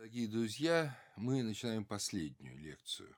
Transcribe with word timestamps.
Дорогие 0.00 0.28
друзья, 0.28 0.98
мы 1.16 1.42
начинаем 1.42 1.84
последнюю 1.84 2.56
лекцию 2.58 3.14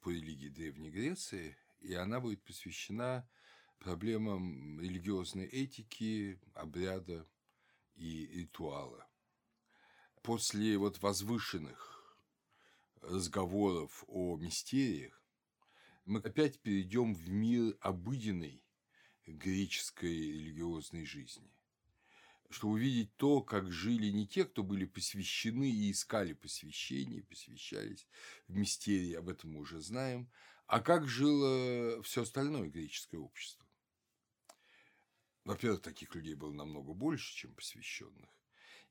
по 0.00 0.08
религии 0.08 0.48
Древней 0.48 0.88
Греции, 0.88 1.54
и 1.80 1.92
она 1.92 2.18
будет 2.18 2.42
посвящена 2.44 3.28
проблемам 3.78 4.80
религиозной 4.80 5.44
этики, 5.44 6.40
обряда 6.54 7.28
и 7.94 8.26
ритуала. 8.26 9.06
После 10.22 10.78
вот 10.78 10.98
возвышенных 11.02 12.16
разговоров 13.02 14.02
о 14.06 14.38
мистериях 14.38 15.22
мы 16.06 16.20
опять 16.20 16.58
перейдем 16.60 17.12
в 17.12 17.28
мир 17.28 17.76
обыденной 17.82 18.64
греческой 19.26 20.16
религиозной 20.16 21.04
жизни 21.04 21.52
чтобы 22.50 22.74
увидеть 22.74 23.14
то, 23.16 23.42
как 23.42 23.70
жили 23.70 24.08
не 24.10 24.26
те, 24.26 24.44
кто 24.44 24.62
были 24.62 24.86
посвящены 24.86 25.70
и 25.70 25.90
искали 25.90 26.32
посвящение, 26.32 27.22
посвящались 27.22 28.06
в 28.46 28.56
мистерии, 28.56 29.14
об 29.14 29.28
этом 29.28 29.52
мы 29.52 29.60
уже 29.60 29.80
знаем, 29.80 30.30
а 30.66 30.80
как 30.80 31.06
жило 31.06 32.02
все 32.02 32.22
остальное 32.22 32.68
греческое 32.68 33.20
общество. 33.20 33.66
Во-первых, 35.44 35.82
таких 35.82 36.14
людей 36.14 36.34
было 36.34 36.52
намного 36.52 36.92
больше, 36.92 37.34
чем 37.34 37.54
посвященных. 37.54 38.28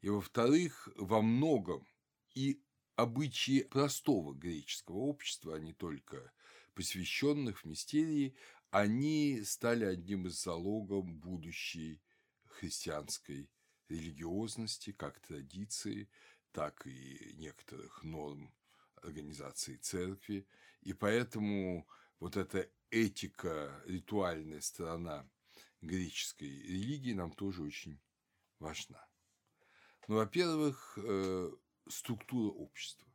И 0.02 0.09
во-вторых, 0.09 0.89
во 0.95 1.21
многом 1.21 1.88
и 2.33 2.61
обычаи 2.95 3.61
простого 3.61 4.33
греческого 4.33 4.97
общества, 4.97 5.55
а 5.55 5.59
не 5.59 5.73
только 5.73 6.31
посвященных 6.73 7.61
в 7.61 7.66
мистерии, 7.66 8.35
они 8.69 9.41
стали 9.44 9.85
одним 9.85 10.27
из 10.27 10.41
залогов 10.41 11.05
будущей 11.05 12.02
христианской 12.57 13.49
религиозности, 13.89 14.91
как 14.91 15.20
традиции, 15.20 16.09
так 16.52 16.85
и 16.85 17.33
некоторых 17.38 18.03
норм 18.03 18.53
организации 19.02 19.77
церкви. 19.77 20.47
И 20.81 20.94
поэтому 20.94 21.88
вот 22.19 22.35
эта 22.38 22.69
этика, 22.89 23.81
ритуальная 23.85 24.61
сторона 24.61 25.30
греческой 25.81 26.50
религии 26.50 27.13
нам 27.13 27.31
тоже 27.31 27.61
очень 27.61 28.00
важна. 28.59 29.08
Ну, 30.08 30.16
во-первых, 30.16 30.97
э, 31.02 31.52
структура 31.88 32.52
общества. 32.52 33.08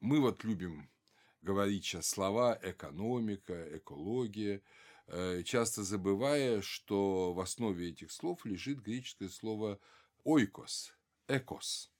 Мы 0.00 0.20
вот 0.20 0.44
любим 0.44 0.90
говорить 1.42 1.84
сейчас 1.84 2.08
слова 2.08 2.58
экономика, 2.62 3.76
экология, 3.76 4.62
часто 5.44 5.82
забывая, 5.82 6.62
что 6.62 7.32
в 7.32 7.40
основе 7.40 7.90
этих 7.90 8.12
слов 8.12 8.44
лежит 8.44 8.80
греческое 8.80 9.28
слово 9.28 9.80
«ойкос», 10.24 10.94
«экос». 11.28 11.90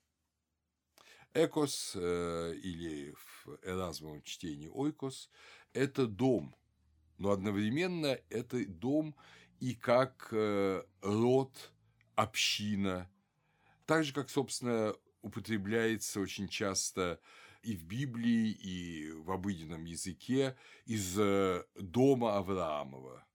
«Экос» 1.33 1.93
э, 1.95 2.53
или 2.61 3.13
в 3.13 3.59
эразмовом 3.63 4.21
чтении 4.23 4.69
«ойкос»– 4.69 5.29
это 5.73 6.05
дом, 6.07 6.55
но 7.17 7.31
одновременно 7.31 8.19
это 8.29 8.65
дом 8.65 9.15
и 9.59 9.75
как 9.75 10.29
э, 10.31 10.83
род, 11.01 11.71
община, 12.15 13.09
так 13.85 14.03
же, 14.03 14.13
как, 14.13 14.29
собственно, 14.29 14.95
употребляется 15.21 16.19
очень 16.19 16.47
часто 16.47 17.19
и 17.63 17.75
в 17.75 17.83
Библии, 17.83 18.51
и 18.51 19.11
в 19.11 19.31
обыденном 19.31 19.85
языке 19.85 20.57
из 20.85 21.17
э, 21.17 21.63
дома 21.75 22.37
Авраамова. 22.37 23.25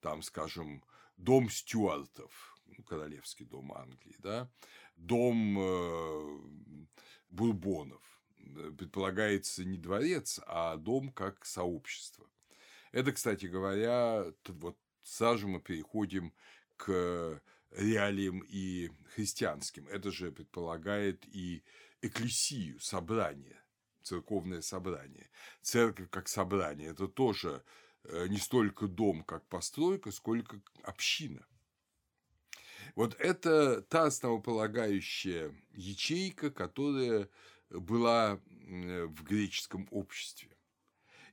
Там, 0.00 0.22
скажем, 0.22 0.84
дом 1.16 1.50
Стюартов, 1.50 2.58
ну, 2.66 2.84
королевский 2.84 3.46
дом 3.46 3.72
Англии, 3.72 4.16
да, 4.18 4.50
дом 4.96 5.58
э, 5.58 6.38
Бурбонов. 7.30 8.02
Предполагается 8.78 9.64
не 9.64 9.78
дворец, 9.78 10.38
а 10.46 10.76
дом 10.76 11.10
как 11.12 11.44
сообщество. 11.44 12.28
Это, 12.92 13.12
кстати 13.12 13.46
говоря, 13.46 14.26
вот 14.46 14.78
сразу 15.02 15.48
мы 15.48 15.60
переходим 15.60 16.32
к 16.76 17.42
реалиям 17.70 18.44
и 18.46 18.90
христианским. 19.14 19.88
Это 19.88 20.12
же 20.12 20.30
предполагает 20.30 21.26
и 21.26 21.64
экклесию, 22.02 22.78
собрание 22.78 23.63
церковное 24.04 24.62
собрание. 24.62 25.28
Церковь 25.62 26.08
как 26.10 26.28
собрание– 26.28 26.88
это 26.90 27.08
тоже 27.08 27.64
э, 28.04 28.28
не 28.28 28.38
столько 28.38 28.86
дом 28.86 29.24
как 29.24 29.46
постройка, 29.48 30.12
сколько 30.12 30.60
община. 30.82 31.44
Вот 32.94 33.16
это 33.18 33.82
та 33.82 34.04
основополагающая 34.04 35.52
ячейка, 35.72 36.50
которая 36.50 37.28
была 37.70 38.40
в 38.46 39.24
греческом 39.24 39.88
обществе 39.90 40.56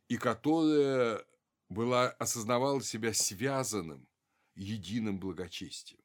и 0.08 0.18
которая 0.18 1.24
была, 1.70 2.10
осознавала 2.10 2.82
себя 2.82 3.14
связанным 3.14 4.08
единым 4.56 5.20
благочестием. 5.20 6.02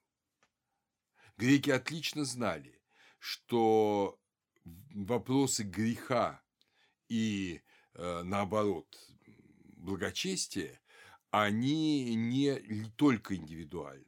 Греки 1.36 1.70
отлично 1.70 2.24
знали, 2.24 2.80
что 3.18 4.18
вопросы 4.64 5.64
греха 5.64 6.42
и 7.08 7.62
э, 7.94 8.22
наоборот 8.22 8.86
благочестие, 9.76 10.80
они 11.30 12.14
не 12.14 12.90
только 12.96 13.36
индивидуальны. 13.36 14.04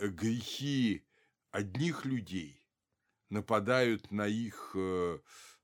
Грехи 0.00 1.04
одних 1.50 2.04
людей 2.04 2.66
нападают 3.28 4.10
на 4.10 4.26
их 4.26 4.72
э, 4.74 5.18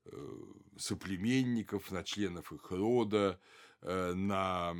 э, 0.05 0.37
соплеменников, 0.77 1.91
на 1.91 2.03
членов 2.03 2.51
их 2.53 2.71
рода, 2.71 3.39
на 3.81 4.75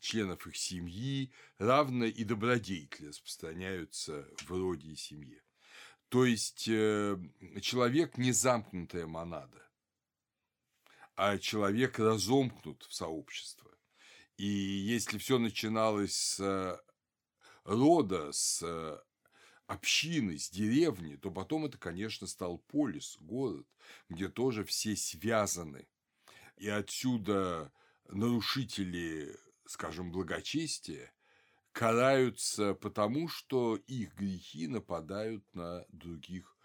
членов 0.00 0.46
их 0.46 0.54
семьи, 0.54 1.32
равно 1.56 2.04
и 2.04 2.24
добродетели 2.24 3.08
распространяются 3.08 4.28
в 4.44 4.50
роде 4.50 4.90
и 4.90 4.96
семье. 4.96 5.42
То 6.10 6.26
есть 6.26 6.64
человек 6.64 8.18
не 8.18 8.32
замкнутая 8.32 9.06
монада 9.06 9.67
а 11.18 11.36
человек 11.36 11.98
разомкнут 11.98 12.84
в 12.88 12.94
сообщество. 12.94 13.68
И 14.36 14.46
если 14.46 15.18
все 15.18 15.40
начиналось 15.40 16.14
с 16.14 16.38
э, 16.38 16.78
рода, 17.64 18.30
с 18.30 18.62
э, 18.62 19.00
общины, 19.66 20.38
с 20.38 20.48
деревни, 20.48 21.16
то 21.16 21.32
потом 21.32 21.64
это, 21.64 21.76
конечно, 21.76 22.28
стал 22.28 22.58
полис, 22.58 23.16
город, 23.18 23.66
где 24.08 24.28
тоже 24.28 24.64
все 24.64 24.94
связаны. 24.94 25.88
И 26.56 26.68
отсюда 26.68 27.72
нарушители, 28.06 29.36
скажем, 29.66 30.12
благочестия 30.12 31.12
караются 31.72 32.74
потому, 32.74 33.26
что 33.26 33.74
их 33.74 34.14
грехи 34.14 34.68
нападают 34.68 35.52
на 35.52 35.84
других 35.88 36.56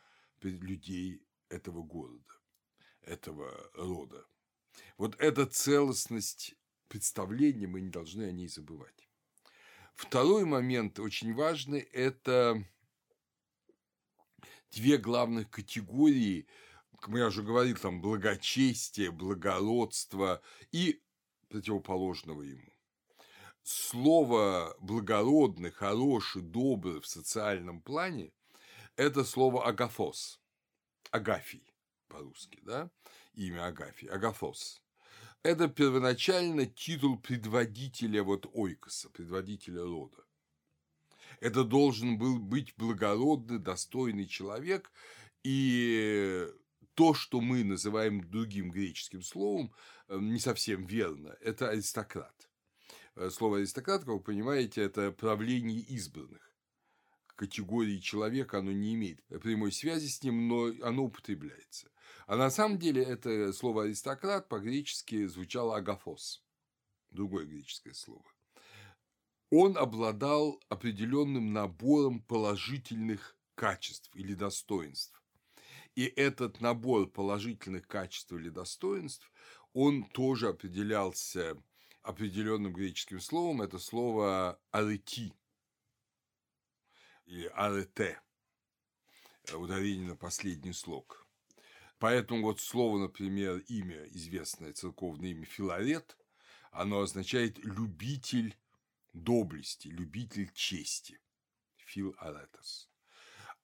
людей 0.44 1.24
этого 1.50 1.81
города, 1.81 2.40
этого 3.02 3.52
рода. 3.74 4.28
Вот 4.98 5.16
эта 5.20 5.46
целостность 5.46 6.56
представления, 6.88 7.68
мы 7.68 7.82
не 7.82 7.90
должны 7.90 8.24
о 8.24 8.32
ней 8.32 8.48
забывать. 8.48 9.08
Второй 9.94 10.46
момент 10.46 11.00
очень 11.00 11.34
важный– 11.34 11.80
это 11.94 12.64
две 14.72 14.98
главных 14.98 15.50
категории, 15.50 16.48
как 17.00 17.16
я 17.16 17.28
уже 17.28 17.44
говорил, 17.44 17.78
там 17.78 18.02
благочестие, 18.02 19.12
благородство 19.12 20.42
и 20.72 21.02
противоположного 21.50 22.42
ему. 22.42 22.74
Слово 23.62 24.76
благородный, 24.80 25.72
хороший, 25.72 26.42
добрый 26.42 27.00
в 27.00 27.08
социальном 27.08 27.81
плане– 27.81 28.31
это 28.96 29.24
слово 29.24 29.66
агафос, 29.66 30.40
агафий 31.12 31.74
по-русски, 32.08 32.60
да, 32.64 32.92
имя 33.33 33.68
Агафий, 33.68 34.07
Агафос. 34.07 34.81
Это 35.44 35.68
первоначально 35.68 36.65
титул 36.65 37.18
предводителя 37.18 38.24
вот 38.24 38.45
Ойкоса, 38.53 39.09
предводителя 39.09 39.83
рода. 39.83 40.24
Это 41.41 41.63
должен 41.63 42.18
был 42.18 42.39
быть 42.39 42.74
благородный, 42.77 43.59
достойный 43.59 44.25
человек, 44.27 44.91
и 45.44 46.47
то, 46.94 47.13
что 47.13 47.41
мы 47.41 47.63
называем 47.63 48.30
другим 48.30 48.71
греческим 48.71 49.21
словом, 49.21 49.74
э, 50.07 50.18
не 50.19 50.39
совсем 50.39 50.85
верно, 50.85 51.35
это 51.41 51.69
аристократ. 51.69 52.50
Э, 53.15 53.30
слово 53.30 53.57
аристократ, 53.57 54.01
как 54.01 54.13
вы 54.13 54.19
понимаете, 54.21 54.81
это 54.81 55.12
правление 55.12 55.80
избранных 55.80 56.53
категории 57.35 57.97
человека, 57.97 58.59
оно 58.59 58.71
не 58.71 58.94
имеет 58.94 59.24
прямой 59.41 59.71
связи 59.71 60.07
с 60.07 60.24
ним, 60.24 60.47
но 60.47 60.71
оно 60.88 61.06
употребляется. 61.06 61.89
А 62.27 62.36
на 62.36 62.50
самом 62.50 62.80
деле 62.80 63.04
это 63.04 63.51
слово 63.54 63.83
аристократ 63.83 64.48
по-гречески 64.48 65.25
звучало 65.25 65.77
агафос, 65.77 66.44
другое 67.12 67.45
греческое 67.45 67.94
слово. 67.94 68.25
Он 69.50 69.77
обладал 69.77 70.60
определенным 70.69 71.54
набором 71.54 72.21
положительных 72.21 73.38
качеств 73.56 74.10
или 74.15 74.33
достоинств. 74.33 75.21
И 75.95 76.06
этот 76.06 76.60
набор 76.60 77.07
положительных 77.07 77.88
качеств 77.88 78.31
или 78.31 78.50
достоинств, 78.50 79.31
он 79.74 80.06
тоже 80.06 80.50
определялся 80.50 81.56
определенным 82.01 82.74
греческим 82.74 83.19
словом. 83.19 83.62
Это 83.62 83.77
слово 83.77 84.59
«арети» 84.71 85.33
или 87.25 87.45
«арете», 87.54 88.19
ударение 89.54 90.07
на 90.07 90.16
последний 90.16 90.74
слог. 90.74 91.23
Поэтому 92.04 92.42
вот 92.48 92.60
слово, 92.60 92.98
например, 92.98 93.60
имя, 93.70 94.04
известное 94.10 94.74
церковное 94.74 95.30
имя 95.30 95.46
Филарет, 95.46 96.18
оно 96.70 97.00
означает 97.00 97.58
«любитель 97.60 98.58
доблести, 99.14 99.88
любитель 99.88 100.52
чести». 100.54 101.18
Фил 101.78 102.14
Аретос. 102.18 102.90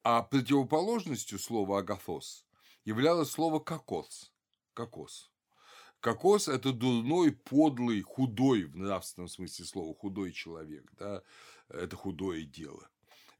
А 0.04 0.24
противоположностью 0.24 1.38
слова 1.38 1.80
агофос 1.80 2.46
являлось 2.86 3.30
слово 3.30 3.60
кокос. 3.60 4.32
Кокос. 4.74 5.34
Кокос– 6.00 6.48
это 6.48 6.72
дурной, 6.72 7.34
подлый, 7.34 8.02
худой, 8.04 8.64
в 8.64 8.78
нравственном 8.78 9.28
смысле 9.28 9.66
слова, 9.66 9.94
худой 9.94 10.32
человек, 10.32 10.90
да, 10.94 11.24
это 11.68 11.98
худое 11.98 12.44
дело. 12.44 12.90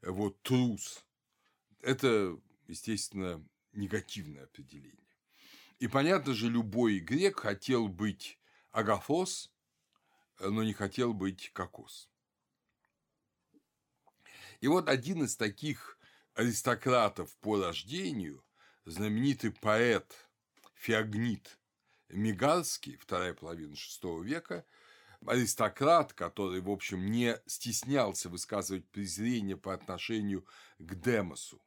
Вот 0.02 0.42
трус– 0.42 1.06
это, 1.80 2.38
естественно, 2.68 3.42
негативное 3.72 4.44
определение. 4.44 4.96
И 5.78 5.88
понятно 5.88 6.34
же, 6.34 6.48
любой 6.48 6.98
грек 6.98 7.40
хотел 7.40 7.88
быть 7.88 8.38
агофос, 8.70 9.50
но 10.38 10.62
не 10.62 10.72
хотел 10.72 11.14
быть 11.14 11.50
кокос. 11.52 12.10
И 14.60 14.68
вот 14.68 14.88
один 14.88 15.24
из 15.24 15.36
таких 15.36 15.98
аристократов 16.34 17.34
по 17.38 17.58
рождению, 17.58 18.44
знаменитый 18.84 19.52
поэт 19.52 20.28
Феогнит 20.74 21.58
Мигалский, 22.08 22.96
вторая 22.96 23.34
половина 23.34 23.74
VI 23.74 24.22
века, 24.22 24.64
аристократ, 25.26 26.12
который, 26.12 26.60
в 26.60 26.70
общем, 26.70 27.10
не 27.10 27.40
стеснялся 27.46 28.28
высказывать 28.28 28.88
презрение 28.88 29.56
по 29.56 29.72
отношению 29.72 30.46
к 30.78 30.94
демосу. 30.94 31.60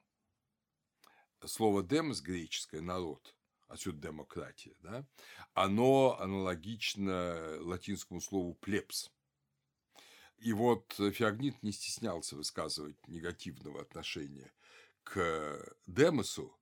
Слово 1.46 1.84
демос 1.84 2.22
греческое– 2.22 2.82
народ, 2.82 3.36
отсюда 3.68 4.08
демократия, 4.08 4.76
да, 4.82 5.06
оно 5.54 6.18
аналогично 6.20 7.58
латинскому 7.62 8.22
слову 8.22 8.54
плебс. 8.56 9.12
И 10.38 10.54
вот 10.54 10.94
Феогнит 10.98 11.62
не 11.64 11.72
стеснялся 11.72 12.36
высказывать 12.36 12.98
негативного 13.08 13.82
отношения 13.82 14.52
к 15.04 15.76
Демосу, 15.86 16.58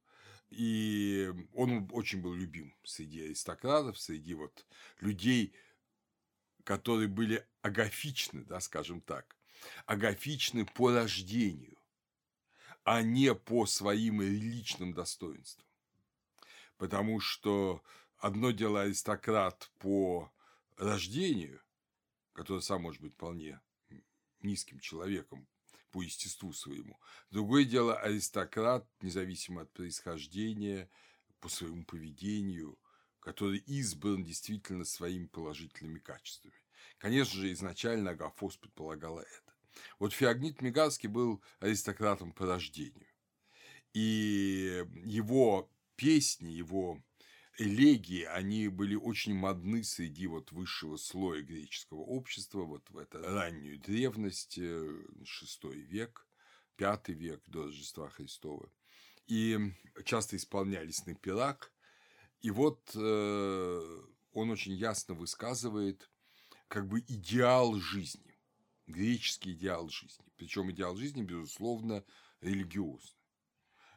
и 0.49 1.31
он 1.53 1.89
очень 1.91 2.21
был 2.21 2.33
любим 2.33 2.75
среди 2.83 3.23
аристократов, 3.23 3.99
среди 3.99 4.33
вот 4.33 4.65
людей, 4.99 5.53
которые 6.63 7.07
были 7.07 7.47
агафичны, 7.61 8.43
да, 8.43 8.59
скажем 8.59 9.01
так, 9.01 9.37
агафичны 9.85 10.65
по 10.65 10.91
рождению, 10.91 11.70
а 12.83 13.01
не 13.01 13.33
по 13.35 13.65
своим 13.65 14.21
личным 14.21 14.93
достоинствам. 14.93 15.65
Потому 16.77 17.19
что 17.19 17.83
одно 18.17 18.51
дело 18.51 18.81
аристократ 18.81 19.71
по 19.77 20.31
рождению, 20.77 21.61
который 22.33 22.61
сам 22.61 22.81
может 22.83 23.01
быть 23.01 23.13
вполне 23.13 23.59
низким 24.41 24.79
человеком 24.79 25.47
по 25.91 26.01
естеству 26.01 26.53
своему. 26.53 26.99
Другое 27.29 27.65
дело 27.65 27.99
аристократ, 27.99 28.87
независимо 29.01 29.63
от 29.63 29.71
происхождения, 29.73 30.89
по 31.39 31.49
своему 31.49 31.83
поведению, 31.83 32.79
который 33.19 33.57
избран 33.59 34.23
действительно 34.23 34.85
своими 34.85 35.25
положительными 35.25 35.99
качествами. 35.99 36.55
Конечно 36.97 37.39
же, 37.39 37.51
изначально 37.51 38.11
Агафос 38.11 38.57
предполагала 38.57 39.21
это. 39.21 39.50
Вот 39.99 40.13
Феогнит 40.13 40.61
Мигарский 40.61 41.09
был 41.09 41.41
аристократом 41.59 42.31
по 42.31 42.45
рождению. 42.45 43.07
И 43.93 44.85
его 45.03 45.69
песни, 45.95 46.49
его 46.49 47.01
элегии, 47.57 48.23
они 48.23 48.67
были 48.69 48.95
очень 48.95 49.33
модны 49.33 49.83
среди 49.83 50.27
вот 50.27 50.51
высшего 50.51 50.97
слоя 50.97 51.41
греческого 51.41 51.99
общества, 51.99 52.63
вот 52.63 52.89
в 52.89 52.97
эту 52.97 53.21
раннюю 53.21 53.79
древность, 53.79 54.57
VI 54.57 55.73
век, 55.73 56.25
V 56.79 57.01
век 57.07 57.43
до 57.47 57.65
Рождества 57.65 58.09
Христова. 58.09 58.71
И 59.27 59.57
часто 60.03 60.35
исполнялись 60.35 61.05
на 61.05 61.13
пирах. 61.13 61.71
И 62.41 62.49
вот 62.49 62.91
э, 62.95 64.01
он 64.33 64.49
очень 64.49 64.73
ясно 64.73 65.13
высказывает 65.13 66.09
как 66.67 66.87
бы 66.87 67.01
идеал 67.01 67.75
жизни, 67.75 68.30
греческий 68.91 69.53
идеал 69.53 69.89
жизни. 69.89 70.25
Причем 70.37 70.71
идеал 70.71 70.95
жизни, 70.95 71.23
безусловно, 71.23 72.03
религиозный. 72.41 73.17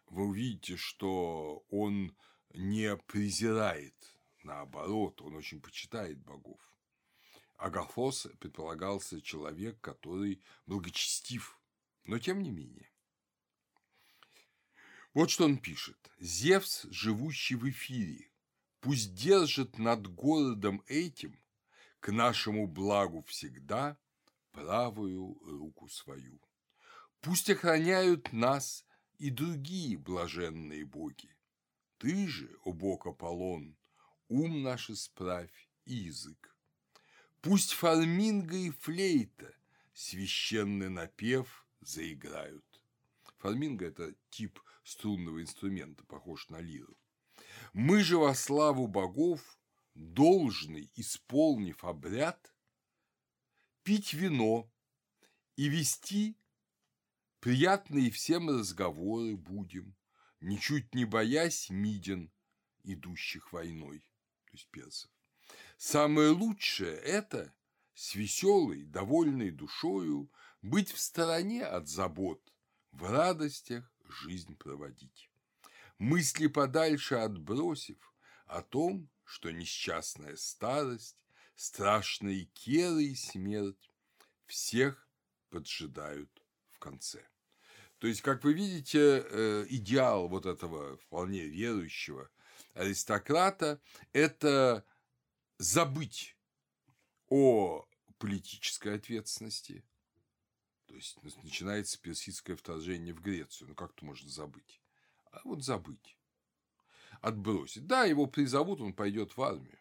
Вы 0.06 0.24
увидите, 0.24 0.76
что 0.76 1.64
он 1.70 2.16
не 2.52 2.96
презирает, 2.96 3.94
наоборот, 4.42 5.20
он 5.22 5.34
очень 5.34 5.60
почитает 5.60 6.18
богов. 6.18 6.60
Агафос 7.56 8.28
предполагался 8.38 9.20
человек, 9.22 9.80
который 9.80 10.42
благочестив, 10.66 11.58
но 12.04 12.18
тем 12.18 12.42
не 12.42 12.50
менее. 12.50 12.90
Вот 15.14 15.30
что 15.30 15.44
он 15.44 15.58
пишет. 15.58 15.96
«Зевс, 16.18 16.84
живущий 16.90 17.54
в 17.54 17.68
эфире, 17.70 18.30
пусть 18.80 19.14
держит 19.14 19.78
над 19.78 20.06
городом 20.08 20.82
этим 20.86 21.40
к 22.00 22.10
нашему 22.12 22.66
благу 22.66 23.22
всегда 23.22 23.96
правую 24.54 25.38
руку 25.44 25.88
свою. 25.88 26.40
Пусть 27.20 27.50
охраняют 27.50 28.32
нас 28.32 28.86
и 29.18 29.30
другие 29.30 29.98
блаженные 29.98 30.86
боги, 30.86 31.36
ты 31.98 32.28
же, 32.28 32.56
о 32.64 32.72
бог 32.72 33.06
Аполлон, 33.06 33.76
ум 34.28 34.62
наш 34.62 34.90
исправь 34.90 35.68
и 35.84 35.94
язык. 35.94 36.56
Пусть 37.40 37.72
фарминга 37.72 38.56
и 38.56 38.70
флейта 38.70 39.54
священный 39.92 40.88
напев 40.88 41.66
заиграют. 41.80 42.64
Фарминга– 43.38 43.86
это 43.88 44.14
тип 44.30 44.60
струнного 44.84 45.42
инструмента, 45.42 46.04
похож 46.04 46.48
на 46.48 46.60
лиру. 46.60 46.96
Мы 47.72 48.02
же 48.02 48.18
во 48.18 48.34
славу 48.34 48.86
богов, 48.86 49.58
должный, 49.94 50.90
исполнив 50.94 51.84
обряд, 51.84 52.53
пить 53.84 54.14
вино 54.14 54.70
и 55.56 55.68
вести 55.68 56.36
приятные 57.40 58.10
всем 58.10 58.48
разговоры 58.48 59.36
будем, 59.36 59.94
ничуть 60.40 60.94
не 60.94 61.04
боясь 61.04 61.70
Мидин, 61.70 62.32
идущих 62.82 63.52
войной, 63.52 64.00
то 64.46 64.52
есть 64.52 64.68
персов. 64.70 65.10
Самое 65.76 66.30
лучшее– 66.30 66.96
это 67.04 67.54
с 67.94 68.14
веселой, 68.14 68.84
довольной 68.84 69.50
душою 69.50 70.32
быть 70.62 70.90
в 70.90 70.98
стороне 70.98 71.64
от 71.64 71.88
забот, 71.88 72.52
в 72.90 73.10
радостях 73.10 73.92
жизнь 74.08 74.56
проводить. 74.56 75.30
Мысли 75.98 76.46
подальше 76.46 77.16
отбросив 77.16 77.98
о 78.46 78.62
том, 78.62 79.10
что 79.24 79.50
несчастная 79.50 80.36
старость, 80.36 81.23
страшные 81.54 82.44
керы 82.46 83.04
и 83.04 83.14
смерть 83.14 83.90
всех 84.46 85.08
поджидают 85.50 86.30
в 86.70 86.78
конце. 86.78 87.26
То 87.98 88.08
есть, 88.08 88.22
как 88.22 88.44
вы 88.44 88.52
видите, 88.52 89.24
э, 89.24 89.66
идеал 89.70 90.28
вот 90.28 90.46
этого 90.46 90.96
вполне 90.98 91.46
верующего 91.46 92.30
аристократа– 92.74 93.80
это 94.12 94.84
забыть 95.58 96.36
о 97.28 97.86
политической 98.18 98.96
ответственности. 98.96 99.84
То 100.86 100.94
есть, 100.96 101.16
начинается 101.42 102.00
персидское 102.00 102.56
вторжение 102.56 103.14
в 103.14 103.22
Грецию. 103.22 103.68
Ну, 103.68 103.74
как-то 103.74 104.04
можно 104.04 104.28
забыть. 104.28 104.82
А 105.30 105.40
вот 105.44 105.64
забыть. 105.64 106.18
Отбросить. 107.20 107.86
Да, 107.86 108.04
его 108.04 108.26
призовут, 108.26 108.80
он 108.80 108.92
пойдет 108.92 109.36
в 109.36 109.42
армию. 109.42 109.78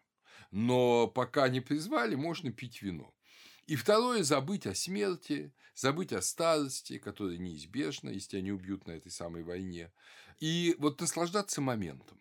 Но 0.50 1.06
пока 1.06 1.48
не 1.48 1.60
призвали, 1.60 2.14
можно 2.14 2.52
пить 2.52 2.82
вино. 2.82 3.14
И 3.66 3.76
второе– 3.76 4.22
забыть 4.24 4.66
о 4.66 4.74
смерти, 4.74 5.52
забыть 5.74 6.12
о 6.12 6.20
старости, 6.20 6.98
которая 6.98 7.38
неизбежна, 7.38 8.10
если 8.10 8.40
не 8.40 8.52
убьют 8.52 8.86
на 8.86 8.92
этой 8.92 9.10
самой 9.10 9.42
войне. 9.42 9.90
И 10.38 10.76
вот 10.78 11.00
наслаждаться 11.00 11.60
моментом. 11.60 12.20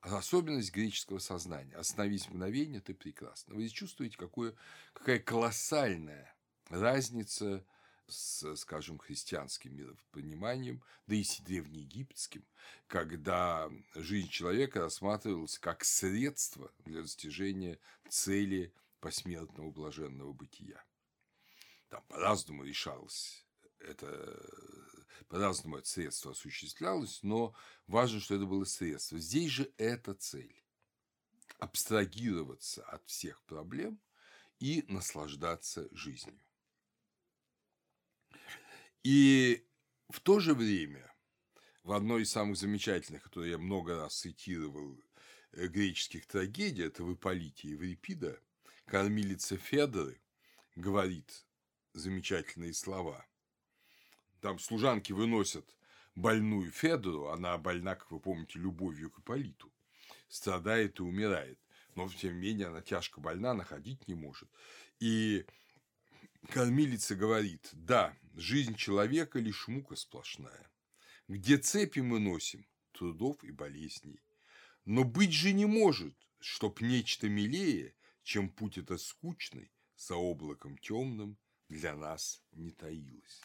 Особенность 0.00 0.72
греческого 0.72 1.18
сознания. 1.18 1.74
Остановись 1.74 2.28
мгновение, 2.28 2.80
ты 2.80 2.94
прекрасно. 2.94 3.54
Вы 3.54 3.68
чувствуете, 3.68 4.16
какое, 4.16 4.54
какая 4.92 5.18
колоссальная 5.18 6.32
разница 6.68 7.64
с, 8.08 8.56
скажем, 8.56 8.98
христианским 8.98 9.74
миропониманием, 9.76 10.82
да 11.06 11.16
и 11.16 11.24
с 11.24 11.40
древнеегипетским, 11.40 12.44
когда 12.86 13.70
жизнь 13.94 14.28
человека 14.28 14.80
рассматривалась 14.80 15.58
как 15.58 15.84
средство 15.84 16.72
для 16.84 17.02
достижения 17.02 17.78
цели 18.08 18.72
посмертного 19.00 19.70
блаженного 19.70 20.32
бытия. 20.32 20.84
Там 21.88 22.02
по-разному 22.08 22.64
решалось 22.64 23.46
это 23.80 24.40
по-разному 25.28 25.78
это 25.78 25.88
средство 25.88 26.32
осуществлялось, 26.32 27.20
но 27.22 27.54
важно, 27.86 28.20
что 28.20 28.34
это 28.34 28.46
было 28.46 28.64
средство. 28.64 29.18
Здесь 29.18 29.50
же 29.50 29.72
это 29.76 30.14
цель. 30.14 30.54
Абстрагироваться 31.58 32.84
от 32.84 33.04
всех 33.06 33.42
проблем 33.44 34.00
и 34.58 34.84
наслаждаться 34.88 35.88
жизнью. 35.92 36.38
И 39.02 39.64
в 40.08 40.20
то 40.20 40.40
же 40.40 40.54
время 40.54 41.12
в 41.82 41.92
одной 41.92 42.22
из 42.22 42.30
самых 42.30 42.56
замечательных, 42.56 43.22
которую 43.22 43.50
я 43.50 43.58
много 43.58 43.96
раз 43.96 44.18
цитировал, 44.18 44.98
э, 45.52 45.68
греческих 45.68 46.26
трагедий, 46.26 46.82
это 46.82 47.04
в 47.04 47.14
Ипполите 47.14 47.68
Еврипида, 47.68 48.40
кормилица 48.86 49.56
Федоры 49.56 50.20
говорит 50.74 51.46
замечательные 51.92 52.74
слова. 52.74 53.24
Там 54.40 54.58
служанки 54.58 55.12
выносят 55.12 55.76
больную 56.16 56.70
Федору, 56.72 57.28
она 57.28 57.56
больна, 57.58 57.94
как 57.94 58.10
вы 58.10 58.20
помните, 58.20 58.58
любовью 58.58 59.10
к 59.10 59.20
Ипполиту, 59.20 59.72
страдает 60.28 60.98
и 60.98 61.02
умирает, 61.02 61.60
но 61.94 62.08
тем 62.08 62.34
не 62.34 62.48
менее 62.48 62.66
она 62.68 62.82
тяжко 62.82 63.20
больна, 63.20 63.52
она 63.52 63.64
ходить 63.64 64.08
не 64.08 64.14
может. 64.14 64.48
И 64.98 65.46
кормилица 66.46 67.14
говорит, 67.14 67.68
да, 67.72 68.16
жизнь 68.34 68.74
человека 68.74 69.38
лишь 69.38 69.68
мука 69.68 69.96
сплошная. 69.96 70.70
Где 71.28 71.58
цепи 71.58 72.00
мы 72.00 72.20
носим, 72.20 72.66
трудов 72.92 73.42
и 73.42 73.50
болезней. 73.50 74.22
Но 74.84 75.04
быть 75.04 75.32
же 75.32 75.52
не 75.52 75.66
может, 75.66 76.14
чтоб 76.38 76.80
нечто 76.80 77.28
милее, 77.28 77.94
чем 78.22 78.48
путь 78.48 78.78
это 78.78 78.98
скучный, 78.98 79.70
за 79.96 80.14
облаком 80.14 80.78
темным 80.78 81.38
для 81.68 81.96
нас 81.96 82.42
не 82.52 82.70
таилось. 82.70 83.40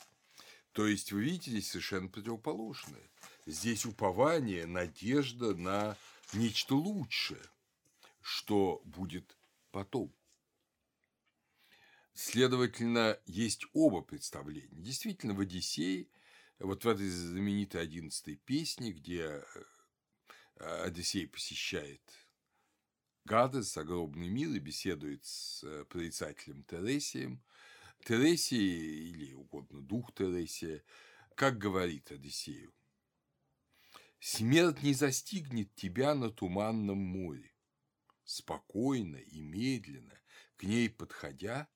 То 0.74 0.88
есть, 0.88 1.12
вы 1.12 1.24
видите, 1.24 1.52
здесь 1.52 1.70
совершенно 1.70 2.08
противоположное. 2.08 3.10
Здесь 3.46 3.86
упование, 3.86 4.66
надежда 4.66 5.56
на 5.56 5.98
нечто 6.34 6.76
лучшее, 6.76 7.42
что 8.22 8.82
будет 8.86 9.38
потом. 9.72 10.14
Следовательно, 12.14 13.20
есть 13.26 13.66
оба 13.74 14.02
представления. 14.02 14.82
Действительно, 14.82 15.34
в 15.34 15.40
«Одиссее», 15.40 16.08
вот 16.60 16.86
в 16.86 16.88
этой 16.88 17.10
знаменитой 17.10 17.82
одиннадцатой 17.82 18.36
песне, 18.36 18.92
где 18.92 19.44
э, 20.58 20.84
Одиссей 20.84 21.28
посещает 21.28 22.02
Гадес, 23.26 23.74
загробный 23.74 24.30
мир, 24.30 24.50
и 24.50 24.60
беседует 24.60 25.26
с 25.26 25.64
э, 25.64 25.86
прорицателем 25.86 26.64
Тересием, 26.64 27.44
Тересия, 28.06 28.60
или 28.60 29.34
угодно 29.34 29.82
дух 29.82 30.14
Тересия, 30.14 30.84
как 31.36 31.58
говорит 31.58 32.12
Одиссею, 32.12 32.74
«Смерть 34.20 34.84
не 34.84 34.94
застигнет 34.94 35.74
тебя 35.76 36.14
на 36.14 36.30
туманном 36.30 36.98
море. 36.98 37.52
Спокойно 38.24 39.18
и 39.18 39.42
медленно, 39.42 40.20
к 40.58 40.64
ней 40.64 40.90
подходя, 40.90 41.68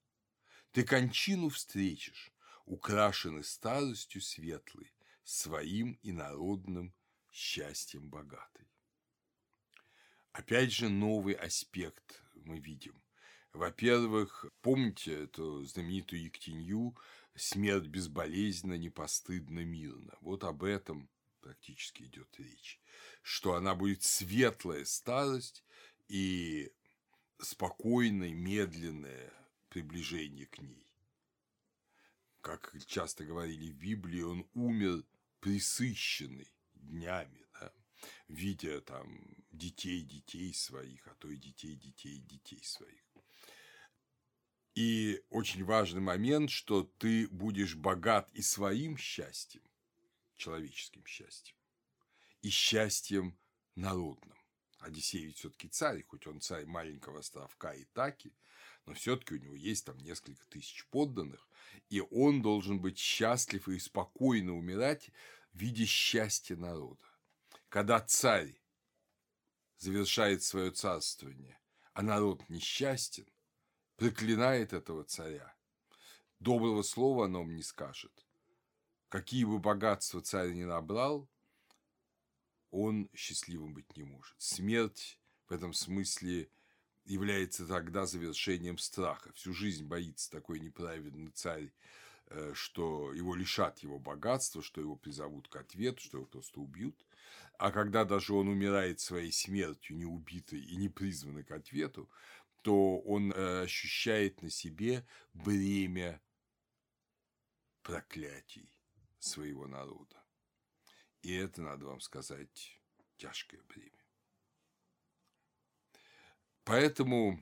ты 0.76 0.84
кончину 0.84 1.48
встретишь, 1.48 2.34
украшенный 2.66 3.46
старостью 3.46 4.22
светлой, 4.22 4.92
своим 5.24 5.98
и 6.04 6.12
народным 6.12 6.94
счастьем 7.32 8.10
богатой. 8.10 8.68
Опять 10.34 10.74
же, 10.74 10.90
новый 10.90 11.34
аспект 11.34 12.22
мы 12.34 12.60
видим. 12.60 13.02
Во-первых, 13.54 14.48
помните 14.60 15.14
эту 15.24 15.64
знаменитую 15.64 16.24
Ектенью 16.24 16.94
«Смерть 17.36 17.88
безболезненно, 17.88 18.78
непостыдно, 18.78 19.64
мирно». 19.64 20.18
Вот 20.20 20.44
об 20.44 20.62
этом 20.62 21.10
практически 21.40 22.04
идет 22.04 22.38
речь. 22.38 22.82
Что 23.22 23.54
она 23.54 23.76
будет 23.76 24.04
светлая 24.04 24.84
старость 24.84 25.64
и 26.10 26.74
спокойная, 27.40 28.34
медленная 28.34 29.32
приближение 29.76 30.46
к 30.46 30.60
ней. 30.60 30.88
Как 32.40 32.74
часто 32.86 33.26
говорили 33.26 33.72
в 33.72 33.76
Библии, 33.76 34.22
он 34.22 34.48
умер 34.54 35.04
присыщенный 35.42 36.50
днями, 36.76 37.46
да, 37.60 37.74
видя 38.30 38.80
там 38.80 39.36
детей 39.52 40.02
детей 40.02 40.54
своих, 40.54 41.06
а 41.10 41.16
то 41.16 41.30
и 41.30 41.36
детей 41.36 41.76
детей 41.76 42.20
детей 42.20 42.64
своих. 42.64 43.04
И 44.76 45.22
очень 45.30 45.66
важный 45.66 46.00
момент, 46.00 46.52
что 46.52 46.84
ты 46.98 47.28
будешь 47.28 47.76
богат 47.76 48.32
и 48.32 48.42
своим 48.42 48.96
счастьем, 48.96 49.64
человеческим 50.38 51.06
счастьем, 51.06 51.58
и 52.42 52.50
счастьем 52.50 53.38
народным. 53.76 54.38
Одиссей 54.80 55.26
ведь 55.26 55.40
все-таки 55.40 55.68
царь, 55.68 56.02
хоть 56.04 56.28
он 56.28 56.40
царь 56.40 56.66
маленького 56.66 57.20
островка 57.20 57.76
Итаки, 57.76 58.34
но 58.86 58.94
все-таки 58.94 59.36
у 59.36 59.40
него 59.40 59.56
есть 59.56 59.86
там 59.86 59.98
несколько 60.00 60.46
тысяч 60.48 60.86
подданных, 60.88 61.48
и 61.90 62.02
он 62.02 62.42
должен 62.42 62.80
быть 62.80 62.98
счастлив 62.98 63.68
и 63.68 63.80
спокойно 63.80 64.56
умирать 64.56 65.10
в 65.54 65.58
виде 65.58 65.86
счастья 65.86 66.56
народа. 66.56 67.04
Когда 67.70 68.00
царь 68.00 68.56
завершает 69.78 70.44
свое 70.44 70.72
царствование, 70.72 71.60
а 71.94 72.02
народ 72.02 72.48
несчастен, 72.50 73.28
проклинает 73.96 74.74
этого 74.74 75.04
царя, 75.04 75.56
доброго 76.40 76.82
слова 76.84 77.26
оно 77.26 77.44
не 77.44 77.64
скажет. 77.64 78.26
Какие 79.10 79.46
бы 79.46 79.60
богатства 79.60 80.22
царь 80.22 80.54
не 80.54 80.66
набрал, 80.66 81.30
он 82.72 83.10
счастливым 83.16 83.74
быть 83.74 83.96
не 83.96 84.04
может. 84.04 84.36
Смерть 84.42 85.20
в 85.48 85.54
этом 85.54 85.74
смысле 85.74 86.50
является 87.06 87.68
тогда 87.68 88.06
завершением 88.06 88.78
страха. 88.78 89.32
Всю 89.34 89.54
жизнь 89.54 89.86
боится 89.86 90.30
такой 90.32 90.60
неправедный 90.60 91.30
царь, 91.30 91.72
э, 92.28 92.52
что 92.54 93.14
его 93.14 93.36
лишат 93.36 93.80
его 93.80 94.00
богатства, 94.00 94.62
что 94.62 94.82
его 94.82 94.96
призовут 94.96 95.48
к 95.48 95.56
ответу, 95.56 96.02
что 96.02 96.18
его 96.18 96.26
просто 96.26 96.60
убьют. 96.60 97.06
А 97.58 97.72
когда 97.72 98.04
даже 98.04 98.34
он 98.34 98.50
умирает 98.50 99.00
своей 99.00 99.32
смертью, 99.32 99.96
не 99.96 100.06
убитый 100.06 100.60
и 100.60 100.76
не 100.76 100.90
призванный 100.90 101.44
к 101.44 101.52
ответу, 101.52 102.10
то 102.64 103.00
он 103.00 103.32
э, 103.32 103.62
ощущает 103.62 104.42
на 104.42 104.50
себе 104.50 105.08
бремя 105.34 106.20
проклятий 107.84 108.76
своего 109.20 109.68
народа. 109.68 110.16
И 111.22 111.34
это, 111.34 111.62
надо 111.62 111.86
вам 111.86 112.02
сказать, 112.02 112.80
тяжкое 113.18 113.62
бремя. 113.64 114.05
Поэтому 116.66 117.40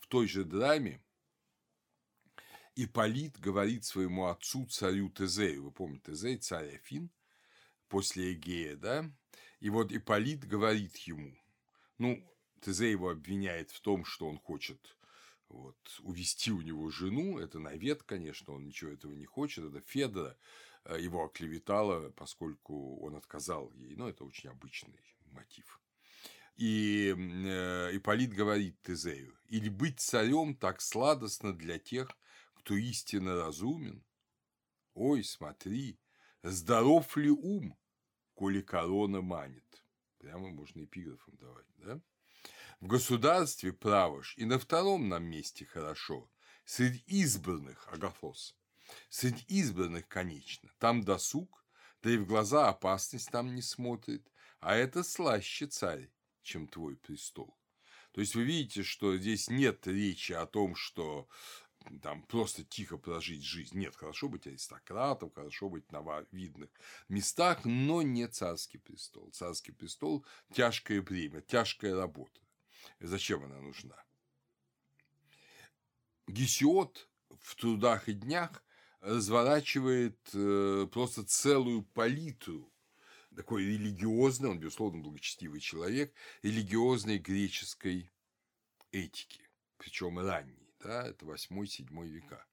в 0.00 0.06
той 0.06 0.26
же 0.28 0.44
драме 0.44 1.02
Иполит 2.76 3.38
говорит 3.40 3.84
своему 3.84 4.26
отцу, 4.26 4.66
царю 4.66 5.10
Тезею, 5.10 5.64
вы 5.64 5.72
помните, 5.72 6.12
Тезей, 6.12 6.38
царь 6.38 6.76
Афин, 6.76 7.10
после 7.88 8.32
Эгея, 8.32 8.76
да, 8.76 9.10
и 9.58 9.68
вот 9.68 9.92
Иполит 9.92 10.46
говорит 10.46 10.96
ему, 10.98 11.36
ну, 11.98 12.24
Тезей 12.60 12.92
его 12.92 13.10
обвиняет 13.10 13.72
в 13.72 13.80
том, 13.80 14.04
что 14.04 14.28
он 14.28 14.38
хочет 14.38 14.96
вот, 15.48 15.76
увести 16.00 16.52
у 16.52 16.60
него 16.60 16.90
жену, 16.90 17.38
это 17.38 17.58
навет, 17.58 18.04
конечно, 18.04 18.54
он 18.54 18.64
ничего 18.64 18.92
этого 18.92 19.12
не 19.12 19.24
хочет, 19.24 19.64
это 19.64 19.80
Федора. 19.80 20.36
Э, 20.84 21.00
его 21.00 21.24
оклеветала, 21.24 22.10
поскольку 22.10 23.00
он 23.00 23.16
отказал 23.16 23.72
ей, 23.72 23.96
но 23.96 24.08
это 24.08 24.24
очень 24.24 24.50
обычный 24.50 25.00
мотив. 25.32 25.80
И 26.58 27.14
э, 27.16 27.98
говорит 28.00 28.82
Тезею, 28.82 29.32
«Или 29.46 29.68
быть 29.68 30.00
царем 30.00 30.56
так 30.56 30.80
сладостно 30.80 31.52
для 31.52 31.78
тех, 31.78 32.10
кто 32.54 32.74
истинно 32.74 33.36
разумен? 33.36 34.04
Ой, 34.94 35.22
смотри, 35.22 36.00
здоров 36.42 37.16
ли 37.16 37.30
ум, 37.30 37.78
коли 38.34 38.60
корона 38.60 39.20
манит?» 39.20 39.84
Прямо 40.18 40.48
можно 40.48 40.82
эпиграфом 40.82 41.36
давать, 41.36 41.66
да? 41.76 42.00
В 42.80 42.88
государстве 42.88 43.72
правош 43.72 44.34
и 44.36 44.44
на 44.44 44.58
втором 44.58 45.08
нам 45.08 45.24
месте 45.24 45.64
хорошо, 45.64 46.28
среди 46.64 47.04
избранных, 47.06 47.86
Агафос, 47.92 48.56
среди 49.10 49.44
избранных, 49.46 50.08
конечно, 50.08 50.68
там 50.80 51.04
досуг, 51.04 51.64
да 52.02 52.10
и 52.10 52.16
в 52.16 52.26
глаза 52.26 52.68
опасность 52.68 53.30
там 53.30 53.54
не 53.54 53.62
смотрит, 53.62 54.28
а 54.58 54.74
это 54.74 55.04
слаще 55.04 55.68
царь, 55.68 56.10
чем 56.48 56.66
твой 56.66 56.96
престол. 56.96 57.56
То 58.12 58.20
есть 58.20 58.34
вы 58.34 58.44
видите, 58.44 58.82
что 58.82 59.16
здесь 59.16 59.48
нет 59.50 59.86
речи 59.86 60.32
о 60.32 60.46
том, 60.46 60.74
что 60.74 61.28
там 62.02 62.22
просто 62.22 62.64
тихо 62.64 62.96
прожить 62.96 63.44
жизнь. 63.44 63.78
Нет, 63.78 63.94
хорошо 63.94 64.28
быть 64.28 64.46
аристократом, 64.46 65.30
хорошо 65.30 65.68
быть 65.68 65.90
на 65.92 66.02
видных 66.32 66.70
местах, 67.08 67.64
но 67.64 68.02
не 68.02 68.26
царский 68.26 68.78
престол. 68.78 69.30
Царский 69.30 69.72
престол– 69.72 70.24
тяжкое 70.52 71.02
бремя, 71.02 71.42
тяжкая 71.42 71.94
работа. 71.94 72.40
Зачем 73.00 73.44
она 73.44 73.60
нужна? 73.60 73.96
Гесиод 76.26 77.08
в 77.40 77.54
трудах 77.56 78.08
и 78.08 78.12
днях 78.14 78.64
разворачивает 79.00 80.18
э, 80.34 80.86
просто 80.92 81.24
целую 81.24 81.82
палитру 81.82 82.72
такой 83.38 83.64
религиозный, 83.64 84.50
он, 84.50 84.58
безусловно, 84.58 85.00
благочестивый 85.00 85.60
человек, 85.60 86.12
религиозной 86.42 87.18
греческой 87.18 88.10
этики, 88.90 89.48
причем 89.76 90.18
ранней, 90.18 90.74
да, 90.80 91.06
это 91.06 91.24
8-7 91.24 92.04
века. 92.08 92.44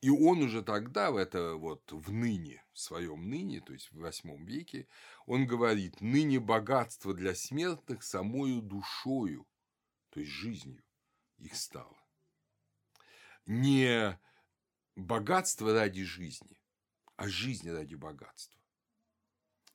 И 0.00 0.08
он 0.08 0.42
уже 0.42 0.62
тогда, 0.62 1.10
в 1.10 1.18
это 1.18 1.56
вот 1.56 1.92
в 1.92 2.10
ныне, 2.10 2.64
в 2.72 2.78
своем 2.78 3.28
ныне, 3.28 3.60
то 3.60 3.74
есть 3.74 3.92
в 3.92 3.98
восьмом 3.98 4.46
веке, 4.46 4.88
он 5.26 5.46
говорит, 5.46 6.00
ныне 6.00 6.40
богатство 6.40 7.12
для 7.12 7.34
смертных 7.34 8.02
самою 8.02 8.62
душою, 8.62 9.46
то 10.08 10.20
есть 10.20 10.32
жизнью 10.32 10.82
их 11.36 11.54
стало. 11.54 11.98
Не 13.44 14.18
богатство 14.96 15.74
ради 15.74 16.02
жизни, 16.04 16.63
а 17.16 17.28
жизнь 17.28 17.70
ради 17.70 17.94
богатства. 17.94 18.60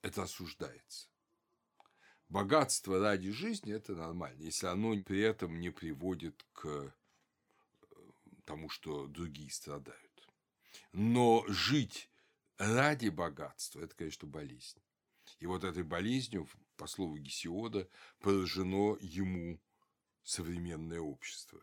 Это 0.01 0.24
осуждается. 0.24 1.10
Богатство 2.29 3.00
ради 3.00 3.31
жизни– 3.31 3.74
это 3.75 3.96
нормально, 3.96 4.43
если 4.43 4.67
оно 4.67 4.96
при 5.03 5.19
этом 5.22 5.60
не 5.60 5.72
приводит 5.72 6.46
к 6.53 6.65
э, 6.67 6.91
тому, 8.46 8.69
что 8.69 9.08
другие 9.08 9.51
страдают. 9.51 10.29
Но 10.91 11.43
жить 11.48 12.12
ради 12.58 13.10
богатства– 13.10 13.81
это, 13.81 13.96
конечно, 13.96 14.27
болезнь. 14.27 14.79
И 15.39 15.48
вот 15.48 15.63
этой 15.63 15.84
болезнью, 15.84 16.48
по 16.75 16.88
слову 16.88 17.17
Гесиода, 17.17 17.89
поражено 18.19 18.98
ему 19.01 19.60
современное 20.24 21.00
общество. 21.00 21.62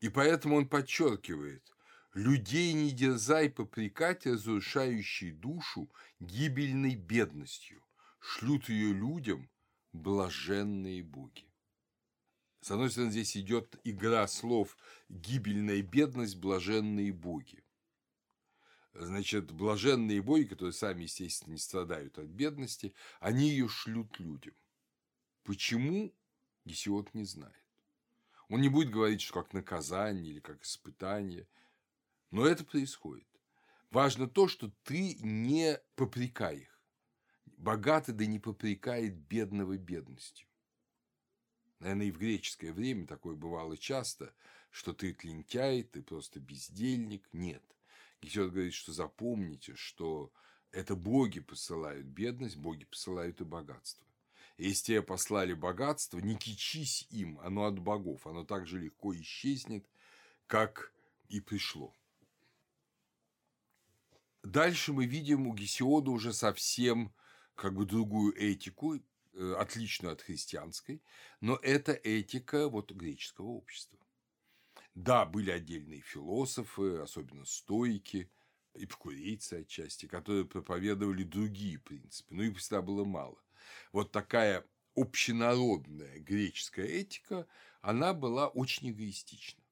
И 0.00 0.08
поэтому 0.08 0.56
он 0.56 0.68
подчеркивает, 0.68 1.75
людей 2.16 2.72
не 2.72 2.92
дерзай 2.92 3.50
попрекать, 3.50 4.24
разрушающей 4.26 5.32
душу 5.32 5.90
гибельной 6.18 6.96
бедностью, 6.96 7.84
шлют 8.20 8.70
ее 8.70 8.94
людям 8.94 9.50
блаженные 9.92 11.02
боги. 11.02 11.44
С 12.62 12.70
одной 12.70 12.90
стороны, 12.90 13.12
здесь 13.12 13.36
идет 13.36 13.78
игра 13.84 14.26
слов 14.28 14.76
«гибельная 15.10 15.82
бедность», 15.82 16.36
«блаженные 16.36 17.12
боги». 17.12 17.62
Значит, 18.94 19.52
блаженные 19.52 20.22
боги, 20.22 20.44
которые 20.44 20.72
сами, 20.72 21.02
естественно, 21.02 21.52
не 21.52 21.58
страдают 21.58 22.18
от 22.18 22.28
бедности, 22.28 22.94
они 23.20 23.50
ее 23.50 23.68
шлют 23.68 24.18
людям. 24.18 24.54
Почему? 25.44 26.14
Гесиод 26.64 27.12
не 27.12 27.24
знает. 27.24 27.62
Он 28.48 28.62
не 28.62 28.70
будет 28.70 28.90
говорить, 28.90 29.20
что 29.20 29.34
как 29.34 29.52
наказание 29.52 30.32
или 30.32 30.40
как 30.40 30.64
испытание. 30.64 31.46
Но 32.30 32.46
это 32.46 32.64
происходит. 32.64 33.26
Важно 33.90 34.28
то, 34.28 34.48
что 34.48 34.70
ты 34.82 35.14
не 35.14 35.80
попрекай 35.94 36.58
их. 36.58 36.80
Богатый 37.56 38.12
да 38.12 38.26
не 38.26 38.38
попрекает 38.38 39.16
бедного 39.16 39.76
бедностью. 39.78 40.48
Наверное, 41.78 42.06
и 42.06 42.10
в 42.10 42.18
греческое 42.18 42.72
время 42.72 43.06
такое 43.06 43.36
бывало 43.36 43.76
часто, 43.76 44.34
что 44.70 44.92
ты 44.92 45.16
лентяй, 45.22 45.82
ты 45.82 46.02
просто 46.02 46.40
бездельник. 46.40 47.28
Нет. 47.32 47.62
Гесиод 48.20 48.52
говорит, 48.52 48.74
что 48.74 48.92
запомните, 48.92 49.74
что 49.74 50.32
это 50.72 50.96
боги 50.96 51.40
посылают 51.40 52.06
бедность, 52.06 52.56
боги 52.56 52.84
посылают 52.84 53.40
и 53.40 53.44
богатство. 53.44 54.06
Если 54.58 54.86
тебе 54.86 55.02
послали 55.02 55.52
богатство, 55.52 56.18
не 56.18 56.36
кичись 56.36 57.06
им, 57.10 57.38
оно 57.40 57.66
от 57.66 57.78
богов, 57.78 58.26
оно 58.26 58.44
так 58.44 58.66
же 58.66 58.78
легко 58.78 59.14
исчезнет, 59.14 59.86
как 60.46 60.92
и 61.28 61.40
пришло. 61.40 61.94
Дальше 64.46 64.92
мы 64.92 65.06
видим 65.06 65.48
у 65.48 65.54
Гесиода 65.54 66.12
уже 66.12 66.32
совсем 66.32 67.12
как 67.56 67.74
бы 67.74 67.84
другую 67.84 68.32
этику, 68.36 68.94
э, 68.94 69.54
отличную 69.58 70.12
от 70.12 70.22
христианской, 70.22 71.02
но 71.40 71.56
это 71.56 71.92
этика 71.92 72.68
вот 72.68 72.92
греческого 72.92 73.48
общества. 73.48 73.98
Да, 74.94 75.26
были 75.26 75.50
отдельные 75.50 76.00
философы, 76.00 76.98
особенно 76.98 77.44
стойки, 77.44 78.30
эпикурейцы 78.74 79.62
отчасти, 79.62 80.06
которые 80.06 80.44
проповедовали 80.44 81.24
другие 81.24 81.80
принципы, 81.80 82.32
но 82.32 82.44
их 82.44 82.56
всегда 82.58 82.82
было 82.82 83.04
мало 83.04 83.42
вот 83.90 84.12
такая 84.12 84.64
общенародная 84.94 86.20
греческая 86.20 86.86
этика, 86.86 87.48
она 87.80 88.14
была 88.14 88.46
очень 88.46 88.90
эгоистична. 88.92 89.65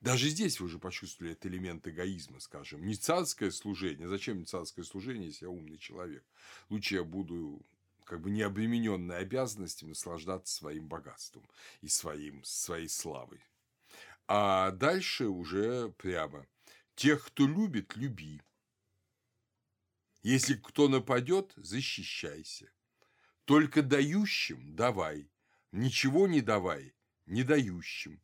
Даже 0.00 0.28
здесь 0.28 0.60
вы 0.60 0.66
уже 0.66 0.78
почувствовали 0.78 1.32
этот 1.32 1.46
элемент 1.46 1.86
эгоизма, 1.86 2.40
скажем. 2.40 2.84
Не 2.86 2.94
царское 2.94 3.50
служение. 3.50 4.08
Зачем 4.08 4.36
мне 4.36 4.44
царское 4.44 4.84
служение, 4.84 5.26
если 5.26 5.46
я 5.46 5.50
умный 5.50 5.78
человек? 5.78 6.24
Лучше 6.68 6.96
я 6.96 7.04
буду 7.04 7.64
как 8.04 8.20
бы 8.20 8.30
не 8.30 8.42
обремененной 8.42 9.18
обязанностями 9.18 9.90
наслаждаться 9.90 10.54
своим 10.54 10.88
богатством 10.88 11.46
и 11.82 11.88
своим, 11.88 12.42
своей 12.44 12.88
славой. 12.88 13.44
А 14.26 14.70
дальше 14.70 15.26
уже 15.26 15.90
прямо. 15.98 16.46
Тех, 16.94 17.26
кто 17.26 17.46
любит, 17.46 17.96
люби. 17.96 18.40
Если 20.22 20.54
кто 20.54 20.88
нападет, 20.88 21.52
защищайся. 21.56 22.70
Только 23.44 23.82
дающим 23.82 24.74
давай, 24.74 25.30
ничего 25.72 26.28
не 26.28 26.40
давай, 26.40 26.94
не 27.26 27.44
дающим. 27.44 28.20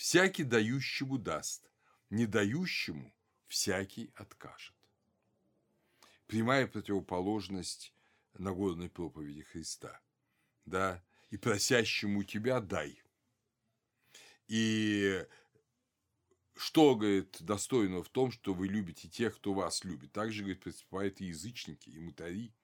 Всякий 0.00 0.44
дающему 0.44 1.18
даст, 1.18 1.70
не 2.08 2.24
дающему 2.24 3.14
всякий 3.48 4.10
откажет. 4.14 4.74
Прямая 6.26 6.66
противоположность 6.66 7.92
Нагорной 8.32 8.88
проповеди 8.88 9.42
Христа. 9.42 10.00
Да, 10.64 11.04
и 11.28 11.36
просящему 11.36 12.24
тебя 12.24 12.60
дай. 12.60 13.02
И 14.48 15.22
что, 16.56 16.96
говорит, 16.96 17.36
достойно 17.42 18.02
в 18.02 18.08
том, 18.08 18.30
что 18.30 18.54
вы 18.54 18.68
любите 18.68 19.06
тех, 19.06 19.36
кто 19.36 19.52
вас 19.52 19.84
любит. 19.84 20.12
Также, 20.12 20.40
говорит, 20.40 20.64
поступают 20.64 21.20
и 21.20 21.26
язычники, 21.26 21.90
и 21.90 21.98
мутари. 21.98 22.54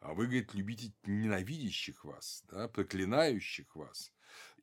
А 0.00 0.12
вы, 0.12 0.26
говорит, 0.26 0.52
любите 0.52 0.92
ненавидящих 1.04 2.04
вас, 2.04 2.44
да, 2.50 2.68
проклинающих 2.68 3.74
вас. 3.76 4.12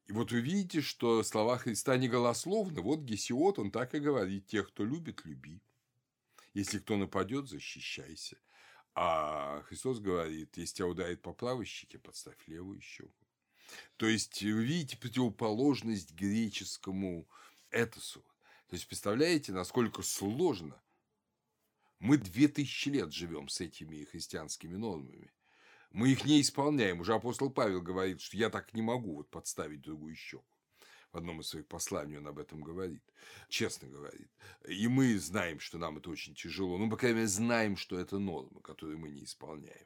И 0.05 0.11
вот 0.11 0.31
вы 0.31 0.41
видите, 0.41 0.81
что 0.81 1.23
слова 1.23 1.57
Христа 1.57 1.97
не 1.97 2.09
голословны. 2.09 2.81
Вот 2.81 3.01
Гесиот, 3.01 3.59
он 3.59 3.71
так 3.71 3.95
и 3.95 3.99
говорит, 3.99 4.47
тех, 4.47 4.67
кто 4.67 4.83
любит, 4.83 5.23
люби. 5.23 5.61
Если 6.53 6.79
кто 6.79 6.97
нападет, 6.97 7.47
защищайся. 7.47 8.37
А 8.95 9.61
Христос 9.63 9.99
говорит, 9.99 10.57
если 10.57 10.75
тебя 10.75 10.87
ударит 10.87 11.21
по 11.21 11.33
правой 11.33 11.65
щеке, 11.65 11.97
подставь 11.97 12.37
левую 12.47 12.81
щеку. 12.81 13.27
То 13.97 14.07
есть, 14.07 14.43
вы 14.43 14.65
видите 14.65 14.97
противоположность 14.97 16.11
греческому 16.13 17.27
этосу. 17.71 18.21
То 18.67 18.75
есть, 18.75 18.87
представляете, 18.87 19.51
насколько 19.51 20.03
сложно. 20.03 20.79
Мы 21.99 22.17
две 22.17 22.49
тысячи 22.49 22.89
лет 22.89 23.13
живем 23.13 23.47
с 23.47 23.61
этими 23.61 24.03
христианскими 24.03 24.75
нормами. 24.75 25.31
Мы 25.93 26.09
их 26.11 26.25
не 26.25 26.41
исполняем. 26.41 26.99
Уже 26.99 27.13
апостол 27.13 27.51
Павел 27.51 27.81
говорит, 27.81 28.19
что 28.19 28.35
я 28.35 28.49
так 28.49 28.73
не 28.73 28.81
могу 28.81 29.15
вот 29.15 29.29
подставить 29.29 29.81
другую 29.81 30.15
щеку. 30.15 30.43
В 31.11 31.17
одном 31.17 31.41
из 31.41 31.47
своих 31.47 31.67
посланий 31.67 32.17
он 32.17 32.27
об 32.27 32.39
этом 32.39 32.61
говорит. 32.61 33.03
Честно 33.47 33.87
говорит. 33.87 34.31
И 34.67 34.87
мы 34.87 35.19
знаем, 35.19 35.59
что 35.59 35.77
нам 35.77 35.97
это 35.97 36.09
очень 36.09 36.33
тяжело. 36.33 36.79
Ну, 36.79 36.89
по 36.89 36.97
крайней 36.97 37.17
мере, 37.17 37.27
знаем, 37.27 37.77
что 37.77 37.99
это 37.99 38.17
норма, 38.17 38.59
которую 38.61 38.97
мы 38.97 39.09
не 39.09 39.23
исполняем. 39.23 39.85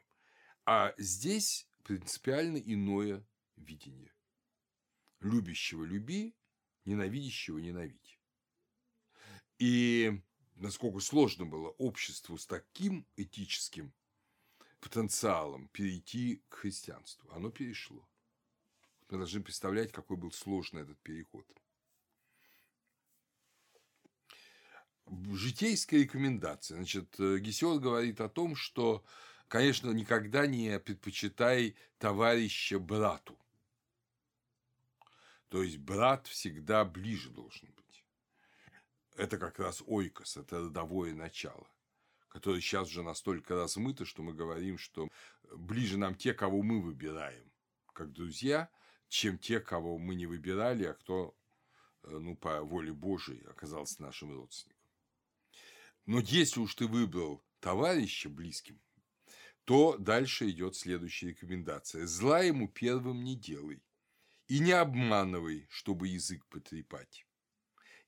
А 0.64 0.94
здесь 0.96 1.68
принципиально 1.84 2.56
иное 2.56 3.26
видение. 3.56 4.14
Любящего 5.20 5.84
люби, 5.84 6.34
ненавидящего 6.86 7.58
ненавидь. 7.58 8.18
И 9.58 10.22
насколько 10.54 11.00
сложно 11.00 11.44
было 11.44 11.68
обществу 11.72 12.38
с 12.38 12.46
таким 12.46 13.06
этическим 13.16 13.92
потенциалом 14.80 15.68
перейти 15.68 16.42
к 16.48 16.56
христианству. 16.56 17.30
Оно 17.32 17.50
перешло. 17.50 18.08
Мы 19.08 19.18
должны 19.18 19.42
представлять, 19.42 19.92
какой 19.92 20.16
был 20.16 20.32
сложный 20.32 20.82
этот 20.82 20.98
переход. 20.98 21.46
Житейская 25.32 26.00
рекомендация. 26.00 26.76
Значит, 26.76 27.16
Гесиод 27.18 27.80
говорит 27.80 28.20
о 28.20 28.28
том, 28.28 28.54
что, 28.54 29.04
конечно, 29.48 29.90
никогда 29.90 30.46
не 30.46 30.78
предпочитай 30.78 31.76
товарища 31.98 32.78
брату. 32.78 33.38
То 35.48 35.62
есть 35.62 35.78
брат 35.78 36.26
всегда 36.26 36.84
ближе 36.84 37.30
должен 37.30 37.72
быть. 37.72 38.04
Это 39.16 39.38
как 39.38 39.58
раз 39.58 39.82
ойкос, 39.86 40.36
это 40.36 40.60
родовое 40.60 41.14
начало, 41.14 41.66
которое 42.28 42.60
сейчас 42.60 42.88
уже 42.88 43.02
настолько 43.02 43.54
размыто, 43.54 44.04
что 44.04 44.22
мы 44.22 44.34
говорим, 44.34 44.78
что 44.78 45.08
ближе 45.52 45.98
нам 45.98 46.14
те, 46.14 46.34
кого 46.34 46.62
мы 46.62 46.80
выбираем, 46.80 47.50
как 47.92 48.12
друзья, 48.12 48.70
чем 49.08 49.38
те, 49.38 49.60
кого 49.60 49.98
мы 49.98 50.14
не 50.14 50.26
выбирали, 50.26 50.84
а 50.84 50.94
кто, 50.94 51.36
э, 52.04 52.10
ну, 52.10 52.36
по 52.36 52.62
воле 52.62 52.92
Божией 52.92 53.44
оказался 53.46 54.02
нашим 54.02 54.32
родственником. 54.32 54.78
Но 56.06 56.20
если 56.20 56.60
уж 56.60 56.74
ты 56.74 56.86
выбрал 56.86 57.44
товарища 57.60 58.28
близким, 58.28 58.80
то 59.64 59.98
дальше 59.98 60.48
идет 60.48 60.76
следующая 60.76 61.28
рекомендация. 61.28 62.06
Зла 62.06 62.40
ему 62.40 62.68
первым 62.68 63.22
не 63.22 63.36
делай 63.36 63.82
и 64.46 64.60
не 64.60 64.72
обманывай, 64.72 65.66
чтобы 65.68 66.08
язык 66.08 66.46
потрепать. 66.46 67.26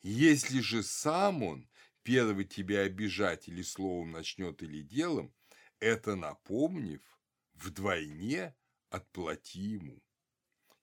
Если 0.03 0.61
же 0.61 0.83
сам 0.83 1.43
он 1.43 1.69
первый 2.03 2.45
тебя 2.45 2.81
обижать 2.81 3.49
или 3.49 3.63
словом 3.63 4.13
начнет 4.13 4.63
или 4.63 4.83
делом, 4.83 5.35
это 5.81 6.15
напомнив, 6.15 7.01
вдвойне 7.55 8.55
отплати 8.91 9.61
ему. 9.61 10.03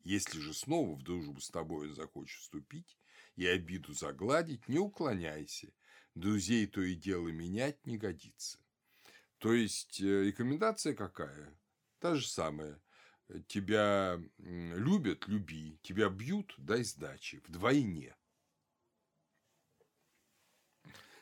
Если 0.03 0.39
же 0.39 0.53
снова 0.53 0.95
в 0.95 1.03
дружбу 1.03 1.41
с 1.41 1.49
тобой 1.49 1.89
он 1.89 1.95
захочет 1.95 2.39
вступить 2.41 2.97
и 3.35 3.45
обиду 3.45 3.93
загладить, 3.93 4.67
не 4.67 4.79
уклоняйся. 4.79 5.71
Друзей 6.15 6.65
то 6.65 6.81
и 6.81 6.95
дело 6.95 7.27
менять 7.27 7.85
не 7.85 7.97
годится. 7.97 8.59
То 9.37 9.53
есть 9.53 10.01
э, 10.01 10.23
рекомендация 10.23 10.95
какая? 10.95 11.55
Та 11.99 12.15
же 12.15 12.27
самая. 12.27 12.81
Тебя 13.47 14.19
любят– 14.39 15.25
люби. 15.27 15.77
Тебя 15.83 16.09
бьют– 16.09 16.55
дай 16.57 16.83
сдачи. 16.83 17.41
Вдвойне. 17.45 18.15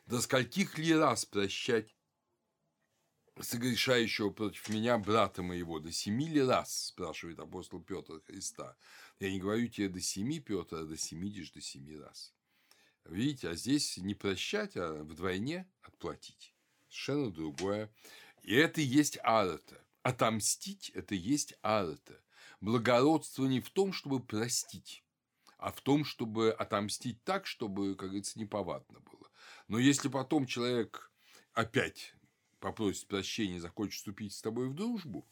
До 0.05 0.21
скольких 0.21 0.77
ли 0.77 0.93
раз 0.93 1.25
прощать 1.25 1.95
согрешающего 3.39 4.29
против 4.29 4.69
меня 4.69 4.99
брата 4.99 5.41
моего? 5.41 5.79
До 5.79 5.91
семи 5.91 6.27
ли 6.27 6.41
раз, 6.41 6.87
спрашивает 6.87 7.39
апостол 7.39 7.81
Петр 7.81 8.21
Христа. 8.27 8.77
Я 9.19 9.31
не 9.31 9.39
говорю 9.39 9.67
тебе 9.67 9.89
до 9.89 9.99
семи, 9.99 10.39
Петр, 10.39 10.75
а 10.75 10.85
до 10.85 10.95
семидишь 10.95 11.51
до 11.51 11.61
семи 11.61 11.97
раз. 11.97 12.35
Видите, 13.05 13.49
а 13.49 13.55
здесь 13.55 13.97
не 13.97 14.13
прощать, 14.13 14.77
а 14.77 15.03
вдвойне 15.03 15.67
отплатить. 15.81 16.53
Совершенно 16.87 17.31
другое. 17.31 17.91
И 18.43 18.53
это 18.53 18.81
и 18.81 18.85
есть 18.85 19.17
арата. 19.23 19.83
Отомстить– 20.03 20.91
это 20.93 21.15
и 21.15 21.17
есть 21.17 21.55
арата. 21.63 22.21
Благородство 22.61 23.45
не 23.45 23.59
в 23.59 23.71
том, 23.71 23.91
чтобы 23.91 24.23
простить, 24.23 25.03
а 25.57 25.71
в 25.71 25.81
том, 25.81 26.05
чтобы 26.05 26.51
отомстить 26.51 27.23
так, 27.23 27.47
чтобы, 27.47 27.95
как 27.95 28.09
говорится, 28.09 28.37
неповадно 28.37 28.99
было. 28.99 29.14
Но 29.67 29.79
если 29.79 30.09
потом 30.09 30.45
человек 30.45 31.11
опять 31.53 32.13
попросит 32.59 33.07
прощения, 33.07 33.59
захочет 33.59 33.95
вступить 33.95 34.33
с 34.33 34.41
тобой 34.41 34.69
в 34.69 34.73
дружбу 34.73 35.27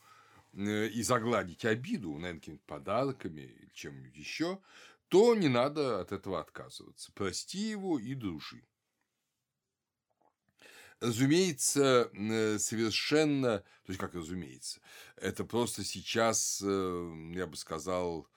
э, 0.53 0.87
и 0.87 1.01
загладить 1.03 1.65
обиду, 1.65 2.13
наверное, 2.13 2.39
какими-то 2.39 2.63
подарками 2.65 3.41
или 3.41 3.69
чем-нибудь 3.73 4.15
еще, 4.15 4.59
то 5.07 5.35
не 5.35 5.47
надо 5.47 5.99
от 5.99 6.11
этого 6.11 6.39
отказываться. 6.39 7.11
Прости 7.13 7.59
его 7.59 7.99
и 7.99 8.13
дружи. 8.15 8.63
Разумеется, 10.99 12.09
э, 12.13 12.57
совершенно, 12.59 13.59
то 13.59 13.89
есть 13.89 13.99
как 13.99 14.15
разумеется, 14.15 14.79
это 15.17 15.43
просто 15.43 15.83
сейчас, 15.83 16.61
э, 16.63 17.31
я 17.33 17.45
бы 17.45 17.57
сказал, 17.57 18.27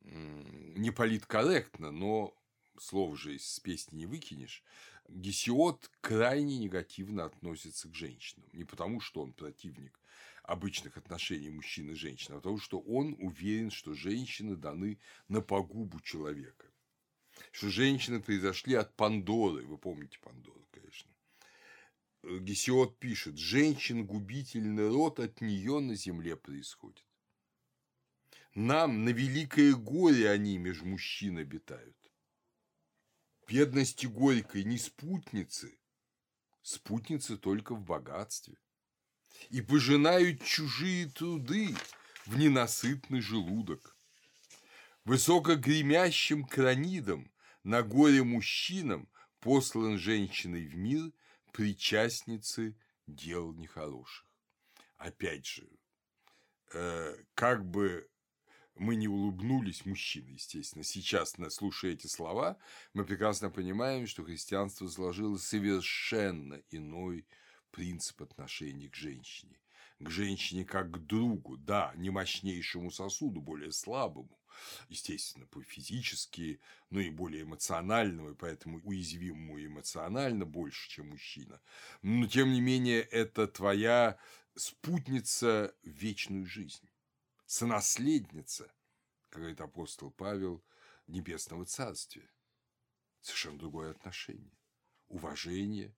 не 0.00 0.90
политкорректно, 0.90 1.90
но 1.90 2.34
слов 2.80 3.18
же 3.18 3.34
из 3.34 3.60
песни 3.60 3.98
не 3.98 4.06
выкинешь. 4.06 4.62
Гесиод 5.08 5.90
крайне 6.00 6.58
негативно 6.58 7.24
относится 7.24 7.88
к 7.88 7.94
женщинам. 7.94 8.48
Не 8.52 8.64
потому, 8.64 9.00
что 9.00 9.22
он 9.22 9.32
противник 9.32 9.98
обычных 10.42 10.96
отношений 10.96 11.50
мужчин 11.50 11.90
и 11.90 11.94
женщин, 11.94 12.34
а 12.34 12.36
потому, 12.36 12.58
что 12.58 12.78
он 12.80 13.16
уверен, 13.18 13.70
что 13.70 13.94
женщины 13.94 14.56
даны 14.56 14.98
на 15.28 15.40
погубу 15.40 16.00
человека. 16.00 16.66
Что 17.52 17.68
женщины 17.68 18.20
произошли 18.20 18.74
от 18.74 18.94
Пандоры. 18.96 19.64
Вы 19.66 19.78
помните 19.78 20.18
Пандору, 20.20 20.66
конечно. 20.70 21.10
Гесиод 22.22 22.98
пишет, 22.98 23.38
женщин 23.38 24.06
губительный 24.06 24.88
род 24.88 25.20
от 25.20 25.40
нее 25.40 25.80
на 25.80 25.94
земле 25.94 26.36
происходит. 26.36 27.04
Нам 28.54 29.04
на 29.04 29.10
великое 29.10 29.74
горе 29.74 30.30
они 30.30 30.58
меж 30.58 30.82
мужчин 30.82 31.38
обитают. 31.38 31.97
Бедности 33.48 34.06
горькой 34.06 34.64
не 34.64 34.78
спутницы, 34.78 35.78
спутницы 36.62 37.38
только 37.38 37.74
в 37.74 37.82
богатстве. 37.82 38.58
И 39.50 39.62
пожинают 39.62 40.44
чужие 40.44 41.08
труды 41.08 41.74
в 42.26 42.36
ненасытный 42.36 43.20
желудок. 43.20 43.96
Высоко 45.04 45.54
гремящим 45.54 46.44
кранидом 46.44 47.32
на 47.64 47.82
горе 47.82 48.22
мужчинам 48.22 49.08
послан 49.40 49.98
женщиной 49.98 50.66
в 50.66 50.76
мир– 50.76 51.10
причастницы 51.52 52.76
дел 53.06 53.52
нехороших. 53.52 54.26
Опять 54.96 55.46
же, 55.46 55.68
э, 56.72 57.16
как 57.34 57.64
бы 57.64 58.08
мы 58.78 58.96
не 58.96 59.08
улыбнулись, 59.08 59.84
мужчины, 59.84 60.30
естественно, 60.30 60.84
сейчас, 60.84 61.36
слушая 61.50 61.92
эти 61.92 62.06
слова, 62.06 62.56
мы 62.94 63.04
прекрасно 63.04 63.50
понимаем, 63.50 64.06
что 64.06 64.24
христианство 64.24 64.88
заложило 64.88 65.36
совершенно 65.36 66.62
иной 66.70 67.26
принцип 67.70 68.22
отношений 68.22 68.88
к 68.88 68.94
женщине. 68.94 69.60
К 69.98 70.10
женщине 70.10 70.64
как 70.64 70.92
к 70.92 70.98
другу, 70.98 71.56
да, 71.56 71.92
не 71.96 72.10
мощнейшему 72.10 72.90
сосуду, 72.90 73.40
более 73.40 73.72
слабому, 73.72 74.38
естественно, 74.88 75.46
по 75.46 75.62
физически, 75.62 76.60
но 76.90 77.00
и 77.00 77.10
более 77.10 77.42
эмоциональному, 77.42 78.30
и 78.30 78.34
поэтому 78.34 78.80
уязвимому 78.84 79.64
эмоционально 79.64 80.44
больше, 80.44 80.88
чем 80.88 81.10
мужчина. 81.10 81.60
Но, 82.02 82.26
тем 82.26 82.52
не 82.52 82.60
менее, 82.60 83.00
это 83.02 83.46
твоя 83.48 84.18
спутница 84.54 85.74
в 85.82 85.88
вечную 85.88 86.46
жизнь, 86.46 86.87
сонаследница, 87.48 88.72
как 89.30 89.40
говорит 89.40 89.60
апостол 89.60 90.12
Павел, 90.12 90.64
Небесного 91.08 91.64
Царствия. 91.64 92.30
Совершенно 93.20 93.58
другое 93.58 93.90
отношение. 93.90 94.56
Уважение, 95.08 95.96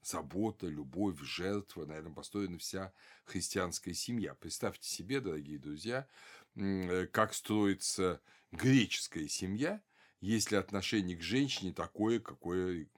забота, 0.00 0.66
любовь, 0.66 1.20
жертва, 1.20 1.84
наверное, 1.84 2.14
построена 2.14 2.58
вся 2.58 2.94
христианская 3.24 3.92
семья. 3.92 4.34
Представьте 4.34 4.88
себе, 4.88 5.20
дорогие 5.20 5.58
друзья, 5.58 6.08
Э, 6.56 7.06
как 7.06 7.34
строится 7.34 8.20
греческая 8.50 9.28
семья, 9.28 9.82
если 10.20 10.56
отношение 10.56 11.16
к 11.16 11.22
женщине 11.22 11.72
такое, 11.72 12.20
какое 12.20 12.88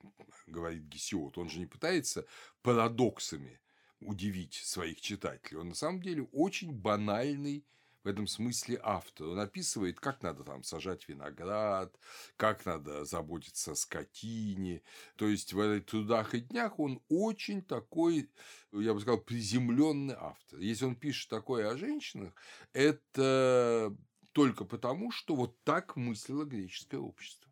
говорит 0.47 0.85
Гесиод. 0.85 1.39
Он 1.39 1.49
же 1.49 1.59
не 1.59 1.67
пытается 1.67 2.27
парадоксами 2.63 3.61
удивить 4.07 4.55
своих 4.55 5.01
читателей. 5.01 5.61
Он 5.61 5.71
на 5.71 5.75
самом 5.75 6.03
деле 6.03 6.29
очень 6.33 6.73
банальный 6.73 7.65
в 8.05 8.09
этом 8.09 8.27
смысле 8.27 8.81
автор. 8.83 9.29
Он 9.29 9.39
описывает, 9.39 10.01
как 10.01 10.23
надо 10.23 10.45
там 10.45 10.65
сажать 10.65 11.09
виноград, 11.09 11.97
как 12.37 12.67
надо 12.67 13.05
заботиться 13.05 13.73
о 13.73 13.77
скотине. 13.77 14.83
То 15.17 15.29
есть 15.29 15.53
в 15.53 15.61
этих 15.61 15.87
трудах 15.87 16.35
и 16.35 16.41
днях 16.41 16.79
он 16.79 17.01
очень 17.09 17.63
такой, 17.63 18.29
я 18.73 18.93
бы 18.93 19.01
сказал, 19.01 19.21
приземленный 19.21 20.17
автор. 20.19 20.59
Если 20.59 20.85
он 20.85 20.97
пишет 20.97 21.31
такое 21.31 21.71
о 21.71 21.77
женщинах, 21.77 22.35
это 22.73 23.97
только 24.33 24.65
потому, 24.65 25.13
что 25.13 25.35
вот 25.35 25.63
так 25.63 25.97
мыслило 25.97 26.45
греческое 26.45 27.01
общество. 27.01 27.51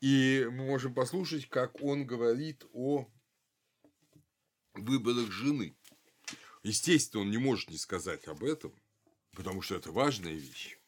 И 0.00 0.46
мы 0.50 0.66
можем 0.66 0.94
послушать, 0.94 1.48
как 1.48 1.80
он 1.80 2.06
говорит 2.06 2.64
о 2.72 3.08
выборах 4.86 5.30
жены. 5.30 5.76
Естественно, 6.62 7.22
он 7.22 7.30
не 7.30 7.38
может 7.38 7.70
не 7.70 7.78
сказать 7.78 8.26
об 8.26 8.42
этом, 8.42 8.74
потому 9.32 9.62
что 9.62 9.74
это 9.74 9.92
важная 9.92 10.32
вещь. 10.32 10.78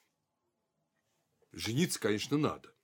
Жениться, 1.53 2.01
конечно, 2.01 2.37
надо. 2.37 2.75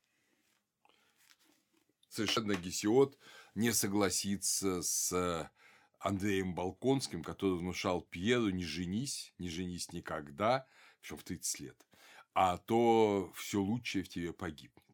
Совершенно 2.08 2.54
Гесиод 2.54 3.18
не 3.54 3.72
согласится 3.72 4.82
с 4.82 5.50
Андреем 5.98 6.54
Балконским, 6.54 7.24
который 7.24 7.58
внушал 7.58 8.02
Пьеру 8.02 8.50
не 8.50 8.64
женись, 8.64 9.32
не 9.38 9.48
женись 9.48 9.92
никогда, 9.92 10.66
причем 11.00 11.16
в 11.16 11.24
30 11.24 11.60
лет, 11.60 11.86
а 12.34 12.58
то 12.58 13.32
все 13.34 13.60
лучшее 13.60 14.04
в 14.04 14.08
тебе 14.08 14.32
погибнет. 14.32 14.84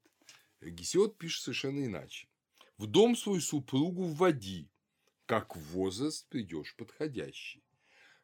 Гесиод 0.61 1.19
пишет 1.19 1.43
совершенно 1.45 1.85
иначе. 1.85 2.29
В 2.79 2.87
дом 2.87 3.17
свою 3.17 3.41
супругу 3.41 4.05
вводи, 4.05 4.71
как 5.31 5.55
возраст 5.55 6.29
придешь 6.29 6.75
подходящий. 6.75 7.63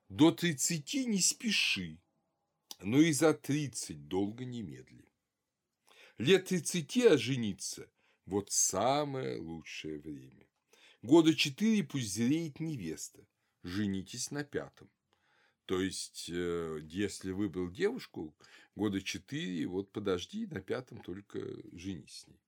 До 0.08 0.32
тридцати 0.32 1.06
не 1.06 1.20
спеши, 1.20 2.00
но 2.80 2.98
и 2.98 3.12
за 3.12 3.32
тридцать 3.32 4.08
долго 4.08 4.44
не 4.44 4.62
медли. 4.62 5.08
Лет 6.18 6.46
тридцати 6.46 7.06
ожениться– 7.06 7.88
вот 8.26 8.50
самое 8.50 9.38
лучшее 9.38 10.00
время. 10.00 10.48
Года 11.00 11.32
четыре 11.32 11.84
пусть 11.84 12.12
зреет 12.12 12.58
невеста, 12.58 13.24
женитесь 13.62 14.32
на 14.32 14.42
пятом. 14.42 14.90
То 15.66 15.80
есть, 15.80 16.28
э, 16.28 16.80
если 16.82 17.30
выбрал 17.30 17.70
девушку, 17.70 18.36
года 18.74 19.00
четыре, 19.00 19.68
вот 19.68 19.92
подожди, 19.92 20.44
на 20.46 20.60
пятом 20.60 21.00
только 21.04 21.38
женись 21.70 22.22
с 22.22 22.26
ней. 22.26 22.45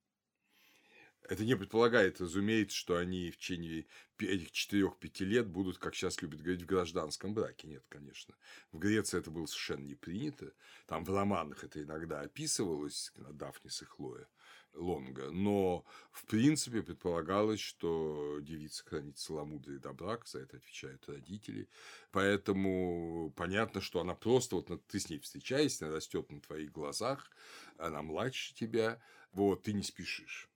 Это 1.29 1.45
не 1.45 1.55
предполагает, 1.55 2.19
разумеется, 2.19 2.75
что 2.75 2.97
они 2.97 3.29
в 3.29 3.37
течение 3.37 3.85
этих 4.17 4.51
четырех-пяти 4.51 5.25
лет 5.25 5.45
будут, 5.47 5.77
как 5.77 5.93
сейчас 5.93 6.23
любят 6.23 6.41
говорить, 6.41 6.63
в 6.63 6.65
гражданском 6.65 7.35
браке. 7.35 7.67
Нет, 7.67 7.85
конечно. 7.87 8.33
В 8.71 8.79
Греции 8.79 9.19
это 9.19 9.29
было 9.29 9.45
совершенно 9.45 9.85
не 9.85 9.93
принято. 9.93 10.51
Там 10.87 11.05
в 11.05 11.15
романах 11.15 11.63
это 11.63 11.83
иногда 11.83 12.21
описывалось, 12.21 13.13
Дафнис 13.15 13.83
и 13.83 13.85
Хлоя 13.85 14.27
Лонга. 14.73 15.29
Но, 15.29 15.85
в 16.11 16.25
принципе, 16.25 16.81
предполагалось, 16.81 17.59
что 17.59 18.39
девица 18.41 18.83
хранит 18.83 19.19
целомудрие 19.19 19.77
до 19.77 19.93
брака, 19.93 20.27
за 20.27 20.39
это 20.39 20.57
отвечают 20.57 21.07
родители. 21.07 21.69
Поэтому 22.11 23.31
понятно, 23.37 23.81
что 23.81 23.99
она 24.01 24.15
просто, 24.15 24.55
вот 24.55 24.87
ты 24.87 24.99
с 24.99 25.11
ней 25.11 25.19
встречаешься, 25.19 25.85
она 25.85 25.97
растет 25.97 26.31
на 26.31 26.41
твоих 26.41 26.71
глазах, 26.71 27.29
она 27.77 28.01
младше 28.01 28.55
тебя, 28.55 28.99
вот, 29.31 29.61
ты 29.61 29.73
не 29.73 29.83
спешишь. 29.83 30.48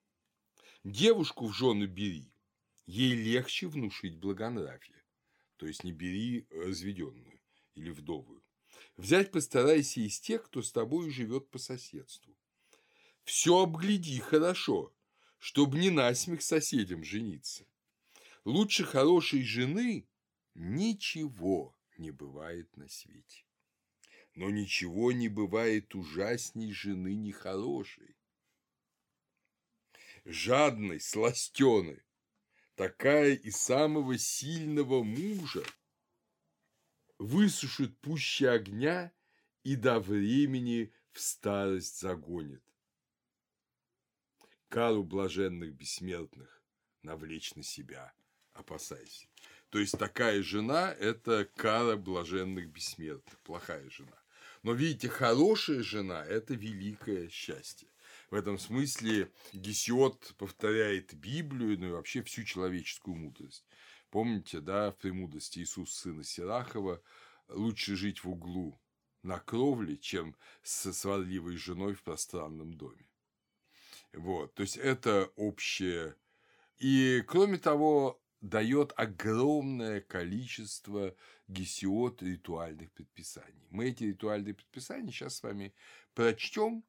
Девушку 0.83 1.47
в 1.47 1.53
жены 1.53 1.85
бери, 1.85 2.29
ей 2.87 3.13
легче 3.13 3.67
внушить 3.67 4.17
благонравие. 4.17 5.01
То 5.55 5.65
есть 5.65 5.85
не 5.85 5.93
бери 5.93 6.45
разведенную 6.49 7.39
или 7.75 7.89
вдовую. 7.89 8.43
Взять 8.97 9.31
постарайся 9.31 10.01
из 10.01 10.19
тех, 10.19 10.43
кто 10.43 10.61
с 10.61 10.73
тобой 10.73 11.09
живет 11.09 11.49
по 11.49 11.57
соседству. 11.57 12.35
Все 13.23 13.61
обгляди 13.61 14.19
хорошо, 14.19 14.93
чтобы 15.39 15.77
не 15.77 15.89
насмех 15.89 16.41
соседям 16.41 17.05
жениться. 17.05 17.65
Лучше 18.43 18.83
хорошей 18.83 19.43
жены 19.43 20.05
ничего 20.53 21.73
не 21.97 22.11
бывает 22.11 22.75
на 22.75 22.89
свете. 22.89 23.45
Но 24.35 24.49
ничего 24.49 25.13
не 25.13 25.29
бывает 25.29 25.95
ужасней 25.95 26.73
жены 26.73 27.15
нехорошей 27.15 28.12
жадной, 30.25 30.99
сластеной, 30.99 32.03
такая 32.75 33.33
и 33.33 33.51
самого 33.51 34.17
сильного 34.17 35.03
мужа 35.03 35.63
высушит 37.19 37.97
пуще 37.99 38.49
огня 38.49 39.11
и 39.63 39.75
до 39.75 39.99
времени 39.99 40.93
в 41.11 41.19
старость 41.19 41.99
загонит. 41.99 42.63
Кару 44.69 45.03
блаженных 45.03 45.73
бессмертных 45.73 46.63
навлечь 47.03 47.53
на 47.55 47.63
себя, 47.63 48.13
опасайся. 48.53 49.27
То 49.69 49.79
есть 49.79 49.97
такая 49.97 50.41
жена– 50.41 50.91
это 50.99 51.45
кара 51.55 51.95
блаженных 51.95 52.69
бессмертных, 52.69 53.39
плохая 53.39 53.89
жена. 53.89 54.17
Но 54.63 54.73
видите, 54.73 55.09
хорошая 55.09 55.83
жена– 55.83 56.23
это 56.27 56.53
великое 56.53 57.29
счастье. 57.29 57.89
В 58.29 58.35
этом 58.35 58.57
смысле 58.57 59.31
Гесиот 59.53 60.35
повторяет 60.37 61.13
Библию, 61.13 61.79
ну 61.79 61.87
и 61.87 61.91
вообще 61.91 62.23
всю 62.23 62.43
человеческую 62.43 63.15
мудрость. 63.15 63.65
Помните, 64.09 64.59
да, 64.59 64.91
в 64.91 64.97
премудрости 64.97 65.59
Иисуса 65.59 66.01
сына 66.01 66.23
Сирахова 66.23 67.01
лучше 67.47 67.95
жить 67.95 68.23
в 68.23 68.29
углу 68.29 68.79
на 69.23 69.39
кровле, 69.39 69.97
чем 69.97 70.35
со 70.61 70.93
сварливой 70.93 71.57
женой 71.57 71.93
в 71.93 72.03
пространном 72.03 72.73
доме. 72.73 73.09
Вот, 74.13 74.53
то 74.53 74.61
есть 74.61 74.77
это 74.77 75.31
общее. 75.35 76.15
И 76.77 77.23
кроме 77.27 77.57
того, 77.57 78.21
дает 78.43 78.91
огромное 78.97 80.01
количество 80.01 81.15
гесиот 81.47 82.21
ритуальных 82.21 82.91
предписаний. 82.91 83.67
Мы 83.69 83.89
эти 83.89 84.03
ритуальные 84.03 84.53
предписания 84.53 85.11
сейчас 85.11 85.37
с 85.37 85.43
вами 85.43 85.73
прочтем, 86.13 86.83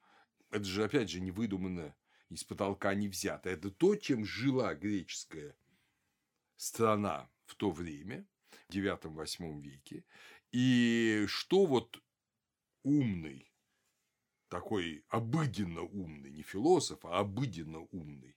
это 0.55 0.65
же, 0.65 0.85
опять 0.85 1.11
же, 1.11 1.21
не 1.21 1.33
выдумано, 1.33 1.97
из 2.31 2.45
потолка 2.45 2.95
не 2.95 3.09
взято. 3.09 3.51
Это 3.51 3.73
то, 3.73 3.97
чем 3.97 4.25
жила 4.25 4.73
греческая 4.75 5.57
страна 6.57 7.29
в 7.45 7.57
то 7.57 7.73
время, 7.73 8.25
в 8.69 8.73
IX-VIII 8.73 9.61
веке, 9.61 10.05
и 10.53 11.25
что 11.27 11.67
вот 11.67 12.01
умный, 12.85 13.53
такой 14.49 15.05
обыденно 15.09 15.83
умный, 15.83 16.31
не 16.31 16.43
философ, 16.43 17.05
а 17.05 17.19
обыденно 17.19 17.81
умный, 17.91 18.37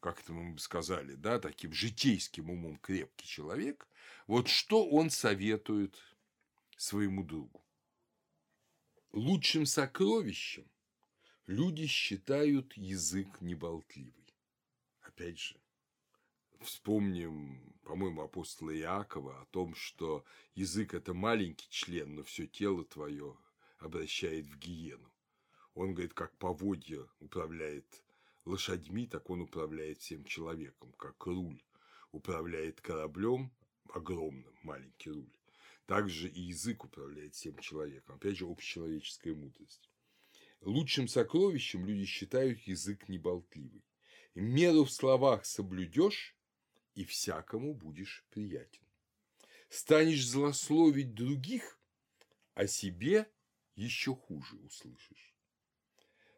как 0.00 0.20
это 0.20 0.32
мы 0.32 0.54
бы 0.54 0.58
сказали, 0.58 1.14
да, 1.14 1.38
таким 1.38 1.74
житейским 1.74 2.48
умом 2.48 2.78
крепкий 2.78 3.26
человек, 3.26 3.86
вот 4.26 4.48
что 4.48 4.88
он 4.88 5.10
советует 5.10 5.98
своему 6.78 7.22
другу? 7.22 7.62
Лучшим 9.12 9.66
сокровищем 9.66 10.71
люди 11.52 11.86
считают 11.86 12.72
язык 12.78 13.42
неболтливый. 13.42 14.34
Опять 15.02 15.38
же, 15.38 15.60
вспомним, 16.60 17.60
по-моему, 17.84 18.22
апостола 18.22 18.74
Иакова 18.74 19.42
о 19.42 19.44
том, 19.46 19.74
что 19.74 20.24
язык– 20.54 20.94
это 20.94 21.12
маленький 21.12 21.68
член, 21.68 22.14
но 22.14 22.22
все 22.22 22.46
тело 22.46 22.84
твое 22.84 23.36
обращает 23.78 24.46
в 24.46 24.58
гиену. 24.58 25.12
Он 25.74 25.92
говорит, 25.92 26.14
как 26.14 26.34
поводья 26.38 27.06
управляет 27.20 28.02
лошадьми, 28.46 29.06
так 29.06 29.28
он 29.28 29.42
управляет 29.42 30.00
всем 30.00 30.24
человеком, 30.24 30.92
как 30.92 31.26
руль 31.26 31.62
управляет 32.12 32.80
кораблем, 32.80 33.52
огромным, 33.92 34.54
маленький 34.62 35.10
руль. 35.10 35.36
Также 35.84 36.28
и 36.28 36.40
язык 36.40 36.84
управляет 36.84 37.34
всем 37.34 37.58
человеком. 37.58 38.16
Опять 38.16 38.38
же, 38.38 38.46
общечеловеческая 38.46 39.34
мудрость. 39.34 39.91
Лучшим 40.62 41.08
сокровищем 41.08 41.84
люди 41.86 42.04
считают 42.04 42.60
язык 42.60 43.08
неболтливый. 43.08 43.84
Меру 44.34 44.84
в 44.84 44.92
словах 44.92 45.44
соблюдешь, 45.44 46.36
и 46.94 47.04
всякому 47.04 47.74
будешь 47.74 48.24
приятен. 48.30 48.86
Станешь 49.68 50.26
злословить 50.26 51.14
других, 51.14 51.80
о 52.54 52.66
себе 52.66 53.30
еще 53.74 54.14
хуже 54.14 54.56
услышишь. 54.56 55.34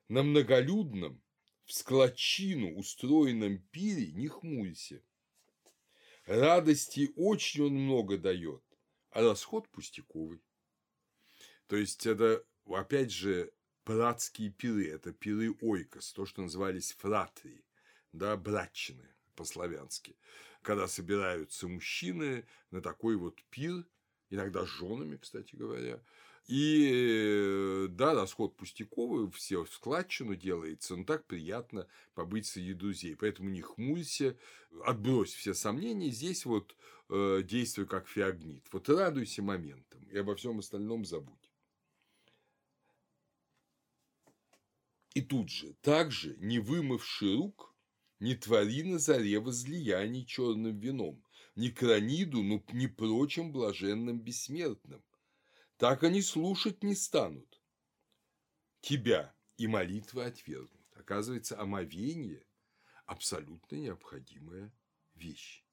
На 0.09 0.23
многолюдном, 0.23 1.23
в 1.65 1.73
склочину 1.73 2.77
устроенном 2.77 3.59
пире 3.59 4.13
не 4.13 4.29
хмурься. 4.29 5.03
Радости 6.25 7.13
очень 7.17 7.65
он 7.65 7.75
много 7.75 8.17
дает, 8.17 8.63
а 9.11 9.23
расход 9.23 9.69
пустяковый. 9.71 10.43
То 11.67 11.77
есть 11.77 12.07
это, 12.07 12.45
опять 12.67 13.11
же, 13.11 13.53
братские 13.85 14.51
пиры, 14.51 14.89
это 14.89 15.13
пиры 15.13 15.55
ойкос, 15.61 16.13
то, 16.13 16.27
что 16.27 16.43
назывались 16.43 16.93
фратрии, 16.93 17.65
да, 18.13 18.37
братчины 18.37 19.09
по-славянски, 19.35 20.17
когда 20.63 20.89
собираются 20.89 21.69
мужчины 21.69 22.47
на 22.71 22.81
такой 22.81 23.17
вот 23.17 23.43
пир, 23.51 23.85
иногда 24.31 24.65
с 24.65 24.69
женами, 24.69 25.17
кстати 25.17 25.55
говоря, 25.57 26.01
и 26.47 27.87
да, 27.91 28.15
расход 28.15 28.57
пустяковый, 28.57 29.31
все 29.31 29.65
в 29.65 29.73
складчину 29.73 30.37
делается, 30.37 30.95
но 30.95 31.05
так 31.05 31.27
приятно 31.27 31.87
побыть 32.15 32.47
среди 32.47 32.75
друзей. 32.75 33.17
Поэтому 33.17 33.49
не 33.49 33.63
хмурься, 33.63 34.37
отбрось 34.85 35.33
все 35.33 35.55
сомнения, 35.55 36.11
здесь 36.11 36.45
вот 36.45 36.77
э, 37.09 37.41
действуй 37.43 37.87
как 37.87 38.09
феогнит. 38.09 38.67
Вот 38.73 38.89
радуйся 38.91 39.43
моментом 39.43 40.03
и 40.11 40.19
обо 40.19 40.37
всем 40.37 40.59
остальном 40.59 41.07
забудь. 41.07 41.44
И 45.15 45.23
тут 45.23 45.49
же, 45.49 45.75
также, 45.75 46.37
не 46.39 46.59
вымывши 46.59 47.37
рук, 47.37 47.75
не 48.19 48.35
твори 48.35 48.83
на 48.83 48.99
заре 48.99 49.39
возлияний 49.39 50.27
черным 50.27 50.79
вином, 50.79 51.25
ни 51.55 51.69
краниду, 51.69 52.43
но 52.43 52.63
ни 52.73 52.89
прочим 52.89 53.53
блаженным 53.53 54.21
бессмертным. 54.21 55.05
Так 55.77 56.03
они 56.03 56.21
слушать 56.21 56.83
не 56.83 56.97
станут. 56.97 57.63
Тебя 58.81 59.35
и 59.57 59.67
молитвы 59.69 60.25
отвергнут. 60.25 60.85
Оказывается, 60.97 61.61
омовение– 61.61 62.45
абсолютно 63.07 63.77
необходимая 63.77 64.73
вещь 65.15 65.65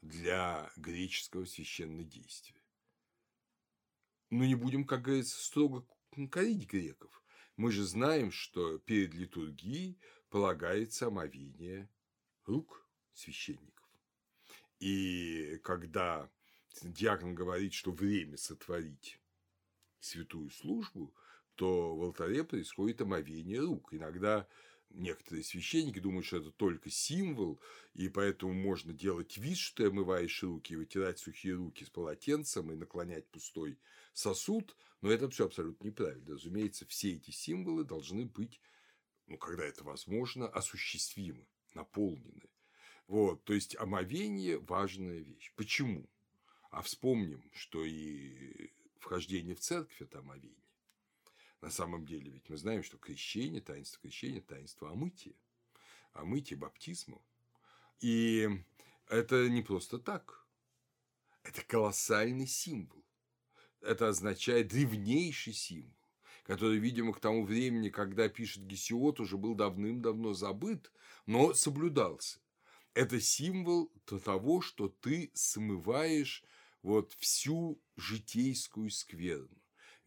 для 0.00 0.70
греческого 0.76 1.44
священнодействия. 1.44 2.62
Но 4.30 4.44
не 4.44 4.54
будем, 4.54 4.84
как 4.84 5.02
говорится, 5.02 5.42
строго 5.42 5.86
корить 6.30 6.68
греков. 6.68 7.19
Мы 7.60 7.72
же 7.72 7.84
знаем, 7.84 8.32
что 8.32 8.78
перед 8.78 9.12
литургией 9.12 9.98
полагается 10.30 11.08
омовение 11.08 11.90
рук 12.46 12.88
священников. 13.12 13.86
И 14.78 15.60
когда 15.62 16.30
диакон 16.80 17.34
говорит, 17.34 17.74
что 17.74 17.92
время 17.92 18.38
сотворить 18.38 19.20
святую 19.98 20.48
службу, 20.48 21.14
то 21.54 21.94
в 21.94 22.02
алтаре 22.02 22.44
происходит 22.44 23.02
омовение 23.02 23.60
рук. 23.60 23.92
Иногда 23.92 24.48
некоторые 24.88 25.44
священники 25.44 25.98
думают, 25.98 26.24
что 26.24 26.38
это 26.38 26.52
только 26.52 26.88
символ, 26.88 27.60
и 27.92 28.08
поэтому 28.08 28.54
можно 28.54 28.94
делать 28.94 29.36
вид, 29.36 29.58
что 29.58 29.82
ты 29.82 29.90
омываешь 29.90 30.42
руки, 30.42 30.76
вытирать 30.76 31.18
сухие 31.18 31.56
руки 31.56 31.84
с 31.84 31.90
полотенцем 31.90 32.72
и 32.72 32.74
наклонять 32.74 33.28
пустой 33.28 33.78
сосуд, 34.12 34.76
но 35.00 35.10
это 35.10 35.28
все 35.30 35.46
абсолютно 35.46 35.86
неправильно. 35.86 36.34
Разумеется, 36.34 36.86
все 36.86 37.14
эти 37.14 37.30
символы 37.30 37.84
должны 37.84 38.26
быть, 38.26 38.60
ну, 39.26 39.38
когда 39.38 39.64
это 39.64 39.84
возможно, 39.84 40.48
осуществимы, 40.48 41.46
наполнены. 41.74 42.50
Вот, 43.06 43.42
то 43.44 43.54
есть 43.54 43.76
омовение– 43.76 44.58
важная 44.60 45.18
вещь. 45.18 45.52
Почему? 45.56 46.08
А 46.70 46.82
вспомним, 46.82 47.42
что 47.52 47.84
и 47.84 48.70
вхождение 48.98 49.54
в 49.56 49.60
церковь– 49.60 49.96
это 50.00 50.20
омовение. 50.20 50.56
На 51.60 51.70
самом 51.70 52.06
деле, 52.06 52.30
ведь 52.30 52.48
мы 52.48 52.56
знаем, 52.56 52.82
что 52.82 52.96
крещение, 52.98 53.60
таинство 53.60 54.00
крещения, 54.00 54.40
таинство 54.40 54.90
омытия, 54.90 55.34
омытия, 56.12 56.56
баптизма. 56.56 57.20
И 58.00 58.48
это 59.08 59.48
не 59.48 59.62
просто 59.62 59.98
так. 59.98 60.46
Это 61.42 61.62
колоссальный 61.62 62.46
символ. 62.46 63.04
Это 63.82 64.08
означает 64.08 64.68
древнейший 64.68 65.52
символ, 65.52 65.96
который, 66.44 66.78
видимо, 66.78 67.12
к 67.12 67.20
тому 67.20 67.44
времени, 67.44 67.88
когда 67.88 68.28
пишет 68.28 68.66
Гесиот, 68.66 69.20
уже 69.20 69.36
был 69.36 69.54
давным-давно 69.54 70.34
забыт, 70.34 70.92
но 71.26 71.54
соблюдался. 71.54 72.40
Это 72.94 73.20
символ 73.20 73.92
того, 74.24 74.60
что 74.60 74.88
ты 74.88 75.30
смываешь 75.34 76.44
вот 76.82 77.12
всю 77.18 77.80
житейскую 77.96 78.90
скверну 78.90 79.60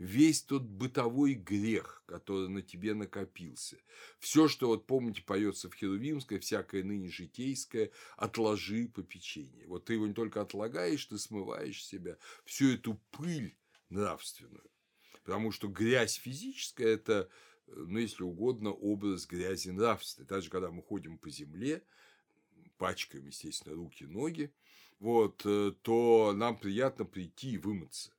весь 0.03 0.43
тот 0.43 0.63
бытовой 0.63 1.33
грех, 1.33 2.03
который 2.05 2.49
на 2.49 2.61
тебе 2.61 2.93
накопился. 2.93 3.77
Все, 4.19 4.47
что, 4.47 4.67
вот 4.67 4.85
помните, 4.85 5.21
поется 5.21 5.69
в 5.69 5.75
Херувимской, 5.75 6.39
всякое 6.39 6.83
ныне 6.83 7.09
житейское, 7.09 7.91
отложи 8.17 8.87
попечение. 8.87 9.67
Вот 9.67 9.85
ты 9.85 9.93
его 9.93 10.07
не 10.07 10.13
только 10.13 10.41
отлагаешь, 10.41 11.05
ты 11.05 11.17
смываешь 11.17 11.83
себя 11.83 12.17
всю 12.45 12.73
эту 12.73 12.99
пыль 13.11 13.55
нравственную. 13.93 14.69
Потому 15.23 15.51
что 15.51 15.67
грязь 15.67 16.15
физическая– 16.15 16.87
это, 16.95 17.29
ну, 17.67 17.99
если 17.99 18.23
угодно, 18.23 18.71
образ 18.71 19.25
грязи 19.25 19.69
нравственной. 19.69 20.27
Даже 20.27 20.49
когда 20.49 20.69
мы 20.69 20.81
ходим 20.83 21.17
по 21.17 21.29
земле, 21.29 21.83
пачкаем, 22.77 23.27
естественно, 23.27 23.75
руки, 23.75 24.03
ноги, 24.03 24.53
вот, 24.99 25.41
э, 25.45 25.73
то 25.81 26.33
нам 26.35 26.57
приятно 26.57 27.05
прийти 27.05 27.53
и 27.53 27.57
вымыться. 27.57 28.11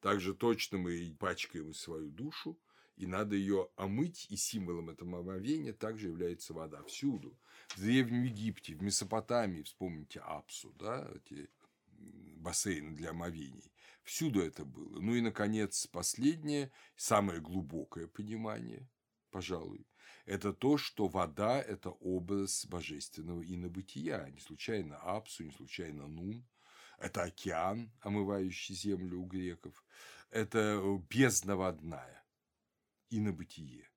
Также 0.00 0.34
точно 0.34 0.78
мы 0.78 1.16
пачкаем 1.18 1.72
свою 1.74 2.10
душу, 2.10 2.58
и 2.96 3.06
надо 3.06 3.36
ее 3.36 3.68
омыть, 3.76 4.26
и 4.30 4.36
символом 4.36 4.90
этого 4.90 5.20
омовения 5.20 5.72
также 5.72 6.08
является 6.08 6.52
вода. 6.52 6.82
Всюду. 6.84 7.38
В 7.68 7.80
Древнем 7.80 8.24
Египте, 8.24 8.74
в 8.74 8.82
Месопотамии, 8.82 9.62
вспомните 9.62 10.20
Апсу, 10.20 10.74
да, 10.78 11.08
эти 11.14 11.48
бассейны 12.38 12.96
для 12.96 13.10
омовений. 13.10 13.70
Всюду 14.08 14.40
это 14.40 14.64
было. 14.64 15.00
Ну 15.00 15.14
и, 15.14 15.20
наконец, 15.20 15.86
последнее, 15.86 16.72
самое 16.96 17.42
глубокое 17.42 18.06
понимание, 18.06 18.88
пожалуй, 19.30 19.86
это 20.24 20.54
то, 20.54 20.78
что 20.78 21.08
вода– 21.08 21.60
это 21.68 21.90
образ 21.90 22.64
божественного 22.64 23.42
инобытия. 23.42 24.24
Не 24.30 24.40
случайно 24.40 24.96
Апсу, 24.96 25.44
не 25.44 25.50
случайно 25.50 26.06
Нун– 26.06 26.48
это 26.98 27.24
океан, 27.24 27.92
омывающий 28.00 28.74
землю 28.74 29.20
у 29.20 29.26
греков, 29.26 29.84
это 30.30 30.80
бездна 31.10 31.56
водная 31.56 32.24
и 33.10 33.20
на 33.20 33.34
бытие. 33.34 33.90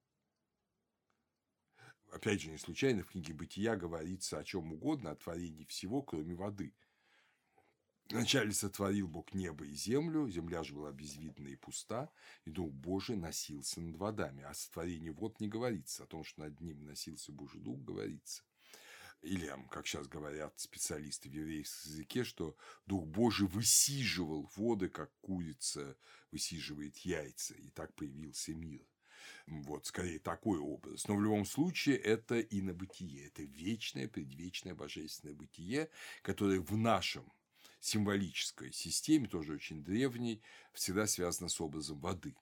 Опять 2.11 2.41
же, 2.41 2.51
не 2.51 2.57
случайно 2.57 3.03
в 3.03 3.11
книге 3.11 3.33
«Бытия» 3.33 3.77
говорится 3.77 4.39
о 4.39 4.43
чем 4.43 4.73
угодно, 4.73 5.11
о 5.11 5.15
творении 5.15 5.63
всего, 5.63 6.01
кроме 6.01 6.35
воды. 6.35 6.75
Вначале 8.11 8.51
сотворил 8.51 9.07
Бог 9.07 9.33
небо 9.33 9.65
и 9.65 9.73
землю, 9.73 10.29
земля 10.29 10.63
же 10.63 10.73
была 10.73 10.91
безвидна 10.91 11.47
и 11.47 11.55
пуста, 11.55 12.09
и 12.45 12.51
Дух 12.51 12.71
Божий 12.71 13.15
носился 13.15 13.79
над 13.81 13.95
водами. 13.95 14.43
О 14.43 14.53
сотворении 14.53 15.09
вод 15.09 15.39
не 15.39 15.47
говорится, 15.47 16.03
о 16.03 16.07
том, 16.07 16.23
что 16.23 16.41
над 16.41 16.59
ним 16.59 16.85
носился 16.85 17.31
Божий 17.31 17.61
Дух, 17.61 17.79
говорится 17.79 18.43
или, 19.21 19.53
как 19.69 19.85
сейчас 19.85 20.07
говорят 20.07 20.59
специалисты 20.59 21.29
в 21.29 21.33
еврейском 21.33 21.91
языке, 21.91 22.23
что 22.23 22.57
Дух 22.87 23.05
Божий 23.05 23.47
высиживал 23.47 24.49
воды, 24.55 24.89
как 24.89 25.11
курица 25.21 25.95
высиживает 26.31 26.97
яйца, 26.97 27.53
и 27.53 27.69
так 27.69 27.93
появился 27.93 28.53
мир. 28.53 28.83
Вот, 29.45 29.85
скорее, 29.85 30.17
такой 30.17 30.59
образ. 30.59 31.07
Но 31.07 31.15
в 31.15 31.21
любом 31.21 31.45
случае 31.45 31.97
это 31.97 32.39
инобытие, 32.39 33.27
это 33.27 33.43
вечное, 33.43 34.07
предвечное 34.07 34.73
божественное 34.73 35.35
бытие, 35.35 35.89
которое 36.23 36.59
в 36.59 36.75
нашем 36.75 37.31
символической 37.81 38.71
системе, 38.71 39.27
тоже 39.27 39.53
очень 39.53 39.83
древней, 39.83 40.41
всегда 40.73 41.07
связано 41.07 41.49
с 41.49 41.59
образом 41.59 41.99
воды. 41.99 42.35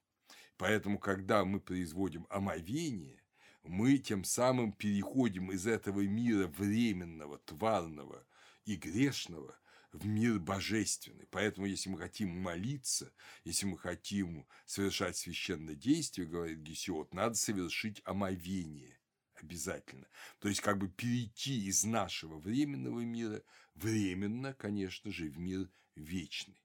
Поэтому, 0.57 0.99
когда 0.99 1.45
мы 1.45 1.59
производим 1.59 2.27
омовение, 2.29 3.23
мы 3.63 3.97
тем 3.97 4.23
самым 4.23 4.73
переходим 4.73 5.51
из 5.51 5.65
этого 5.65 6.01
мира 6.01 6.47
временного, 6.47 7.39
тварного 7.39 8.25
и 8.65 8.75
грешного 8.75 9.57
в 9.93 10.05
мир 10.05 10.39
божественный. 10.39 11.27
Поэтому, 11.31 11.65
если 11.65 11.89
мы 11.89 11.97
хотим 11.97 12.29
молиться, 12.29 13.11
если 13.43 13.65
мы 13.65 13.77
хотим 13.77 14.45
совершать 14.65 15.17
священное 15.17 15.75
действие, 15.75 16.27
говорит 16.27 16.59
Гесиот, 16.59 17.13
надо 17.13 17.35
совершить 17.35 18.01
омовение 18.05 18.98
обязательно. 19.43 20.07
То 20.39 20.49
есть, 20.49 20.61
как 20.61 20.77
бы 20.77 20.89
перейти 20.89 21.65
из 21.65 21.83
нашего 21.83 22.37
временного 22.39 23.01
мира, 23.01 23.43
временно, 23.75 24.53
конечно 24.53 25.11
же, 25.11 25.29
в 25.29 25.39
мир 25.39 25.69
вечный. 25.95 26.61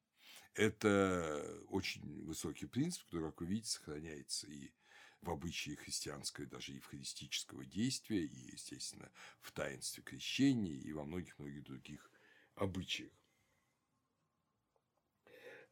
Это 0.54 1.62
очень 1.68 2.24
высокий 2.24 2.66
принцип, 2.66 3.04
который, 3.06 3.30
как 3.30 3.40
вы 3.40 3.46
видите, 3.46 3.70
сохраняется 3.70 4.46
и 4.46 4.72
в 5.20 5.30
обычае 5.30 5.76
христианского, 5.76 6.46
даже 6.46 6.72
евхаристического 6.72 7.64
действия, 7.64 8.24
и, 8.24 8.52
естественно, 8.52 9.10
в 9.40 9.52
таинстве 9.52 10.02
крещения, 10.02 10.76
и 10.76 10.92
во 10.92 11.04
многих-многих 11.04 11.64
других 11.64 12.10
обычаях. 12.54 13.12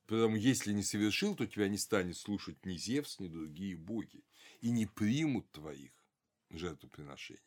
Потому 0.06 0.36
если 0.36 0.72
не 0.72 0.82
совершил, 0.82 1.36
то 1.36 1.46
тебя 1.46 1.68
не 1.68 1.78
станет 1.78 2.16
слушать 2.16 2.64
ни 2.66 2.76
Зевс, 2.76 3.20
ни 3.20 3.28
другие 3.28 3.76
боги, 3.76 4.24
и 4.60 4.70
не 4.70 4.86
примут 4.86 5.50
твоих 5.52 5.92
жертвоприношений. 6.52 7.40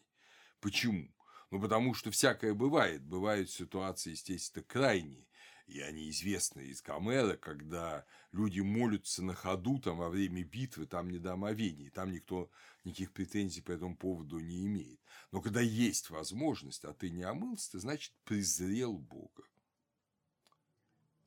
Почему? 0.60 1.14
Ну, 1.52 1.62
потому 1.62 1.94
что 1.94 2.12
всякое 2.12 2.54
бывает. 2.54 3.04
Бывают 3.04 3.50
ситуации, 3.50 4.12
естественно, 4.12 4.66
крайние 4.68 5.26
и 5.68 5.80
они 5.82 6.10
известны 6.10 6.62
из 6.62 6.82
Гомера, 6.82 7.38
когда 7.38 8.06
люди 8.32 8.60
молятся 8.60 9.24
на 9.24 9.34
ходу 9.34 9.80
там, 9.80 9.98
во 9.98 10.10
время 10.10 10.44
битвы, 10.44 10.86
там 10.86 11.10
не 11.10 11.18
до 11.18 11.34
омовений, 11.34 11.90
там 11.90 12.12
никто 12.12 12.52
никаких 12.84 13.12
претензий 13.12 13.62
по 13.62 13.72
этому 13.72 13.98
поводу 13.98 14.40
не 14.40 14.66
имеет. 14.66 15.00
Но 15.32 15.42
когда 15.42 15.62
есть 15.62 16.10
возможность, 16.10 16.86
а 16.86 16.94
ты 16.94 17.10
не 17.10 17.24
омылся, 17.24 17.72
ты, 17.72 17.80
значит, 17.80 18.14
презрел 18.26 18.98
Бога. 18.98 19.44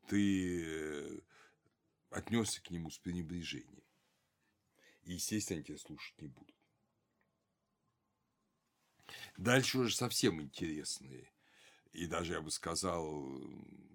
Ты 0.06 0.64
э, 0.64 1.20
отнесся 2.10 2.62
к 2.62 2.70
нему 2.70 2.90
с 2.90 2.98
пренебрежением. 2.98 3.82
И, 5.02 5.14
естественно, 5.14 5.62
тебя 5.62 5.78
слушать 5.78 6.20
не 6.20 6.28
будут. 6.28 6.57
Дальше 9.36 9.78
уже 9.78 9.94
совсем 9.94 10.40
интересные 10.40 11.28
и 11.98 12.06
даже, 12.06 12.34
я 12.34 12.40
бы 12.40 12.50
сказал, 12.50 13.04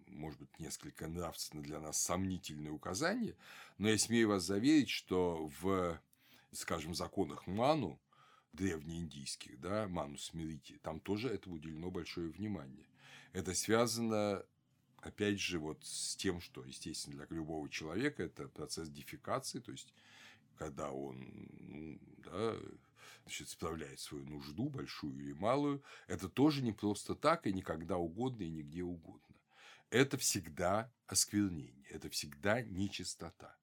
может 0.07 0.39
быть, 0.39 0.59
несколько 0.59 1.07
нравственно 1.07 1.63
для 1.63 1.79
нас 1.79 1.97
сомнительные 2.01 2.71
указания, 2.71 3.35
но 3.77 3.89
я 3.89 3.97
смею 3.97 4.29
вас 4.29 4.43
заверить, 4.43 4.89
что 4.89 5.49
в, 5.61 5.99
скажем, 6.51 6.93
законах 6.93 7.47
Ману, 7.47 7.99
древнеиндийских, 8.51 9.59
да, 9.59 9.87
Ману 9.87 10.17
Смирити, 10.17 10.79
там 10.83 10.99
тоже 10.99 11.29
этому 11.29 11.55
уделено 11.55 11.89
большое 11.89 12.29
внимание. 12.29 12.85
Это 13.31 13.55
связано, 13.55 14.45
опять 14.97 15.39
же, 15.39 15.57
вот 15.59 15.83
с 15.83 16.15
тем, 16.15 16.39
что, 16.39 16.63
естественно, 16.63 17.25
для 17.25 17.37
любого 17.37 17.67
человека 17.69 18.23
это 18.23 18.47
процесс 18.47 18.89
дефекации, 18.89 19.59
то 19.59 19.71
есть, 19.71 19.93
когда 20.57 20.91
он, 20.91 21.49
ну, 21.61 21.99
да, 22.17 22.55
значит, 23.23 23.49
справляет 23.49 23.99
свою 23.99 24.25
нужду, 24.25 24.69
большую 24.69 25.19
или 25.19 25.33
малую, 25.33 25.83
это 26.07 26.29
тоже 26.29 26.61
не 26.61 26.71
просто 26.71 27.15
так 27.15 27.47
и 27.47 27.53
никогда 27.53 27.97
угодно 27.97 28.43
и 28.43 28.49
нигде 28.49 28.83
угодно 28.83 29.33
это 29.93 30.17
всегда 30.17 30.91
осквернение, 31.05 31.85
это 31.89 32.09
всегда 32.09 32.63
нечистота. 32.63 33.55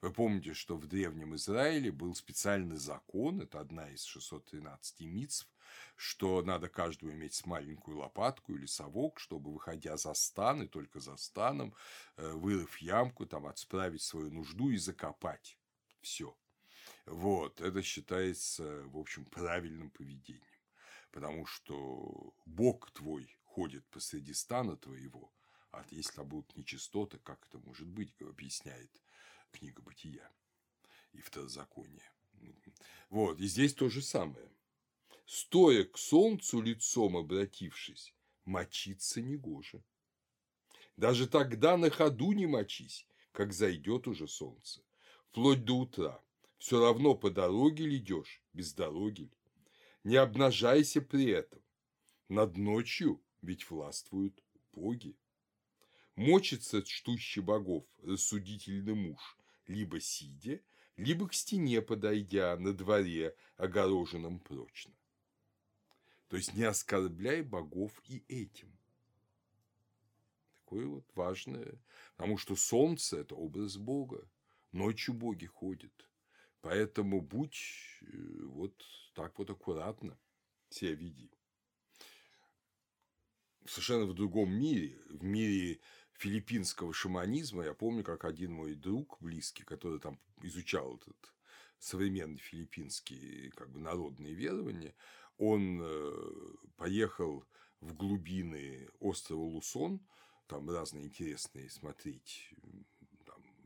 Вы 0.00 0.12
помните, 0.12 0.54
что 0.54 0.76
в 0.76 0.86
Древнем 0.86 1.34
Израиле 1.34 1.92
был 1.92 2.14
специальный 2.14 2.76
закон, 2.76 3.42
это 3.42 3.60
одна 3.60 3.90
из 3.90 4.04
613 4.04 5.00
митцв, 5.00 5.46
что 5.94 6.40
надо 6.40 6.70
каждому 6.70 7.12
иметь 7.12 7.44
маленькую 7.44 7.98
лопатку 7.98 8.54
или 8.54 8.64
совок, 8.64 9.20
чтобы, 9.20 9.52
выходя 9.52 9.98
за 9.98 10.14
стан, 10.14 10.62
и 10.62 10.68
только 10.68 11.00
за 11.00 11.16
станом, 11.16 11.74
э, 12.16 12.32
вырыв 12.32 12.78
ямку, 12.78 13.26
там, 13.26 13.46
отсправить 13.46 14.02
свою 14.02 14.30
нужду 14.30 14.70
и 14.70 14.78
закопать 14.78 15.58
все. 16.00 16.34
Вот, 17.10 17.60
это 17.60 17.82
считается, 17.82 18.82
в 18.88 18.98
общем, 18.98 19.24
правильным 19.24 19.90
поведением. 19.90 20.42
Потому 21.10 21.46
что 21.46 22.34
Бог 22.44 22.90
твой 22.90 23.34
ходит 23.44 23.86
посреди 23.88 24.34
стана 24.34 24.76
твоего, 24.76 25.32
а 25.72 25.84
если 25.90 26.16
там 26.16 26.28
будут 26.28 26.54
нечистоты, 26.56 27.18
как 27.18 27.46
это 27.46 27.58
может 27.58 27.88
быть, 27.88 28.14
объясняет 28.20 28.90
книга 29.50 29.80
Бытия 29.80 30.30
и 31.12 31.20
Второзаконие. 31.20 32.12
Вот, 33.08 33.40
и 33.40 33.46
здесь 33.46 33.74
то 33.74 33.88
же 33.88 34.02
самое. 34.02 34.50
Стоя 35.24 35.84
к 35.84 35.96
солнцу 35.96 36.60
лицом 36.60 37.16
обратившись, 37.16 38.14
мочиться 38.44 39.22
негоже. 39.22 39.82
Даже 40.96 41.26
тогда 41.26 41.76
на 41.76 41.90
ходу 41.90 42.32
не 42.32 42.46
мочись, 42.46 43.06
как 43.32 43.52
зайдет 43.52 44.06
уже 44.08 44.28
солнце, 44.28 44.82
вплоть 45.24 45.64
до 45.64 45.78
утра. 45.78 46.22
Все 46.58 46.80
равно 46.80 47.14
по 47.14 47.30
дороге 47.30 47.86
ли 47.86 47.96
идешь, 47.98 48.42
без 48.52 48.74
дороги 48.74 49.22
ли. 49.22 49.30
Не 50.04 50.16
обнажайся 50.16 51.00
при 51.00 51.30
этом. 51.30 51.62
Над 52.28 52.56
ночью 52.56 53.22
ведь 53.42 53.70
властвуют 53.70 54.42
боги. 54.72 55.16
Мочится 56.16 56.82
чтущий 56.82 57.42
богов 57.42 57.86
рассудительный 58.02 58.94
муж, 58.94 59.38
либо 59.68 60.00
сидя, 60.00 60.60
либо 60.96 61.28
к 61.28 61.34
стене 61.34 61.80
подойдя 61.80 62.56
на 62.56 62.72
дворе, 62.72 63.36
огороженном 63.56 64.40
прочно. 64.40 64.92
То 66.28 66.36
есть 66.36 66.54
не 66.54 66.64
оскорбляй 66.64 67.42
богов 67.42 67.92
и 68.08 68.24
этим. 68.28 68.76
Такое 70.64 70.86
вот 70.86 71.06
важное, 71.14 71.80
потому 72.16 72.36
что 72.36 72.56
солнце– 72.56 73.18
это 73.20 73.36
образ 73.36 73.76
Бога, 73.76 74.28
ночью 74.72 75.14
боги 75.14 75.46
ходят. 75.46 76.08
Поэтому 76.60 77.20
будь 77.20 77.58
э, 78.02 78.06
вот 78.44 78.74
так 79.14 79.38
вот 79.38 79.50
аккуратно 79.50 80.18
себя 80.70 80.94
веди. 80.94 81.30
Совершенно 83.66 84.06
в 84.06 84.14
другом 84.14 84.50
мире, 84.50 84.98
в 85.08 85.22
мире 85.24 85.80
филиппинского 86.14 86.92
шаманизма, 86.92 87.64
я 87.64 87.74
помню, 87.74 88.02
как 88.02 88.24
один 88.24 88.52
мой 88.52 88.74
друг 88.74 89.18
близкий, 89.20 89.62
который 89.62 90.00
там 90.00 90.18
изучал 90.42 90.96
этот 90.96 91.34
современный 91.78 92.38
филиппинский 92.38 93.50
как 93.50 93.70
бы 93.70 93.78
народные 93.78 94.34
верования, 94.34 94.94
он 95.36 95.80
э, 95.80 96.12
поехал 96.76 97.44
в 97.80 97.94
глубины 97.94 98.88
острова 98.98 99.42
Лусон, 99.42 100.00
там 100.48 100.68
разные 100.68 101.04
интересные 101.04 101.70
смотреть 101.70 102.50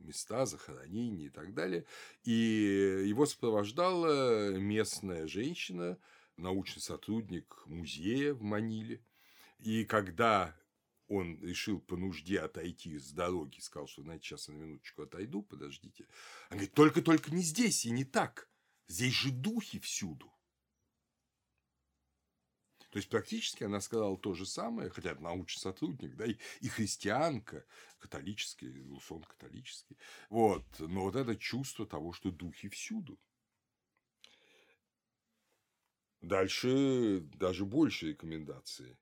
места, 0.03 0.47
захоронения 0.47 1.27
и 1.27 1.31
так 1.31 1.55
далее. 1.55 1.85
И 2.25 3.05
его 3.07 3.27
сопровождала 3.27 4.51
местная 4.51 5.27
женщина, 5.27 5.99
научный 6.37 6.81
сотрудник 6.81 7.63
музея 7.67 8.35
в 8.35 8.43
Маниле. 8.43 9.05
И 9.59 9.85
когда 9.85 10.57
он 11.09 11.39
решил 11.43 11.81
по 11.81 11.97
нужде 11.97 12.41
отойти 12.41 12.99
с 12.99 13.13
дороги, 13.13 13.61
сказал, 13.61 13.87
что, 13.87 14.03
знаете, 14.03 14.25
сейчас 14.25 14.49
на 14.49 14.53
минуточку 14.53 15.03
отойду, 15.03 15.43
подождите. 15.43 16.07
Он 16.51 16.57
говорит, 16.57 16.75
только-только 16.75 17.31
не 17.35 17.43
здесь 17.43 17.85
и 17.85 17.91
не 17.91 18.05
так. 18.05 18.49
Здесь 18.89 19.15
же 19.15 19.31
духи 19.31 19.79
всюду. 19.79 20.33
То 22.93 22.99
есть, 22.99 23.09
практически 23.09 23.65
она 23.65 23.81
сказала 23.81 24.19
то 24.19 24.35
же 24.35 24.45
самое, 24.45 24.91
хотя 24.91 25.15
научный 25.15 25.61
сотрудник, 25.61 26.15
да, 26.15 26.27
и, 26.27 26.37
и 26.61 26.69
христианка, 26.69 27.65
католический, 27.99 28.83
Лусон 28.83 29.23
католический. 29.23 29.97
Вот. 30.29 30.63
Но 30.79 31.05
вот 31.05 31.17
это 31.17 31.35
чувство 31.35 31.87
того, 31.87 32.13
что 32.13 32.31
духи 32.31 32.69
всюду. 32.69 33.19
Дальше 36.21 37.21
даже 37.21 37.65
больше 37.65 38.09
рекомендации. 38.09 38.99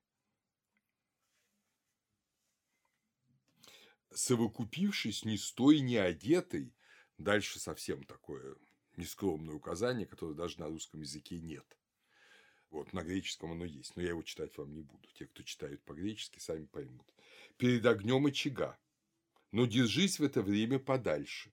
Совокупившись 4.12 5.24
не 5.24 5.36
стой, 5.36 5.80
не 5.80 5.96
одетый, 5.96 6.76
дальше 7.18 7.58
совсем 7.58 8.04
такое 8.04 8.54
нескромное 8.96 9.56
указание, 9.56 10.06
которое 10.06 10.34
даже 10.34 10.60
на 10.60 10.68
русском 10.68 11.00
языке 11.00 11.40
нет. 11.40 11.79
Вот, 12.70 12.92
на 12.92 13.02
греческом 13.02 13.52
оно 13.52 13.64
есть, 13.64 13.96
но 13.96 14.02
я 14.02 14.10
его 14.10 14.22
читать 14.22 14.56
вам 14.56 14.72
не 14.74 14.82
буду. 14.82 15.08
Те, 15.14 15.26
кто 15.26 15.42
читают 15.42 15.82
по-гречески, 15.82 16.38
сами 16.38 16.66
поймут. 16.66 17.06
Перед 17.56 17.84
огнем 17.84 18.26
очага. 18.26 18.78
Но 19.50 19.66
держись 19.66 20.20
в 20.20 20.22
это 20.22 20.40
время 20.40 20.78
подальше. 20.78 21.52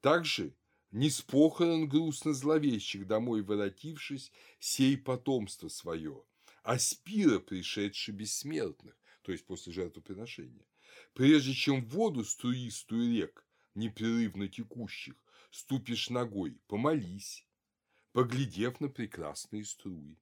Также 0.00 0.52
не 0.90 1.10
с 1.10 1.22
похорон 1.22 1.88
грустно 1.88 2.32
зловещих 2.32 3.06
домой 3.06 3.42
воротившись, 3.42 4.32
сей 4.58 4.96
потомство 4.98 5.68
свое, 5.68 6.24
а 6.64 6.78
спира 6.78 7.38
пришедший 7.38 8.12
бессмертных, 8.12 8.96
то 9.22 9.30
есть 9.30 9.46
после 9.46 9.72
жертвоприношения. 9.72 10.66
Прежде 11.14 11.54
чем 11.54 11.84
в 11.84 11.88
воду 11.90 12.24
струистую 12.24 13.12
рек, 13.12 13.46
непрерывно 13.76 14.48
текущих, 14.48 15.14
ступишь 15.52 16.10
ногой, 16.10 16.58
помолись, 16.66 17.46
поглядев 18.12 18.80
на 18.80 18.88
прекрасные 18.88 19.64
струи 19.64 20.18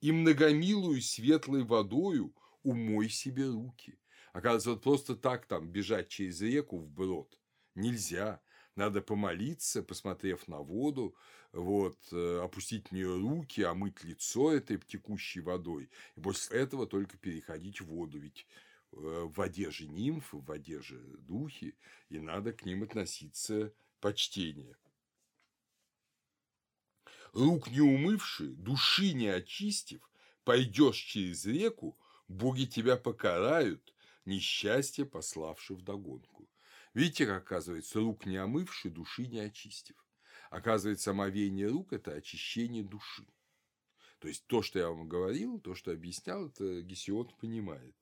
и 0.00 0.12
многомилую 0.12 1.02
светлой 1.02 1.64
водою 1.64 2.34
умой 2.62 3.08
себе 3.08 3.46
руки. 3.48 3.98
Оказывается, 4.32 4.70
вот 4.70 4.82
просто 4.82 5.16
так 5.16 5.46
там 5.46 5.68
бежать 5.68 6.08
через 6.08 6.40
реку 6.40 6.78
вброд 6.78 7.38
нельзя. 7.74 8.40
Надо 8.76 9.02
помолиться, 9.02 9.82
посмотрев 9.82 10.46
на 10.46 10.60
воду, 10.60 11.14
вот, 11.52 11.98
э, 12.12 12.40
опустить 12.42 12.88
в 12.88 12.92
нее 12.92 13.18
руки, 13.18 13.62
омыть 13.62 14.04
лицо 14.04 14.52
этой 14.52 14.78
текущей 14.78 15.40
водой. 15.40 15.90
И 16.16 16.20
после 16.20 16.60
этого 16.60 16.86
только 16.86 17.18
переходить 17.18 17.80
в 17.80 17.86
воду. 17.86 18.18
Ведь 18.18 18.46
э, 18.92 18.96
в 18.96 19.32
воде 19.32 19.70
же 19.70 19.88
нимфы, 19.88 20.36
в 20.36 20.44
воде 20.44 20.80
же 20.80 20.98
духи, 21.18 21.74
и 22.08 22.20
надо 22.20 22.52
к 22.52 22.64
ним 22.64 22.84
относиться 22.84 23.72
почтение 24.00 24.76
рук 27.32 27.70
не 27.70 27.80
умывши, 27.80 28.48
души 28.48 29.12
не 29.12 29.28
очистив, 29.28 30.00
пойдешь 30.44 30.96
через 30.96 31.44
реку, 31.46 31.98
боги 32.28 32.64
тебя 32.64 32.96
покарают, 32.96 33.94
несчастье 34.24 35.04
пославши 35.04 35.74
вдогонку. 35.74 36.48
Видите, 36.94 37.26
как 37.26 37.42
оказывается, 37.42 38.00
рук 38.00 38.26
не 38.26 38.36
омывши, 38.36 38.90
души 38.90 39.26
не 39.26 39.40
очистив. 39.40 39.96
Оказывается, 40.50 41.12
омовение 41.12 41.68
рук– 41.68 41.92
это 41.92 42.12
очищение 42.12 42.82
души. 42.82 43.24
То 44.18 44.28
есть, 44.28 44.44
то, 44.46 44.62
что 44.62 44.78
я 44.78 44.88
вам 44.88 45.08
говорил, 45.08 45.60
то, 45.60 45.74
что 45.74 45.92
объяснял, 45.92 46.48
это 46.48 46.82
Гесиод 46.82 47.34
понимает. 47.38 47.94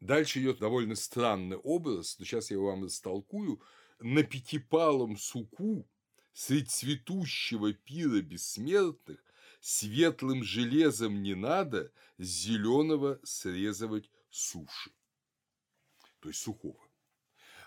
Дальше 0.00 0.40
идет 0.40 0.58
довольно 0.58 0.94
странный 0.94 1.56
образ, 1.56 2.18
но 2.18 2.24
сейчас 2.24 2.50
я 2.50 2.56
его 2.56 2.66
вам 2.68 2.84
растолкую. 2.84 3.60
На 3.98 4.22
пятипалом 4.22 5.16
суку 5.16 5.86
Средь 6.32 6.70
цветущего 6.70 7.72
пира 7.72 8.20
бессмертных 8.20 9.22
светлым 9.60 10.42
железом 10.42 11.22
не 11.22 11.34
надо 11.34 11.92
зеленого 12.18 13.20
срезывать 13.24 14.10
суши, 14.30 14.92
то 16.20 16.28
есть 16.28 16.40
сухого. 16.40 16.88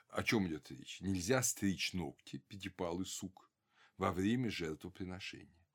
О 0.10 0.24
чем 0.24 0.48
идет 0.48 0.70
речь? 0.72 1.02
Нельзя 1.02 1.42
стричь 1.44 1.94
ногти, 1.94 2.38
пятипалый 2.48 3.06
сук, 3.06 3.50
во 3.98 4.12
время 4.12 4.50
жертвоприношения. 4.50 5.68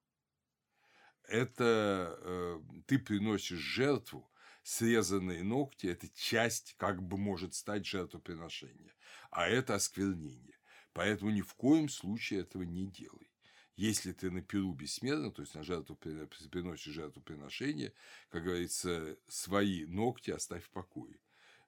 Это 1.25 2.17
э, 2.21 2.61
ты 2.87 2.99
приносишь 2.99 3.59
жертву, 3.59 4.31
срезанные 4.63 5.43
ногти– 5.43 5.87
это 5.89 6.09
часть, 6.11 6.75
как 6.79 7.03
бы 7.03 7.19
может 7.19 7.55
стать 7.55 7.87
жертвоприношение, 7.87 8.95
а 9.31 9.47
это 9.49 9.75
осквернение. 9.75 10.58
Поэтому 10.99 11.31
ни 11.31 11.43
в 11.43 11.55
коем 11.55 11.89
случае 11.89 12.41
этого 12.41 12.65
не 12.65 12.85
делай. 12.85 13.31
Если 13.77 14.11
ты 14.11 14.33
на 14.33 14.43
перу 14.43 14.73
бессмертно, 14.75 15.31
то 15.31 15.43
есть 15.43 15.55
на 15.55 15.63
жертву 15.63 15.95
приносишь 15.95 16.93
жертвоприношение, 16.93 17.93
как 18.31 18.43
говорится, 18.43 19.17
свои 19.29 19.87
ногти 19.87 20.33
оставь 20.33 20.65
в 20.65 20.71
покое, 20.71 21.21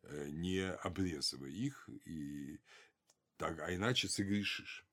э, 0.03 0.31
не 0.31 0.69
обрезывай 0.69 1.53
их, 1.53 1.89
и 2.07 2.59
так, 3.37 3.61
а 3.61 3.73
иначе 3.73 4.09
согрешишь. 4.09 4.85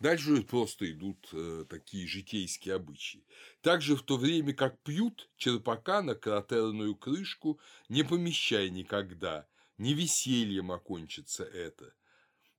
Дальше 0.00 0.42
просто 0.42 0.90
идут 0.90 1.28
э, 1.32 1.66
такие 1.68 2.08
житейские 2.08 2.76
обычаи. 2.76 3.22
Также 3.60 3.96
в 3.96 4.02
то 4.02 4.16
время, 4.16 4.54
как 4.54 4.80
пьют, 4.82 5.28
черпака 5.36 6.00
на 6.00 6.14
кратерную 6.14 6.96
крышку 6.96 7.60
не 7.90 8.02
помещай 8.02 8.70
никогда, 8.70 9.46
не 9.76 9.92
весельем 9.92 10.72
окончится 10.72 11.44
это. 11.44 11.92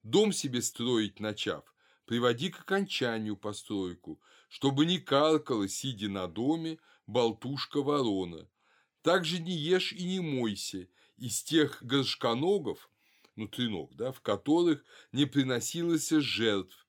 Дом 0.03 0.33
себе 0.33 0.61
строить 0.61 1.19
начав, 1.19 1.73
приводи 2.05 2.51
к 2.51 2.59
окончанию 2.59 3.35
постройку, 3.35 4.21
чтобы 4.47 4.85
не 4.85 4.99
каркала, 4.99 5.67
сидя 5.67 6.09
на 6.09 6.27
доме, 6.27 6.77
болтушка-ворона. 7.07 8.47
Также 9.01 9.39
не 9.39 9.57
ешь 9.57 9.93
и 9.93 10.03
не 10.03 10.19
мойся 10.19 10.87
из 11.17 11.41
тех 11.41 11.83
горшконогов, 11.83 12.91
ну, 13.35 13.47
треног, 13.47 13.95
да, 13.95 14.11
в 14.11 14.21
которых 14.21 14.83
не 15.11 15.25
приносилось 15.25 16.09
жертв, 16.09 16.80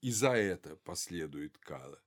и 0.00 0.10
за 0.10 0.32
это 0.32 0.76
последует 0.76 1.58
кара. 1.58 2.00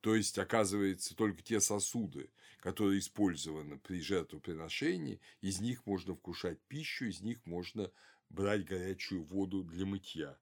То 0.00 0.14
есть, 0.14 0.38
оказывается, 0.38 1.16
только 1.16 1.42
те 1.42 1.60
сосуды, 1.60 2.30
которые 2.60 3.00
использованы 3.00 3.78
при 3.78 4.00
жертвоприношении, 4.00 5.20
из 5.40 5.60
них 5.60 5.84
можно 5.86 6.14
вкушать 6.14 6.60
пищу, 6.68 7.06
из 7.06 7.20
них 7.20 7.44
можно 7.44 7.90
брать 8.28 8.64
горячую 8.64 9.24
воду 9.24 9.64
для 9.64 9.86
мытья. 9.86 10.38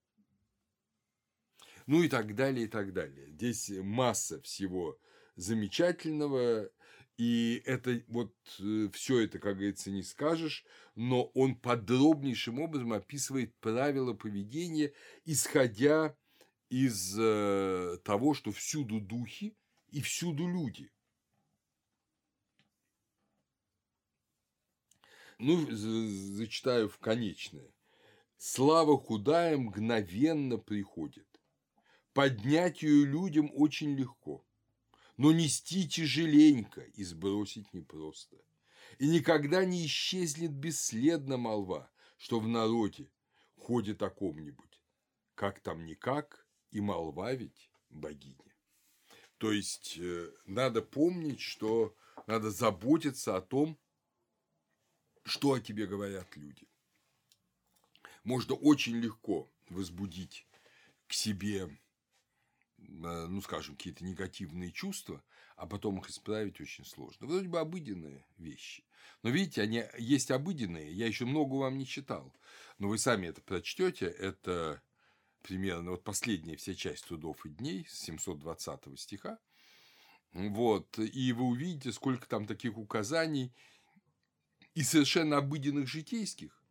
Ну 1.86 2.02
и 2.02 2.08
так 2.08 2.34
далее, 2.34 2.66
и 2.66 2.68
так 2.68 2.92
далее. 2.92 3.30
Здесь 3.30 3.70
масса 3.70 4.40
всего 4.40 4.98
замечательного, 5.36 6.70
и 7.16 7.62
это 7.64 8.02
вот 8.08 8.34
э, 8.58 8.88
все 8.92 9.20
это, 9.20 9.38
как 9.38 9.56
говорится, 9.56 9.90
не 9.90 10.02
скажешь, 10.02 10.64
но 10.94 11.24
он 11.34 11.56
подробнейшим 11.56 12.60
образом 12.60 12.92
описывает 12.92 13.54
правила 13.56 14.14
поведения, 14.14 14.92
исходя 15.24 16.16
из 16.74 17.16
э, 17.16 17.98
того, 18.02 18.34
что 18.34 18.50
всюду 18.50 19.00
духи 19.00 19.56
и 19.90 20.00
всюду 20.00 20.48
люди. 20.48 20.90
Ну, 25.38 25.70
зачитаю 25.70 26.88
в 26.88 26.98
конечное. 26.98 27.72
Слава 28.38 28.98
худая 28.98 29.56
мгновенно 29.56 30.58
приходит. 30.58 31.28
Поднять 32.12 32.82
ее 32.82 33.06
людям 33.06 33.50
очень 33.54 33.94
легко, 33.94 34.44
но 35.16 35.30
нести 35.30 35.88
тяжеленько 35.88 36.80
и 36.80 37.04
сбросить 37.04 37.72
непросто. 37.72 38.36
И 38.98 39.06
никогда 39.08 39.64
не 39.64 39.86
исчезнет 39.86 40.52
бесследно 40.52 41.36
молва, 41.36 41.88
что 42.16 42.40
в 42.40 42.48
народе 42.48 43.12
ходит 43.56 44.02
о 44.02 44.10
ком-нибудь. 44.10 44.82
Как 45.36 45.60
там 45.60 45.84
никак, 45.84 46.43
и 46.74 46.80
молва 46.80 47.32
ведь 47.32 47.70
богиня. 47.88 48.52
То 49.38 49.52
есть 49.52 49.96
э, 49.96 50.30
надо 50.44 50.82
помнить, 50.82 51.40
что 51.40 51.96
надо 52.26 52.50
заботиться 52.50 53.36
о 53.36 53.40
том, 53.40 53.78
что 55.24 55.52
о 55.52 55.60
тебе 55.60 55.86
говорят 55.86 56.36
люди. 56.36 56.66
Можно 58.24 58.56
очень 58.56 58.96
легко 58.96 59.48
возбудить 59.68 60.48
к 61.06 61.12
себе, 61.12 61.68
э, 61.68 61.68
ну, 62.78 63.40
скажем, 63.40 63.76
какие-то 63.76 64.04
негативные 64.04 64.72
чувства, 64.72 65.22
а 65.54 65.66
потом 65.66 66.00
их 66.00 66.10
исправить 66.10 66.60
очень 66.60 66.84
сложно. 66.84 67.28
Вроде 67.28 67.46
бы 67.46 67.60
обыденные 67.60 68.26
вещи. 68.36 68.84
Но 69.22 69.30
видите, 69.30 69.62
они 69.62 69.84
есть 69.96 70.32
обыденные, 70.32 70.92
я 70.92 71.06
еще 71.06 71.24
много 71.24 71.54
вам 71.54 71.78
не 71.78 71.86
читал. 71.86 72.34
Но 72.78 72.88
вы 72.88 72.98
сами 72.98 73.28
это 73.28 73.40
прочтете, 73.42 74.06
это 74.06 74.82
примерно 75.44 75.90
вот 75.90 76.02
последняя 76.02 76.56
вся 76.56 76.74
часть 76.74 77.04
трудов 77.04 77.44
и 77.44 77.50
дней 77.50 77.86
с 77.86 78.00
720 78.00 78.98
стиха. 78.98 79.38
Вот, 80.32 80.98
и 80.98 81.32
вы 81.32 81.44
увидите, 81.44 81.92
сколько 81.92 82.26
там 82.26 82.46
таких 82.46 82.78
указаний 82.78 83.54
и 84.72 84.82
совершенно 84.82 85.36
обыденных 85.36 85.86
житейских, 85.86 86.64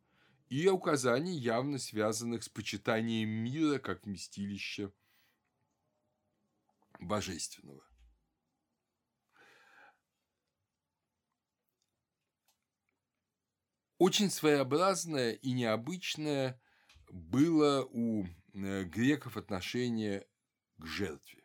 и 0.49 0.67
указаний, 0.67 1.37
явно 1.37 1.77
связанных 1.77 2.43
с 2.43 2.49
почитанием 2.49 3.29
мира 3.29 3.77
как 3.77 4.05
вместилища 4.05 4.91
божественного. 6.99 7.87
Очень 13.99 14.31
своеобразное 14.31 15.33
и 15.33 15.51
необычное 15.53 16.59
было 17.09 17.85
у 17.85 18.25
греков 18.53 19.37
отношение 19.37 20.27
к 20.77 20.85
жертве, 20.85 21.43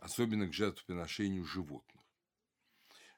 особенно 0.00 0.48
к 0.48 0.52
жертвоприношению 0.52 1.44
животных. 1.44 2.04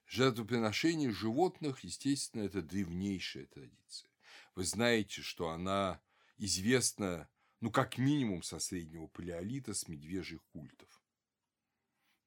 Жертвоприношение 0.07 1.11
животных, 1.11 1.85
естественно, 1.85 2.43
это 2.43 2.63
древнейшая 2.63 3.47
традиция. 3.47 4.11
Вы 4.55 4.65
знаете, 4.65 5.23
что 5.23 5.51
она 5.51 6.01
известна, 6.37 7.29
ну, 7.61 7.71
как 7.71 7.97
минимум, 7.97 8.43
со 8.43 8.59
среднего 8.59 9.07
палеолита, 9.07 9.73
с 9.73 9.87
медвежьих 9.87 10.43
культов 10.53 11.01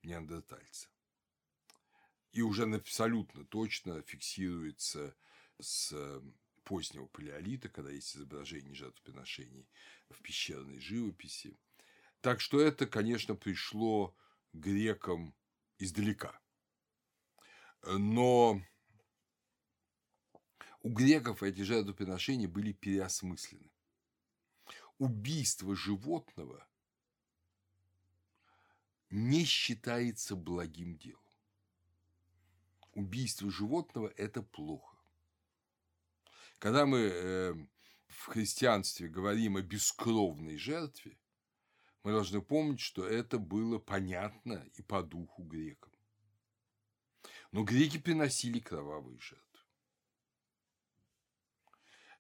неандертальца. 0.02 0.88
И 2.32 2.42
уже 2.42 2.64
абсолютно 2.64 3.46
точно 3.46 4.02
фиксируется 4.02 5.16
с 5.60 5.94
позднего 6.64 7.08
палеолита, 7.08 7.70
когда 7.70 7.92
есть 7.92 8.16
изображение 8.16 8.74
жертвоприношений 8.74 9.68
в 10.10 10.22
пещерной 10.22 10.80
живописи. 10.80 11.58
Так 12.22 12.42
что 12.42 12.60
это, 12.60 12.88
конечно, 12.88 13.36
пришло 13.36 14.16
грекам 14.54 15.36
издалека. 15.78 16.40
Но 17.86 18.62
у 20.82 20.90
греков 20.90 21.44
эти 21.44 21.62
жертвоприношения 21.62 22.48
были 22.48 22.72
переосмыслены. 22.72 23.72
Убийство 24.98 25.76
животного 25.76 26.68
не 29.10 29.44
считается 29.46 30.36
благим 30.36 30.98
делом. 30.98 31.20
Убийство 32.94 33.50
животного– 33.50 34.08
это 34.18 34.42
плохо. 34.42 34.93
Когда 36.64 36.86
мы 36.86 37.00
эм, 37.00 37.70
в 38.08 38.28
христианстве 38.28 39.10
говорим 39.10 39.58
о 39.58 39.62
бескровной 39.62 40.56
жертве, 40.56 41.20
мы 42.04 42.14
должны 42.14 42.42
помнить, 42.42 42.80
что 42.80 43.06
это 43.06 43.38
было 43.38 43.80
понятно 43.80 44.66
и 44.76 44.82
по 44.82 45.04
духу 45.04 45.44
грекам. 45.44 45.92
Но 47.52 47.66
греки 47.66 47.98
приносили 47.98 48.60
кровавые 48.60 49.20
жертвы. 49.20 49.68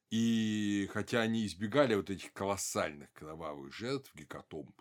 И 0.09 0.89
хотя 0.91 1.21
они 1.21 1.45
избегали 1.45 1.95
вот 1.95 2.09
этих 2.09 2.33
колоссальных 2.33 3.13
кровавых 3.13 3.73
жертв, 3.73 4.13
гекатомб, 4.13 4.77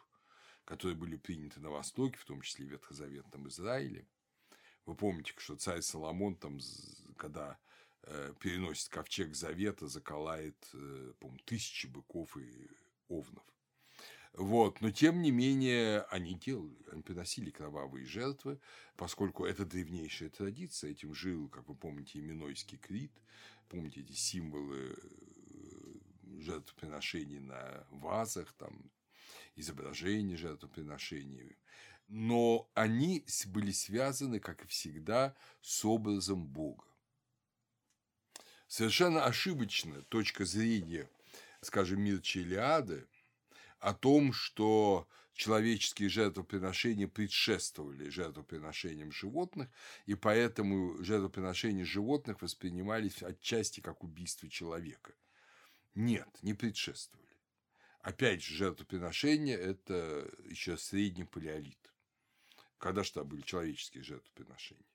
которые 0.64 0.96
были 0.96 1.14
приняты 1.14 1.60
на 1.60 1.70
Востоке, 1.70 2.18
в 2.18 2.24
том 2.24 2.40
числе 2.40 2.66
в 2.66 2.70
Ветхозаветном 2.70 3.46
Израиле, 3.46 4.08
вы 4.86 4.96
помните, 4.96 5.32
что 5.36 5.54
царь 5.54 5.82
Соломон, 5.82 6.34
там, 6.34 6.58
когда 7.16 7.60
переносит 8.40 8.88
ковчег 8.88 9.34
завета, 9.34 9.86
заколает, 9.88 10.56
э, 10.74 11.12
по 11.20 11.32
тысячи 11.44 11.86
быков 11.86 12.36
и 12.36 12.68
овнов. 13.08 13.44
Вот. 14.34 14.80
Но, 14.80 14.90
тем 14.90 15.20
не 15.20 15.30
менее, 15.30 16.02
они 16.10 16.34
делали, 16.34 16.76
они 16.90 17.02
приносили 17.02 17.50
кровавые 17.50 18.06
жертвы, 18.06 18.58
поскольку 18.96 19.44
это 19.44 19.64
древнейшая 19.66 20.30
традиция. 20.30 20.90
Этим 20.90 21.14
жил, 21.14 21.48
как 21.48 21.68
вы 21.68 21.74
помните, 21.74 22.18
Именойский 22.18 22.78
Крит. 22.78 23.12
Помните 23.68 24.00
эти 24.00 24.12
символы 24.12 24.96
э, 24.96 26.40
жертвоприношений 26.40 27.40
на 27.40 27.86
вазах, 27.90 28.52
там, 28.54 28.90
изображения 29.54 30.36
жертвоприношений. 30.36 31.58
Но 32.08 32.70
они 32.74 33.24
были 33.46 33.70
связаны, 33.70 34.40
как 34.40 34.64
и 34.64 34.66
всегда, 34.66 35.36
с 35.60 35.84
образом 35.84 36.46
Бога. 36.46 36.84
Совершенно 38.72 39.26
ошибочная 39.26 40.00
точка 40.00 40.46
зрения, 40.46 41.06
скажем, 41.60 42.00
Мирча 42.00 42.40
Илиады 42.40 43.06
о 43.80 43.92
том, 43.92 44.32
что 44.32 45.06
человеческие 45.34 46.08
жертвоприношения 46.08 47.06
предшествовали 47.06 48.08
жертвоприношениям 48.08 49.12
животных, 49.12 49.68
и 50.06 50.14
поэтому 50.14 50.96
жертвоприношения 51.04 51.84
животных 51.84 52.40
воспринимались 52.40 53.22
отчасти 53.22 53.80
как 53.80 54.02
убийство 54.04 54.48
человека. 54.48 55.12
Нет, 55.94 56.30
не 56.40 56.54
предшествовали. 56.54 57.36
Опять 58.00 58.42
же, 58.42 58.54
жертвоприношения– 58.54 59.58
это 59.58 60.32
еще 60.46 60.78
средний 60.78 61.24
палеолит. 61.24 61.92
Когда 62.78 63.04
что 63.04 63.22
были 63.22 63.42
человеческие 63.42 64.02
жертвоприношения? 64.02 64.91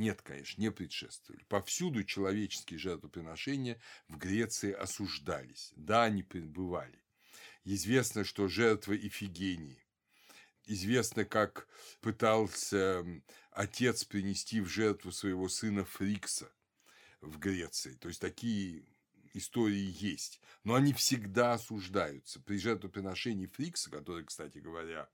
Нет, 0.00 0.22
конечно, 0.22 0.58
не 0.62 0.70
предшествовали. 0.70 1.44
Повсюду 1.44 2.04
человеческие 2.04 2.78
жертвоприношения 2.78 3.78
в 4.08 4.16
Греции 4.16 4.72
осуждались. 4.72 5.74
Да, 5.76 6.04
они 6.04 6.22
бывали. 6.22 7.04
Известно, 7.64 8.24
что 8.24 8.48
жертва 8.48 8.96
Ифигении. 8.96 9.84
Известно, 10.64 11.26
как 11.26 11.68
пытался 12.00 13.04
отец 13.50 14.04
принести 14.04 14.62
в 14.62 14.68
жертву 14.68 15.12
своего 15.12 15.50
сына 15.50 15.84
Фрикса 15.84 16.50
в 17.20 17.38
Греции. 17.38 17.92
То 17.96 18.08
есть 18.08 18.22
такие 18.22 18.86
истории 19.32 19.94
есть, 19.98 20.40
но 20.64 20.74
они 20.74 20.92
всегда 20.92 21.54
осуждаются. 21.54 22.40
При 22.40 22.58
жертвоприношении 22.58 23.46
Фрикса, 23.46 23.90
которое, 23.90 24.24
кстати 24.24 24.58
говоря, 24.58 25.08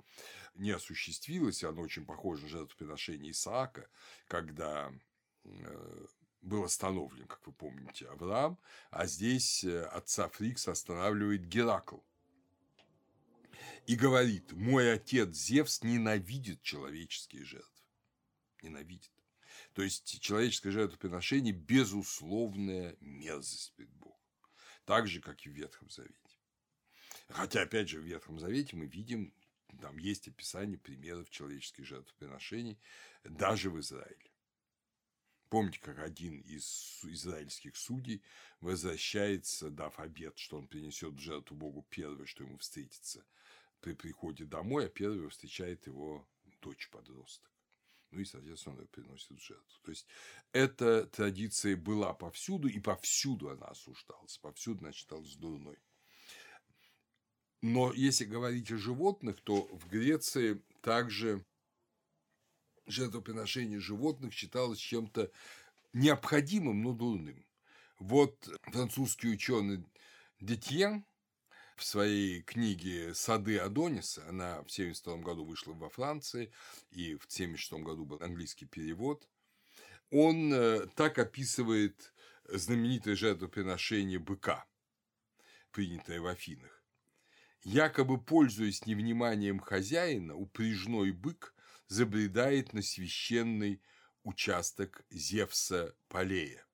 не 0.54 0.70
осуществилось, 0.70 1.64
оно 1.64 1.82
очень 1.82 2.06
похоже 2.06 2.44
на 2.44 2.48
жертвоприношение 2.48 3.32
Исаака, 3.32 3.88
когда 4.28 4.92
э, 5.44 6.06
был 6.42 6.64
остановлен, 6.64 7.26
как 7.26 7.46
вы 7.46 7.52
помните, 7.52 8.06
Авраам, 8.06 8.58
а 8.90 9.06
здесь 9.06 9.64
э, 9.64 9.84
отца 9.84 10.28
Фрикса 10.28 10.72
останавливает 10.72 11.46
Геракл. 11.46 11.98
И 13.86 13.94
говорит, 13.94 14.52
мой 14.52 14.92
отец 14.92 15.34
Зевс 15.36 15.82
ненавидит 15.82 16.62
человеческие 16.62 17.44
жертвы. 17.44 17.70
Ненавидит. 18.62 19.12
То 19.74 19.82
есть 19.82 20.20
человеческое 20.20 20.70
жертвоприношение– 20.70 21.52
безусловная 21.54 22.96
мерзость 23.00 23.74
перед 23.76 23.92
Богом. 23.92 24.05
Так 24.87 25.09
же, 25.09 25.20
как 25.20 25.45
и 25.45 25.51
в 25.51 25.53
Ветхом 25.53 25.91
Завете. 25.91 26.14
Хотя, 27.28 27.62
опять 27.62 27.89
же, 27.89 28.01
в 28.01 28.05
Ветхом 28.05 28.39
Завете 28.39 28.76
мы 28.76 28.87
видим, 28.87 29.34
там 29.80 29.99
есть 29.99 30.28
описание 30.28 30.78
примеров 30.78 31.28
человеческих 31.28 31.84
жертвоприношений 31.84 32.78
даже 33.24 33.68
в 33.68 33.80
Израиле. 33.80 34.30
Помните, 35.49 35.80
как 35.80 35.99
один 35.99 36.41
из 36.41 37.01
израильских 37.03 37.76
судей 37.76 38.22
возвращается, 38.61 39.70
дав 39.70 39.99
обед, 39.99 40.39
что 40.39 40.57
он 40.57 40.68
принесет 40.68 41.14
в 41.14 41.20
жертву 41.20 41.57
Богу 41.57 41.84
первое, 41.91 42.26
что 42.26 42.45
ему 42.45 42.57
встретится 42.59 43.24
при 43.80 43.93
приходе 43.93 44.45
домой, 44.45 44.87
а 44.87 44.89
первый 44.89 45.28
встречает 45.30 45.87
его 45.87 46.28
дочь-подросток 46.62 47.55
ну 48.11 48.20
и, 48.20 48.24
соответственно, 48.24 48.86
приносит 48.86 49.38
жертву. 49.40 49.78
То 49.82 49.90
есть, 49.90 50.07
эта 50.52 51.07
традиция 51.07 51.76
была 51.76 52.14
повсюду, 52.14 52.68
и 52.68 52.78
повсюду 52.80 53.50
она 53.50 53.66
осуждалась, 53.66 54.38
повсюду 54.38 54.84
она 54.84 54.92
считалась 54.92 55.36
дурной. 55.36 55.78
Но 57.62 57.92
если 57.92 58.24
говорить 58.24 58.70
о 58.70 58.76
животных, 58.76 59.40
то 59.40 59.66
в 59.72 59.88
Греции 59.88 60.62
также 60.82 61.44
жертвоприношение 62.86 63.80
животных 63.80 64.32
считалось 64.32 64.78
чем-то 64.78 65.30
необходимым, 65.92 66.82
но 66.82 66.92
дурным. 66.92 67.44
Вот 67.98 68.48
французский 68.70 69.28
ученый 69.28 69.84
Детьен 70.40 71.04
в 71.77 71.85
своей 71.85 72.43
книге 72.43 73.14
«Сады 73.14 73.59
Адониса», 73.59 74.27
она 74.29 74.57
в 74.62 74.72
1972 74.72 75.16
году 75.18 75.45
вышла 75.45 75.72
во 75.74 75.89
Франции, 75.89 76.51
и 76.91 77.14
в 77.14 77.24
1976 77.27 77.85
году 77.85 78.05
был 78.05 78.18
английский 78.22 78.66
перевод, 78.66 79.29
он 80.11 80.53
э, 80.53 80.87
так 80.95 81.18
описывает 81.18 82.12
знаменитое 82.49 83.14
жертвоприношение 83.14 84.18
быка, 84.18 84.66
принятое 85.70 86.20
в 86.20 86.27
Афинах. 86.27 86.83
Якобы, 87.62 88.22
пользуясь 88.22 88.87
невниманием 88.87 89.59
хозяина, 89.59 90.35
упряжной 90.37 91.11
бык 91.12 91.55
забредает 91.89 92.72
на 92.72 92.83
священный 92.83 93.83
участок 94.22 95.05
Зевса 95.11 95.95
Полея 96.09 96.66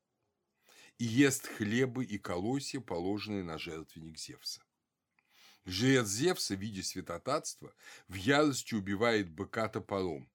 и 0.98 1.04
ест 1.04 1.48
хлебы 1.48 2.04
и 2.04 2.18
колосья, 2.18 2.80
положенные 2.80 3.42
на 3.42 3.58
жертвенник 3.58 4.18
Зевса. 4.18 4.62
Жрец 5.64 6.08
Зевса, 6.08 6.54
видя 6.54 6.82
святотатство, 6.82 7.72
в 8.08 8.14
ярости 8.14 8.74
убивает 8.74 9.30
быка 9.30 9.68
топором. 9.68 10.28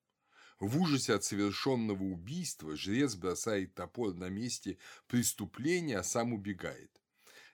В 0.60 0.80
ужасе 0.82 1.14
от 1.14 1.24
совершенного 1.24 2.04
убийства 2.04 2.76
жрец 2.76 3.16
бросает 3.16 3.76
топор 3.76 4.14
на 4.14 4.30
месте 4.30 4.78
преступления, 5.08 6.00
а 6.00 6.04
сам 6.04 6.34
убегает. 6.34 6.92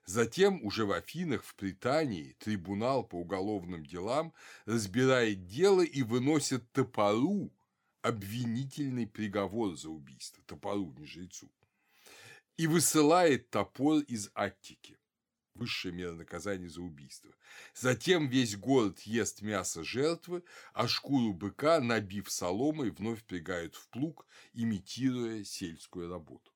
Затем 0.06 0.64
уже 0.64 0.86
в 0.86 0.92
Афинах, 0.92 1.44
в 1.44 1.56
Британии, 1.56 2.36
трибунал 2.40 3.04
по 3.04 3.16
уголовным 3.16 3.86
делам 3.86 4.34
разбирает 4.66 5.48
дело 5.48 5.82
и 5.82 6.04
выносит 6.04 6.72
топору 6.74 7.52
обвинительный 8.02 9.08
приговор 9.08 9.76
за 9.76 9.90
убийство, 9.90 10.44
топору, 10.46 10.94
не 10.98 11.06
жрецу, 11.06 11.50
и 12.58 12.68
высылает 12.68 13.50
топор 13.50 14.02
из 14.02 14.30
Аттики 14.34 14.98
высшая 15.56 15.92
мера 15.92 16.14
наказания 16.14 16.70
за 16.70 16.82
убийство. 16.82 17.32
Затем 17.76 18.28
весь 18.28 18.56
город 18.56 19.00
ест 19.02 19.42
мясо 19.42 19.84
жертвы, 19.84 20.44
а 20.74 20.88
шкуру 20.88 21.34
быка, 21.34 21.80
набив 21.80 22.32
соломой, 22.32 22.92
вновь 22.92 23.22
впрягают 23.22 23.76
в 23.76 23.88
плуг, 23.90 24.26
имитируя 24.54 25.44
сельскую 25.44 26.10
работу. 26.10 26.52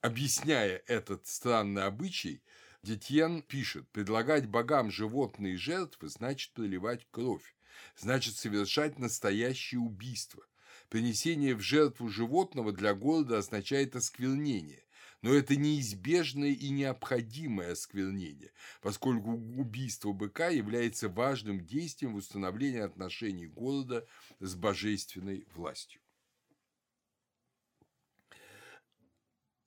Объясняя 0.00 0.82
этот 0.86 1.26
странный 1.26 1.84
обычай, 1.84 2.42
Детьен 2.84 3.42
пишет, 3.42 3.90
предлагать 3.90 4.46
богам 4.46 4.90
животные 4.90 5.56
жертвы 5.56 6.08
значит 6.08 6.52
проливать 6.52 7.06
кровь, 7.10 7.56
значит 7.96 8.36
совершать 8.36 8.98
настоящее 8.98 9.80
убийство. 9.80 10.46
Принесение 10.88 11.54
в 11.54 11.60
жертву 11.60 12.08
животного 12.08 12.72
для 12.72 12.94
города 12.94 13.38
означает 13.38 13.96
осквернение, 13.96 14.84
но 15.22 15.34
это 15.34 15.56
неизбежное 15.56 16.50
и 16.50 16.70
необходимое 16.70 17.72
осквернение, 17.72 18.52
поскольку 18.80 19.32
убийство 19.32 20.12
быка 20.12 20.48
является 20.48 21.08
важным 21.08 21.64
действием 21.64 22.14
в 22.14 22.18
установлении 22.18 22.80
отношений 22.80 23.46
города 23.46 24.06
с 24.38 24.54
божественной 24.54 25.46
властью. 25.54 26.00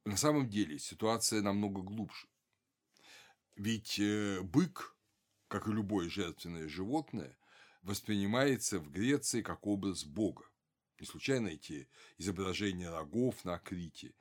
На 0.05 0.17
самом 0.17 0.49
деле 0.49 0.79
ситуация 0.79 1.41
намного 1.41 1.81
глубже. 1.81 2.27
Ведь 3.55 3.99
э, 3.99 4.41
бык, 4.41 4.95
как 5.47 5.67
и 5.67 5.71
любое 5.71 6.09
жертвенное 6.09 6.67
животное, 6.67 7.37
воспринимается 7.83 8.79
в 8.79 8.89
Греции 8.89 9.41
как 9.41 9.67
образ 9.67 10.03
Бога. 10.03 10.45
Не 10.99 11.05
случайно 11.05 11.49
эти 11.49 11.87
изображения 12.17 12.89
рогов 12.89 13.43
на 13.43 13.59
Крите 13.59 14.13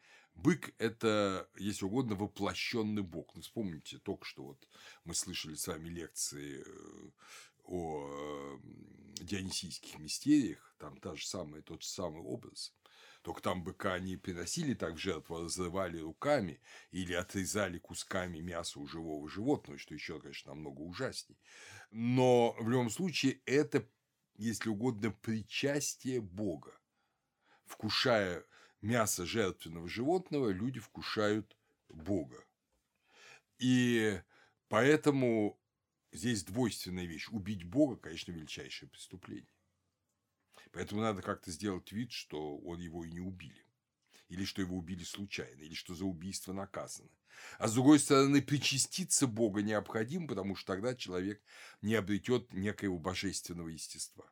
Бык– 0.43 0.72
это, 0.78 1.51
если 1.59 1.84
угодно, 1.84 2.14
воплощенный 2.14 3.03
бог. 3.03 3.34
Ну, 3.34 3.43
вспомните, 3.43 3.99
только 3.99 4.24
что 4.24 4.43
вот 4.45 4.68
мы 5.05 5.14
слышали 5.14 5.55
с 5.55 5.66
вами 5.66 5.88
лекции 5.91 6.64
э, 6.66 7.11
о 7.64 8.59
дионисийских 9.20 9.99
мистериях, 9.99 10.74
там 10.78 10.97
та 10.97 11.14
же 11.14 11.26
самая, 11.26 11.61
тот 11.61 11.82
же 11.82 11.88
самый 11.88 12.22
образ. 12.22 12.74
Только 13.20 13.43
там 13.43 13.62
быка 13.62 13.99
не 13.99 14.16
приносили 14.16 14.72
так 14.72 14.95
в 14.95 14.99
жертву, 14.99 15.36
а 15.36 15.43
разрывали 15.43 15.99
руками 15.99 16.59
или 16.91 17.12
отрезали 17.12 17.78
кусками 17.78 18.38
мяса 18.38 18.80
у 18.80 18.86
живого 18.86 19.28
животного, 19.28 19.78
что 19.78 19.93
еще, 19.93 20.20
конечно, 20.20 20.55
намного 20.55 20.80
ужасней. 20.80 21.38
Но 21.91 22.57
в 22.59 22.66
любом 22.70 22.88
случае 22.88 23.43
это, 23.45 23.86
если 24.36 24.70
угодно, 24.70 25.11
причастие 25.11 26.22
Бога, 26.22 26.80
вкушая 27.66 28.43
мясо 28.83 29.26
жертвенного 29.26 29.89
животного 29.89 30.51
люди 30.51 30.81
вкушают 30.81 31.57
Бога. 31.89 32.45
И 33.59 34.20
поэтому 34.68 35.59
здесь 36.12 36.45
двойственная 36.45 37.07
вещь. 37.07 37.28
Убить 37.31 37.64
Бога, 37.64 37.97
конечно, 37.97 38.33
величайшее 38.33 38.89
преступление. 38.89 39.53
Поэтому 40.72 41.01
надо 41.01 41.22
как-то 41.22 41.51
сделать 41.51 41.91
вид, 41.93 42.12
что 42.12 42.59
он 42.59 42.81
его 42.81 43.05
и 43.05 43.11
не 43.11 43.20
убили. 43.20 43.66
Или 44.28 44.45
что 44.45 44.62
его 44.62 44.76
убили 44.76 45.03
случайно, 45.03 45.62
или 45.62 45.74
что 45.74 45.95
за 45.95 46.05
убийство 46.05 46.53
наказано. 46.53 47.11
А 47.59 47.66
с 47.66 47.74
другой 47.74 47.99
стороны, 47.99 48.41
причаститься 48.41 49.26
Бога 49.26 49.62
необходимо, 49.62 50.28
потому 50.28 50.55
что 50.55 50.72
тогда 50.72 50.95
человек 50.95 51.43
не 51.83 51.95
обретет 51.97 52.53
некоего 52.53 52.99
божественного 52.99 53.68
естества. 53.68 54.31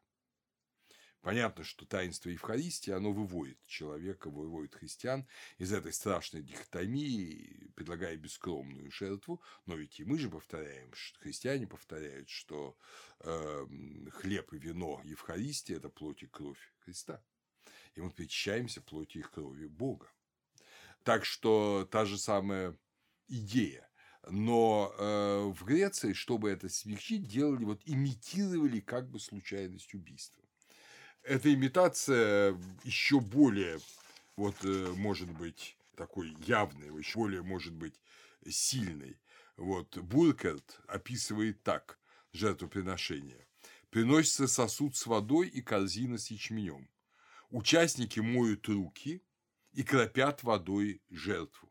Понятно, 1.21 1.65
что 1.65 1.85
таинство 1.85 2.31
Евхаристии, 2.31 2.93
оно 2.93 3.13
выводит 3.13 3.59
человека, 3.67 4.31
выводит 4.31 4.77
христиан 4.77 5.27
из 5.59 5.73
этой 5.73 5.93
страшной 5.93 6.43
дихотомии, 6.43 7.73
предлагая 7.75 8.17
бескромную 8.17 8.91
жертву, 8.93 9.43
но 9.67 9.75
ведь 9.75 9.99
и 9.99 10.05
мы 10.05 10.17
же 10.19 10.31
повторяем, 10.31 10.93
христиане 11.19 11.67
повторяют, 11.67 12.29
что 12.29 12.77
э, 13.21 13.67
хлеб 14.13 14.53
и 14.53 14.59
вино 14.59 15.01
Евхаристии– 15.05 15.75
это 15.77 15.89
плоть 15.89 16.23
и 16.23 16.27
кровь 16.27 16.73
Христа. 16.79 17.21
И 17.95 18.01
мы 18.01 18.11
причащаемся 18.11 18.81
плоти 18.81 19.19
и 19.19 19.23
крови 19.23 19.67
Бога. 19.67 20.09
Так 21.03 21.25
что 21.25 21.89
та 21.91 22.05
же 22.05 22.17
самая 22.17 22.79
идея. 23.27 23.91
Но 24.31 24.95
э, 24.97 25.53
в 25.53 25.65
Греции, 25.65 26.13
чтобы 26.13 26.51
это 26.51 26.69
смягчить, 26.69 27.27
делали, 27.27 27.65
вот 27.65 27.83
имитировали 27.87 28.79
как 28.79 29.11
бы 29.11 29.19
случайность 29.19 29.95
убийства 29.95 30.48
эта 31.29 31.53
имитация 31.53 32.59
еще 32.85 33.21
более, 33.21 33.79
вот, 34.37 34.57
э, 34.65 34.93
может 34.97 35.31
быть, 35.31 35.77
такой 35.95 36.35
явной, 36.47 36.99
еще 36.99 37.19
более, 37.19 37.43
может 37.43 37.75
быть, 37.75 37.95
сильной. 38.49 39.21
Вот 39.57 39.99
Буркерт 39.99 40.81
описывает 40.87 41.63
так 41.63 41.99
жертвоприношение. 42.33 43.47
Приносится 43.91 44.47
сосуд 44.47 44.97
с 44.97 45.07
водой 45.07 45.49
и 45.49 45.61
корзина 45.61 46.19
с 46.19 46.31
ячменем. 46.31 46.89
Участники 47.51 48.21
моют 48.21 48.67
руки 48.69 49.23
и 49.73 49.83
кропят 49.83 50.43
водой 50.43 51.03
жертву. 51.11 51.71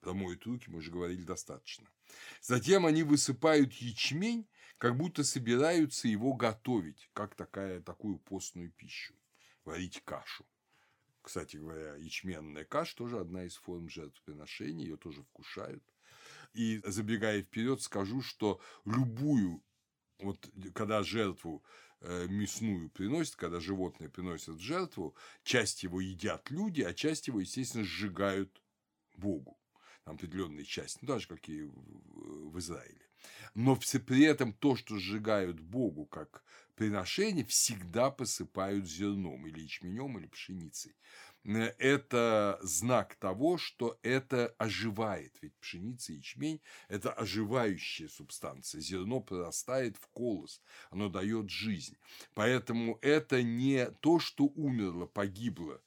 Промоют 0.00 0.44
руки, 0.46 0.70
мы 0.70 0.78
уже 0.78 0.90
говорили 0.90 1.22
достаточно. 1.22 1.86
Затем 2.40 2.86
они 2.86 3.02
высыпают 3.02 3.72
ячмень, 3.74 4.48
как 4.78 4.96
будто 4.96 5.24
собираются 5.24 6.08
его 6.08 6.34
готовить, 6.34 7.10
как 7.12 7.34
такая, 7.34 7.80
такую 7.82 8.18
постную 8.18 8.70
пищу, 8.70 9.14
варить 9.64 10.02
кашу. 10.04 10.46
Кстати 11.20 11.56
говоря, 11.56 11.96
ячменная 11.96 12.64
каша 12.64 12.96
тоже 12.96 13.18
одна 13.18 13.44
из 13.44 13.56
форм 13.56 13.88
жертвоприношения, 13.88 14.86
ее 14.86 14.96
тоже 14.96 15.22
вкушают. 15.22 15.82
И 16.54 16.80
забегая 16.84 17.42
вперед, 17.42 17.82
скажу, 17.82 18.22
что 18.22 18.60
любую, 18.84 19.62
вот 20.20 20.48
когда 20.74 21.02
жертву 21.02 21.62
э, 22.00 22.26
мясную 22.28 22.88
приносят, 22.88 23.36
когда 23.36 23.60
животное 23.60 24.08
приносят 24.08 24.56
в 24.56 24.60
жертву, 24.60 25.14
часть 25.42 25.82
его 25.82 26.00
едят 26.00 26.50
люди, 26.50 26.82
а 26.82 26.94
часть 26.94 27.26
его, 27.26 27.40
естественно, 27.40 27.84
сжигают 27.84 28.62
Богу. 29.16 29.58
Там 30.04 30.14
определенные 30.14 30.64
части, 30.64 31.00
ну, 31.02 31.08
даже 31.08 31.28
как 31.28 31.46
и 31.48 31.64
в 31.64 32.58
Израиле. 32.58 33.07
Но 33.54 33.76
при 33.76 34.24
этом 34.24 34.52
то, 34.52 34.76
что 34.76 34.98
сжигают 34.98 35.60
Богу 35.60 36.06
как 36.06 36.44
приношение, 36.76 37.44
всегда 37.44 38.10
посыпают 38.10 38.86
зерном 38.86 39.46
или 39.48 39.60
ячменем, 39.60 40.16
или 40.16 40.26
пшеницей. 40.26 40.94
Э, 41.44 41.74
это 41.78 42.58
знак 42.62 43.16
того, 43.16 43.58
что 43.58 43.98
это 44.02 44.54
оживает. 44.58 45.36
Ведь 45.42 45.56
пшеница 45.56 46.12
и 46.12 46.16
ячмень– 46.16 46.60
это 46.88 47.12
оживающая 47.12 48.08
субстанция. 48.08 48.80
Зерно 48.80 49.20
прорастает 49.20 49.96
в 49.96 50.06
колос, 50.08 50.62
оно 50.90 51.08
дает 51.08 51.50
жизнь. 51.50 51.96
Поэтому 52.34 52.98
это 53.02 53.42
не 53.42 53.90
то, 54.00 54.20
что 54.20 54.44
умерло, 54.44 55.06
погибло, 55.06 55.82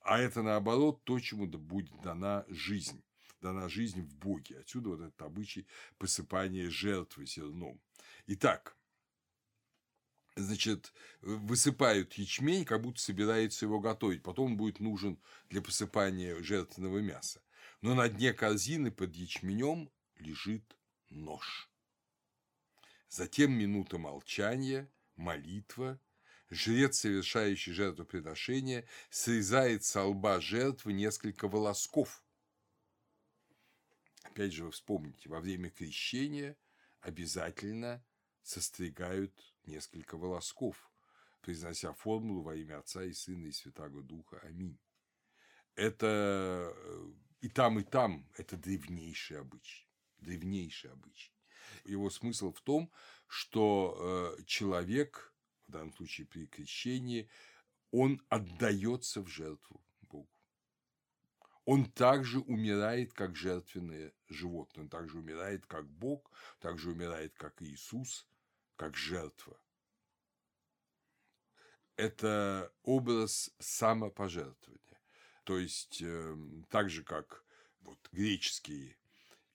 а 0.00 0.18
это 0.18 0.42
наоборот 0.42 1.04
то, 1.04 1.20
чему 1.20 1.46
будет 1.46 2.00
дана 2.02 2.44
жизнь 2.48 3.03
дана 3.44 3.68
жизнь 3.68 4.02
в 4.02 4.16
Боге. 4.16 4.58
Отсюда 4.58 4.88
вот 4.90 5.00
этот 5.00 5.20
обычай 5.22 5.66
посыпания 5.98 6.70
жертвы 6.70 7.26
зерном. 7.26 7.78
Итак, 8.26 8.76
значит, 10.34 10.92
высыпают 11.20 12.14
ячмень, 12.14 12.64
как 12.64 12.80
будто 12.80 13.00
собирается 13.00 13.66
его 13.66 13.80
готовить. 13.80 14.22
Потом 14.22 14.52
он 14.52 14.56
будет 14.56 14.80
нужен 14.80 15.20
для 15.50 15.60
посыпания 15.60 16.42
жертвенного 16.42 16.98
мяса. 16.98 17.42
Но 17.82 17.94
на 17.94 18.08
дне 18.08 18.32
корзины 18.32 18.90
под 18.90 19.14
ячменем 19.14 19.90
лежит 20.16 20.76
нож. 21.10 21.70
Затем 23.10 23.52
минута 23.52 23.98
молчания, 23.98 24.90
молитва. 25.16 26.00
Жрец, 26.50 27.00
совершающий 27.00 27.72
жертвоприношение, 27.72 28.86
срезает 29.10 29.84
со 29.84 30.04
лба 30.04 30.40
жертвы 30.40 30.92
несколько 30.92 31.48
волосков. 31.48 32.23
Опять 34.24 34.52
же, 34.52 34.64
вы 34.64 34.70
вспомните, 34.72 35.28
во 35.28 35.40
время 35.40 35.70
крещения 35.70 36.56
обязательно 37.00 38.04
состригают 38.42 39.32
несколько 39.64 40.16
волосков, 40.16 40.90
произнося 41.40 41.92
формулу 41.92 42.42
во 42.42 42.56
имя 42.56 42.78
Отца 42.78 43.04
и 43.04 43.12
Сына 43.12 43.46
и 43.46 43.52
Святаго 43.52 44.02
Духа. 44.02 44.40
Аминь. 44.42 44.78
Это 45.76 46.74
э, 46.76 47.12
и 47.40 47.48
там, 47.48 47.78
и 47.78 47.84
там 47.84 48.28
это 48.36 48.56
древнейший 48.56 49.40
обычай. 49.40 49.88
Древнейший 50.18 50.90
обычай. 50.90 51.32
Его 51.84 52.10
смысл 52.10 52.52
в 52.52 52.60
том, 52.60 52.90
что 53.26 54.36
э, 54.38 54.42
человек, 54.46 55.34
в 55.68 55.72
данном 55.72 55.92
случае 55.92 56.26
при 56.26 56.46
крещении, 56.46 57.28
он 57.90 58.22
отдается 58.28 59.20
в 59.20 59.28
жертву. 59.28 59.84
Он 61.64 61.86
также 61.86 62.40
умирает, 62.40 63.14
как 63.14 63.36
жертвенное 63.36 64.12
животное. 64.28 64.84
Он 64.84 64.88
также 64.90 65.18
умирает, 65.18 65.64
как 65.66 65.88
Бог, 65.88 66.30
также 66.60 66.90
умирает, 66.90 67.34
как 67.36 67.62
Иисус, 67.62 68.26
как 68.76 68.96
жертва. 68.96 69.58
Это 71.96 72.72
образ 72.82 73.50
самопожертвования. 73.58 75.00
То 75.44 75.58
есть, 75.58 76.02
э, 76.02 76.36
так 76.68 76.90
же, 76.90 77.02
как 77.02 77.44
вот, 77.80 77.98
греческий 78.12 78.96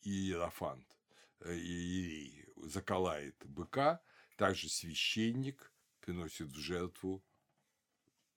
иерофант, 0.01 0.97
э, 1.41 1.53
иерей 1.55 2.45
заколает 2.57 3.35
быка, 3.45 4.01
также 4.35 4.69
священник 4.69 5.71
приносит 5.99 6.47
в 6.47 6.57
жертву 6.57 7.23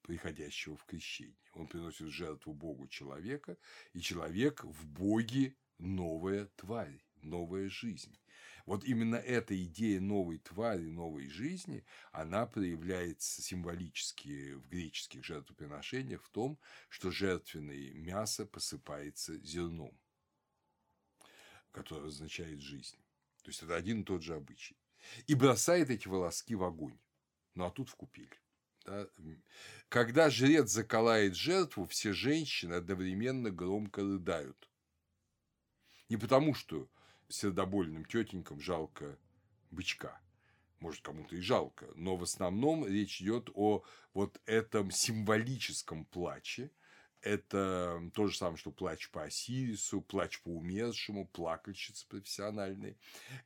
приходящего 0.03 0.77
в 0.77 0.85
крещение. 0.85 1.37
Он 1.55 1.67
приносит 1.67 2.09
жертву 2.09 2.53
Богу 2.53 2.89
человека, 2.89 3.57
и 3.93 4.01
человек 4.01 4.65
в 4.65 4.87
Боге 4.87 5.57
новая 5.79 6.47
тварь, 6.57 7.01
новая 7.23 7.69
жизнь. 7.69 8.19
Вот 8.67 8.85
именно 8.85 9.17
эта 9.17 9.61
идея 9.65 10.01
новой 10.01 10.39
твари, 10.39 10.85
новой 10.85 11.29
жизни, 11.29 11.85
она 12.13 12.47
проявляется 12.47 13.43
символически 13.43 14.55
в 14.55 14.69
греческих 14.69 15.25
жертвоприношениях 15.25 16.23
в 16.23 16.31
том, 16.31 16.59
что 16.89 17.11
жертвенное 17.11 17.93
мясо 17.95 18.47
посыпается 18.47 19.37
зерном, 19.39 19.99
которое 21.73 22.07
означает 22.07 22.61
жизнь. 22.61 22.99
То 23.43 23.49
есть 23.49 23.63
это 23.63 23.75
один 23.75 24.03
и 24.03 24.05
тот 24.05 24.23
же 24.23 24.35
обычай. 24.35 24.77
И 25.27 25.35
бросает 25.35 25.91
эти 25.91 26.07
волоски 26.07 26.55
в 26.55 26.63
огонь. 26.63 26.99
Ну 27.55 27.65
а 27.65 27.71
тут 27.71 27.89
в 27.89 27.97
купель. 27.97 28.33
Да? 28.85 29.07
Когда 29.89 30.31
жрец 30.31 30.71
заколает 30.71 31.37
жертву, 31.37 31.87
все 31.87 32.13
женщины 32.13 32.75
одновременно 32.75 33.51
громко 33.51 34.03
рыдают. 34.03 34.69
Не 36.09 36.17
потому, 36.17 36.55
что 36.55 36.89
сердобольным 37.29 38.05
тетенькам 38.05 38.61
жалко 38.61 39.19
бычка. 39.71 40.21
Может, 40.81 41.03
кому-то 41.03 41.37
и 41.37 41.41
жалко, 41.41 41.87
но 41.95 42.17
в 42.17 42.25
основном 42.25 42.87
речь 42.87 43.23
идет 43.23 43.51
о 43.55 43.85
вот 44.15 44.41
этом 44.47 44.91
символическом 44.91 46.05
плаче. 46.07 46.71
Это 47.21 48.11
то 48.15 48.27
же 48.27 48.37
самое, 48.37 48.57
что 48.57 48.73
плач 48.73 49.09
по 49.11 49.23
Осирису, 49.23 50.01
плач 50.01 50.41
по 50.41 50.49
умершему, 50.49 51.29
плакальщица 51.29 52.05
профессиональной. 52.09 52.99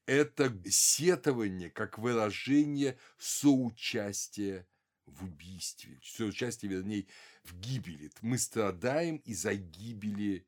Это 0.06 0.50
сетование 0.64 1.68
как 1.70 1.98
выражение 1.98 2.98
соучастия 3.18 4.66
в 5.06 5.24
убийстве, 5.24 6.00
соучастие, 6.02 6.70
вернее, 6.70 7.06
в 7.44 7.54
гибели. 7.58 8.10
Мы 8.22 8.38
страдаем 8.38 9.16
из-за 9.18 9.54
гибели 9.54 10.46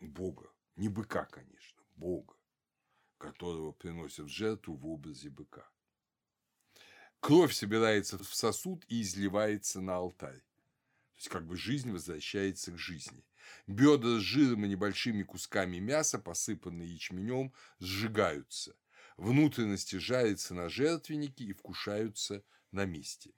Бога. 0.00 0.50
Не 0.76 0.88
быка, 0.88 1.24
конечно. 1.24 1.82
Бога, 1.96 2.34
которого 3.18 3.72
приносят 3.72 4.26
в 4.26 4.28
жертву 4.28 4.74
в 4.74 4.86
образе 4.86 5.30
быка. 5.30 5.68
Кровь 7.20 7.54
собирается 7.54 8.18
в 8.18 8.34
сосуд 8.34 8.84
и 8.88 9.00
изливается 9.00 9.80
на 9.80 9.96
алтарь. 9.96 10.40
То 10.40 11.16
есть, 11.16 11.28
как 11.28 11.46
бы 11.46 11.56
жизнь 11.56 11.90
возвращается 11.92 12.72
к 12.72 12.78
жизни. 12.78 13.24
Бедра 13.66 14.18
с 14.18 14.22
жиром 14.22 14.64
и 14.64 14.68
небольшими 14.68 15.22
кусками 15.22 15.78
мяса, 15.78 16.18
посыпанные 16.18 16.92
ячменем, 16.92 17.52
сжигаются. 17.78 18.76
Внутренности 19.16 19.96
жарятся 19.96 20.54
на 20.54 20.68
жертвеннике 20.68 21.44
и 21.44 21.52
вкушаются 21.52 22.44
на 22.72 22.84
месте. 22.84 23.30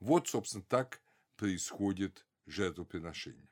Вот, 0.00 0.28
собственно, 0.28 0.64
так 0.64 1.00
происходит 1.36 2.26
жертвоприношение. 2.46 3.48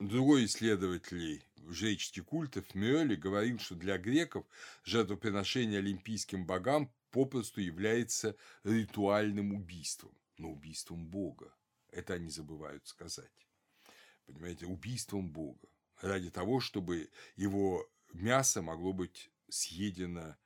Другой 0.00 0.46
исследователь 0.46 1.44
жреческих 1.68 2.26
культов 2.26 2.74
Мюэлли 2.74 3.14
говорил, 3.14 3.58
что 3.58 3.74
для 3.74 3.96
греков 3.96 4.44
жертвоприношение 4.82 5.78
олимпийским 5.78 6.44
богам 6.46 6.92
попросту 7.10 7.60
является 7.60 8.36
ритуальным 8.64 9.52
убийством, 9.54 10.12
но 10.36 10.50
убийством 10.50 11.06
Бога. 11.06 11.54
Это 11.90 12.14
они 12.14 12.28
забывают 12.28 12.86
сказать. 12.88 13.48
Понимаете, 14.26 14.66
убийством 14.66 15.30
Бога. 15.30 15.68
Ради 16.00 16.30
того, 16.30 16.58
чтобы 16.58 17.08
его 17.36 17.88
мясо 18.12 18.62
могло 18.62 18.92
быть 18.92 19.30
съедено 19.48 20.36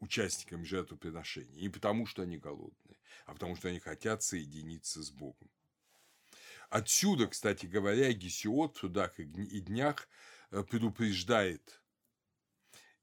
участниками 0.00 0.64
жертвоприношения. 0.64 1.60
Не 1.60 1.68
потому, 1.68 2.06
что 2.06 2.22
они 2.22 2.38
голодные, 2.38 2.98
а 3.24 3.32
потому, 3.32 3.56
что 3.56 3.68
они 3.68 3.80
хотят 3.80 4.22
соединиться 4.22 5.02
с 5.02 5.10
Богом. 5.10 5.50
Отсюда, 6.68 7.28
кстати 7.28 7.66
говоря, 7.66 8.12
Гесиод 8.12 8.76
в 8.76 8.80
«Судах 8.80 9.18
и 9.18 9.24
днях» 9.24 10.08
э, 10.50 10.62
предупреждает 10.64 11.82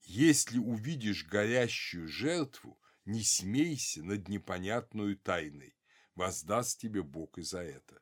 «Если 0.01 0.57
увидишь 0.57 1.25
горящую 1.25 2.09
жертву, 2.09 2.77
не 3.05 3.23
смейся 3.23 4.03
над 4.03 4.27
непонятную 4.27 5.17
тайной, 5.17 5.75
воздаст 6.15 6.79
тебе 6.79 7.03
Бог 7.03 7.37
и 7.37 7.41
за 7.41 7.61
это». 7.61 8.01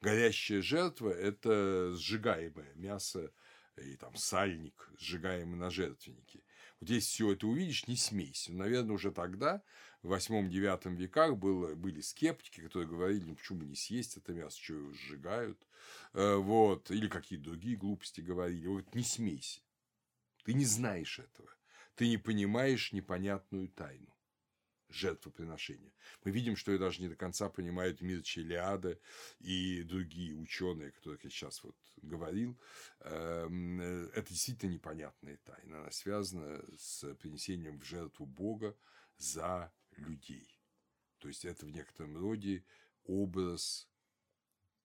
Горящая 0.00 0.60
жертва– 0.60 1.10
это 1.10 1.94
сжигаемое 1.94 2.74
мясо 2.74 3.32
и 3.76 3.96
там 3.96 4.14
сальник, 4.16 4.90
сжигаемый 4.98 5.58
на 5.58 5.70
жертвеннике. 5.70 6.42
Вот 6.80 6.90
если 6.90 7.06
все 7.08 7.32
это 7.32 7.46
увидишь, 7.46 7.86
не 7.86 7.96
смейся. 7.96 8.52
Наверное, 8.52 8.94
уже 8.94 9.10
тогда, 9.10 9.62
в 10.02 10.12
8-9 10.12 10.94
веках, 10.96 11.36
было, 11.36 11.74
были 11.74 12.00
скептики, 12.00 12.60
которые 12.60 12.88
говорили, 12.88 13.24
ну 13.24 13.34
почему 13.34 13.62
не 13.62 13.76
съесть 13.76 14.16
это 14.16 14.32
мясо, 14.32 14.58
что 14.60 14.74
его 14.74 14.92
сжигают, 14.92 15.66
э, 16.12 16.34
вот, 16.36 16.90
или 16.90 17.08
какие-то 17.08 17.46
другие 17.46 17.76
глупости 17.76 18.20
говорили. 18.20 18.66
Вот 18.66 18.94
не 18.94 19.04
смейся. 19.04 19.60
Ты 20.44 20.54
не 20.54 20.64
знаешь 20.64 21.18
этого. 21.18 21.48
Ты 21.94 22.08
не 22.08 22.18
понимаешь 22.18 22.92
непонятную 22.92 23.68
тайну 23.68 24.15
жертвоприношения. 24.88 25.92
Мы 26.24 26.30
видим, 26.30 26.56
что 26.56 26.72
и 26.72 26.78
даже 26.78 27.02
не 27.02 27.08
до 27.08 27.16
конца 27.16 27.48
понимают 27.48 28.00
мир 28.00 28.22
Челиада 28.22 28.98
и 29.40 29.82
другие 29.82 30.34
ученые, 30.34 30.88
о 30.88 30.92
которых 30.92 31.24
я 31.24 31.30
сейчас 31.30 31.62
вот 31.62 31.76
говорил. 32.02 32.58
Эм, 33.00 33.80
это 33.80 34.28
действительно 34.28 34.72
непонятная 34.72 35.38
тайна. 35.38 35.80
Она 35.80 35.90
связана 35.90 36.62
с 36.78 37.14
принесением 37.16 37.78
в 37.78 37.84
жертву 37.84 38.26
Бога 38.26 38.76
за 39.16 39.72
людей. 39.92 40.48
То 41.18 41.28
есть 41.28 41.44
это 41.44 41.66
в 41.66 41.70
некотором 41.70 42.16
роде 42.16 42.64
образ, 43.04 43.88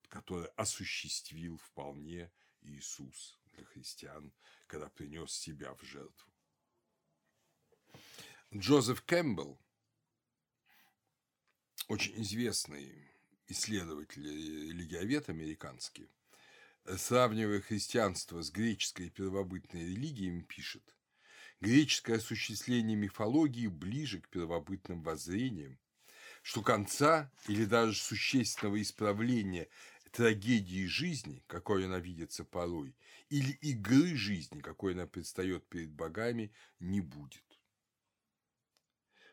который 0.08 0.48
осуществил 0.56 1.58
вполне 1.58 2.32
Иисус 2.62 3.40
для 3.54 3.66
христиан, 3.66 4.34
когда 4.68 4.90
принес 4.90 5.32
себя 5.32 5.74
в 5.74 5.84
жертву. 5.84 6.32
Джозеф 8.54 9.02
Кэмпбелл 9.04 9.60
очень 11.92 12.22
известный 12.22 12.90
исследователь 13.48 14.26
религиовед 14.26 15.28
американский, 15.28 16.10
сравнивая 16.86 17.60
христианство 17.60 18.42
с 18.42 18.50
греческой 18.50 19.10
первобытной 19.10 19.82
религией, 19.82 20.42
пишет, 20.42 20.96
греческое 21.60 22.16
осуществление 22.16 22.96
мифологии 22.96 23.68
ближе 23.68 24.22
к 24.22 24.30
первобытным 24.30 25.04
воззрениям, 25.04 25.78
что 26.44 26.62
конца 26.62 27.30
или 27.50 27.66
даже 27.66 28.00
существенного 28.00 28.82
исправления 28.82 29.68
трагедии 30.14 30.86
жизни, 30.86 31.44
какой 31.48 31.88
она 31.88 32.00
видится 32.00 32.46
порой, 32.46 32.96
или 33.28 33.52
игры 33.62 34.16
жизни, 34.16 34.62
какой 34.62 34.94
она 34.94 35.08
предстает 35.08 35.68
перед 35.68 35.92
богами, 35.92 36.54
не 36.80 37.02
будет. 37.02 37.60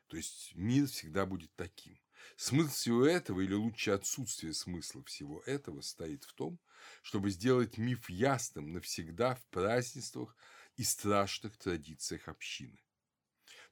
То 0.09 0.17
есть 0.17 0.57
мир 0.57 0.89
всегда 0.89 1.25
будет 1.25 1.55
таким. 1.55 1.97
Смысл 2.37 2.71
всего 2.71 3.07
этого, 3.07 3.41
или 3.41 3.55
лучше 3.55 3.91
отсутствие 3.91 4.55
смысла 4.55 5.03
всего 5.05 5.43
этого, 5.47 5.81
стоит 5.81 6.25
в 6.25 6.35
том, 6.35 6.59
чтобы 7.03 7.31
сделать 7.31 7.79
миф 7.79 8.09
ясным 8.11 8.73
навсегда 8.73 9.35
в 9.35 9.47
празднествах 9.49 10.37
и 10.77 10.85
страшных 10.85 11.57
традициях 11.57 12.29
общины. 12.29 12.81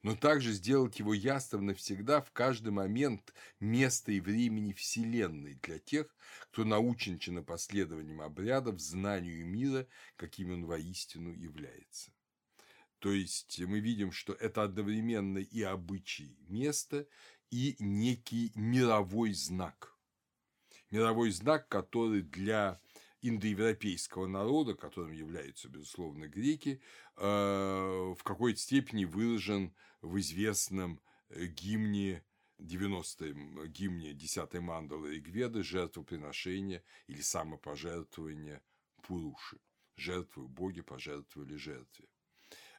Но 0.02 0.14
также 0.14 0.52
сделать 0.52 0.98
его 0.98 1.14
ясным 1.14 1.66
навсегда 1.66 2.20
в 2.20 2.30
каждый 2.30 2.70
момент 2.70 3.32
места 3.60 4.12
и 4.12 4.20
времени 4.20 4.72
Вселенной 4.72 5.54
для 5.54 5.78
тех, 5.78 6.14
кто 6.50 6.64
научен 6.64 7.18
чинопоследованием 7.18 8.20
обрядов, 8.20 8.80
знанию 8.80 9.46
мира, 9.46 9.86
каким 10.16 10.52
он 10.52 10.66
воистину 10.66 11.32
является. 11.32 12.12
То 12.98 13.12
есть 13.12 13.58
мы 13.60 13.80
видим, 13.80 14.10
что 14.10 14.32
это 14.32 14.62
одновременно 14.62 15.38
и 15.38 15.62
обычай 15.62 16.36
места, 16.48 17.06
и 17.50 17.76
некий 17.78 18.52
мировой 18.54 19.32
знак. 19.32 19.96
Мировой 20.90 21.30
знак, 21.30 21.68
который 21.68 22.22
для 22.22 22.80
индоевропейского 23.22 24.26
народа, 24.26 24.74
которым 24.74 25.12
являются, 25.12 25.68
безусловно, 25.68 26.28
греки, 26.28 26.80
э, 27.16 27.24
в 28.16 28.22
какой-то 28.22 28.58
степени 28.58 29.04
выражен 29.04 29.74
в 30.00 30.18
известном 30.18 31.00
э, 31.30 31.46
гимне 31.46 32.24
90-м, 32.58 33.66
гимне 33.68 34.12
10-й 34.12 34.60
мандалы 34.60 35.14
Ригведы 35.14 35.62
«Жертвоприношение» 35.62 36.82
или 37.06 37.20
«Самопожертвование 37.20 38.62
Пуруши». 39.02 39.58
Жертвы 39.96 40.46
боги 40.46 40.82
пожертвовали 40.82 41.56
жертве. 41.56 42.06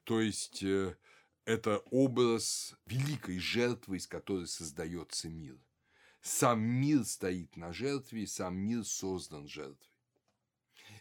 То 0.03 0.21
есть, 0.21 0.63
э, 0.63 0.95
это 1.47 1.77
образ 1.91 2.75
великой 2.85 3.39
жертвы, 3.39 3.97
из 3.97 4.05
которой 4.05 4.47
создается 4.47 5.29
мир. 5.29 5.57
Сам 6.21 6.59
мир 6.59 7.05
стоит 7.05 7.55
на 7.55 7.71
жертве, 7.71 8.27
сам 8.27 8.57
мир 8.57 8.83
создан 8.83 9.47
жертвой. 9.47 9.93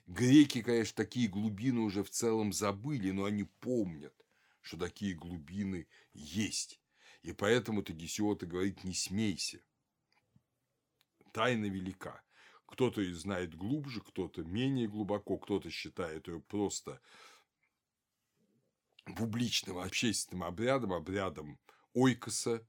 Греки, 0.07 0.63
конечно, 0.63 0.95
такие 0.95 1.27
глубины 1.27 1.81
уже 1.81 2.05
в 2.05 2.11
целом 2.11 2.53
забыли, 2.53 3.11
но 3.11 3.25
они 3.25 3.43
помнят, 3.43 4.15
что 4.61 4.77
такие 4.77 5.15
глубины 5.17 5.89
есть. 6.15 6.81
И 7.23 7.33
поэтому-то 7.33 7.93
Гесиота 7.93 8.47
говорит 8.47 8.85
«не 8.85 8.95
смейся». 8.95 9.61
Тайна 11.33 11.67
велика. 11.67 12.23
Кто-то 12.67 13.03
знает 13.15 13.57
глубже, 13.57 14.01
кто-то 14.01 14.45
менее 14.45 14.87
глубоко, 14.87 15.39
кто-то 15.39 15.71
считает 15.71 16.29
ее 16.29 16.41
просто 16.41 17.01
публичным 19.15 19.79
общественным 19.79 20.45
обрядом, 20.45 20.93
обрядом 20.93 21.59
ойкоса, 21.93 22.67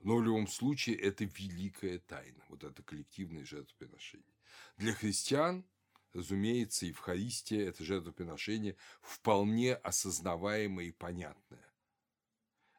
но 0.00 0.16
в 0.16 0.22
любом 0.22 0.46
случае 0.46 0.96
это 0.96 1.24
великая 1.24 1.98
тайна, 1.98 2.44
вот 2.48 2.62
это 2.62 2.82
коллективное 2.82 3.44
жертвоприношение. 3.44 4.34
Для 4.76 4.92
христиан, 4.92 5.64
разумеется, 6.12 6.86
Евхаристия– 6.86 7.68
это 7.68 7.84
жертвоприношение 7.84 8.76
вполне 9.00 9.74
осознаваемое 9.74 10.86
и 10.86 10.92
понятное. 10.92 11.64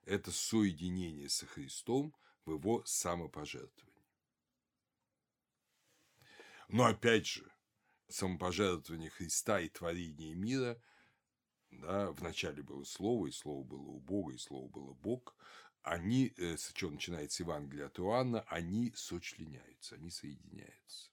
Это 0.05 0.31
соединение 0.31 1.29
со 1.29 1.45
Христом 1.45 2.15
в 2.45 2.51
его 2.51 2.83
самопожертвовании. 2.85 3.89
Но 6.67 6.85
опять 6.85 7.25
же, 7.25 7.51
самопожертвование 8.07 9.09
Христа 9.09 9.59
и 9.59 9.67
творение 9.67 10.35
мира– 10.35 10.79
да, 11.71 12.11
вначале 12.11 12.63
было 12.63 12.83
Слово, 12.83 13.27
и 13.27 13.31
Слово 13.31 13.63
было 13.63 13.87
у 13.87 13.99
Бога, 13.99 14.33
и 14.33 14.37
Слово 14.37 14.67
было 14.67 14.93
Бог, 14.93 15.35
они, 15.83 16.33
э, 16.37 16.57
с 16.57 16.71
чего 16.73 16.91
начинается 16.91 17.43
Евангелие 17.43 17.85
от 17.85 17.99
Иоанна, 17.99 18.41
они 18.47 18.91
сочленяются, 18.95 19.95
они 19.95 20.09
соединяются. 20.09 21.09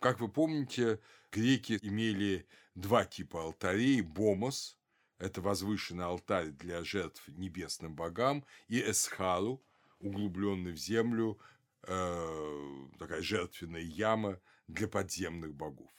Как 0.00 0.20
вы 0.20 0.28
помните, 0.28 1.00
греки 1.32 1.78
имели 1.82 2.46
два 2.74 3.04
типа 3.04 3.42
алтарей– 3.42 4.00
бомос– 4.02 4.78
это 5.18 5.40
возвышенный 5.40 6.04
алтарь 6.04 6.50
для 6.50 6.84
жертв 6.84 7.26
небесным 7.28 7.94
богам, 7.94 8.44
и 8.68 8.80
эсхару– 8.80 9.62
углубленный 10.00 10.72
в 10.72 10.76
землю, 10.76 11.38
э, 11.82 12.86
такая 12.98 13.22
жертвенная 13.22 13.80
яма 13.80 14.40
для 14.68 14.88
подземных 14.88 15.54
богов. 15.54 15.90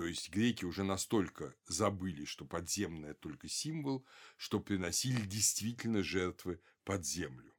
То 0.00 0.06
есть 0.06 0.30
греки 0.30 0.64
уже 0.64 0.82
настолько 0.82 1.54
забыли, 1.66 2.24
что 2.24 2.46
подземное 2.46 3.12
только 3.12 3.48
символ, 3.48 4.06
что 4.38 4.58
приносили 4.58 5.26
действительно 5.26 6.02
жертвы 6.02 6.58
под 6.84 7.04
землю. 7.04 7.54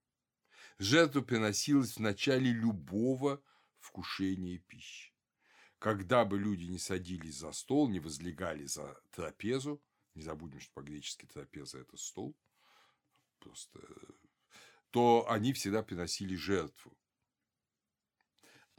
Жертва 0.79 1.21
приносилась 1.21 1.97
в 1.97 1.99
начале 1.99 2.51
любого 2.51 3.43
вкушения 3.77 4.57
пищи. 4.57 5.13
Когда 5.77 6.25
бы 6.25 6.39
люди 6.39 6.63
не 6.63 6.79
садились 6.79 7.35
за 7.35 7.51
стол, 7.51 7.87
не 7.87 7.99
возлегали 7.99 8.65
за 8.65 8.99
трапезу, 9.11 9.79
не 10.15 10.23
забудем, 10.23 10.59
что 10.61 10.73
по-гречески 10.73 11.27
трапеза– 11.27 11.77
это 11.81 11.95
стол, 11.95 12.35
просто, 13.37 13.79
то 14.89 15.29
они 15.29 15.53
всегда 15.53 15.83
приносили 15.83 16.35
жертву 16.35 16.97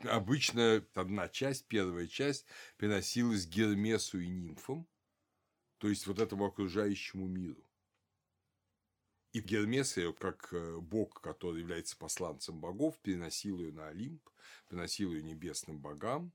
обычно 0.04 0.84
одна 0.94 1.28
часть, 1.28 1.66
первая 1.66 2.06
часть 2.06 2.46
приносилась 2.76 3.46
Гермесу 3.46 4.18
и 4.20 4.28
нимфам, 4.28 4.86
то 5.78 5.88
есть 5.88 6.06
вот 6.06 6.18
этому 6.18 6.46
окружающему 6.46 7.26
миру. 7.26 7.64
И 9.32 9.40
Гермес, 9.40 9.98
как 10.18 10.52
э, 10.52 10.78
бог, 10.78 11.22
который 11.22 11.60
является 11.60 11.96
посланцем 11.96 12.60
богов, 12.60 13.00
переносил 13.00 13.60
ее 13.60 13.72
на 13.72 13.88
Олимп, 13.88 14.28
приносил 14.68 15.12
ее 15.12 15.22
небесным 15.22 15.78
богам, 15.78 16.32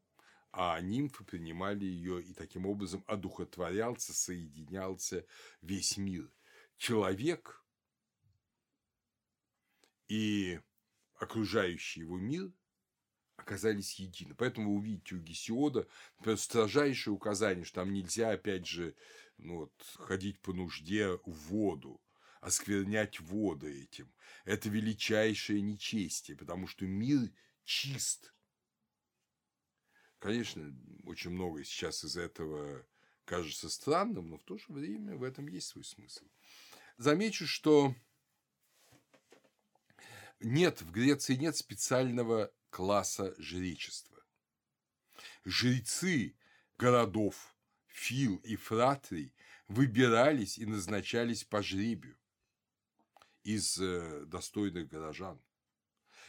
а 0.52 0.82
нимфы 0.82 1.24
принимали 1.24 1.86
ее 1.86 2.24
и 2.24 2.34
таким 2.34 2.66
образом 2.66 3.04
одухотворялся, 3.06 4.14
соединялся 4.14 5.26
весь 5.62 5.98
мир. 5.98 6.32
Человек 6.78 7.64
и 10.08 10.60
окружающий 11.16 12.00
его 12.02 12.18
мир 12.18 12.52
оказались 13.48 13.96
едины. 13.96 14.36
Поэтому 14.36 14.72
вы 14.72 14.80
увидите 14.80 15.16
у 15.16 15.20
Гесиода, 15.20 15.88
например, 16.18 16.38
строжайшее 16.38 17.14
указание, 17.14 17.64
что 17.64 17.76
там 17.76 17.94
нельзя, 17.94 18.32
опять 18.32 18.68
же, 18.68 18.94
ну, 19.38 19.60
вот, 19.60 19.74
ходить 19.96 20.40
по 20.42 20.52
нужде 20.52 21.18
в 21.26 21.32
воду, 21.48 22.02
осквернять 22.42 23.22
воды 23.22 23.84
этим. 23.84 24.12
Это 24.44 24.68
величайшее 24.68 25.62
нечестие, 25.62 26.36
потому 26.36 26.68
что 26.68 26.86
мир 26.86 27.32
чист. 27.64 28.34
Конечно, 30.20 30.76
очень 31.06 31.32
много 31.32 31.64
сейчас 31.64 32.04
из 32.04 32.18
этого 32.18 32.86
кажется 33.24 33.70
странным, 33.70 34.30
но 34.30 34.38
в 34.38 34.44
то 34.44 34.58
же 34.58 34.66
время 34.68 35.16
в 35.16 35.24
этом 35.24 35.48
есть 35.48 35.68
свой 35.68 35.86
смысл. 35.86 36.26
Замечу, 36.98 37.48
что 37.48 37.96
нет, 40.40 40.82
в 40.82 40.92
Греции 40.92 41.36
нет 41.36 41.56
специального 41.56 42.52
класса 42.70 43.34
жречества. 43.38 44.24
Жрецы 45.46 46.36
городов 46.78 47.56
Фил 47.88 48.38
и 48.38 48.56
Фратрий 48.56 49.34
выбирались 49.68 50.58
и 50.58 50.66
назначались 50.66 51.44
по 51.44 51.64
жребию 51.64 52.18
из 53.44 53.80
э, 53.80 54.26
достойных 54.26 54.88
горожан, 54.90 55.42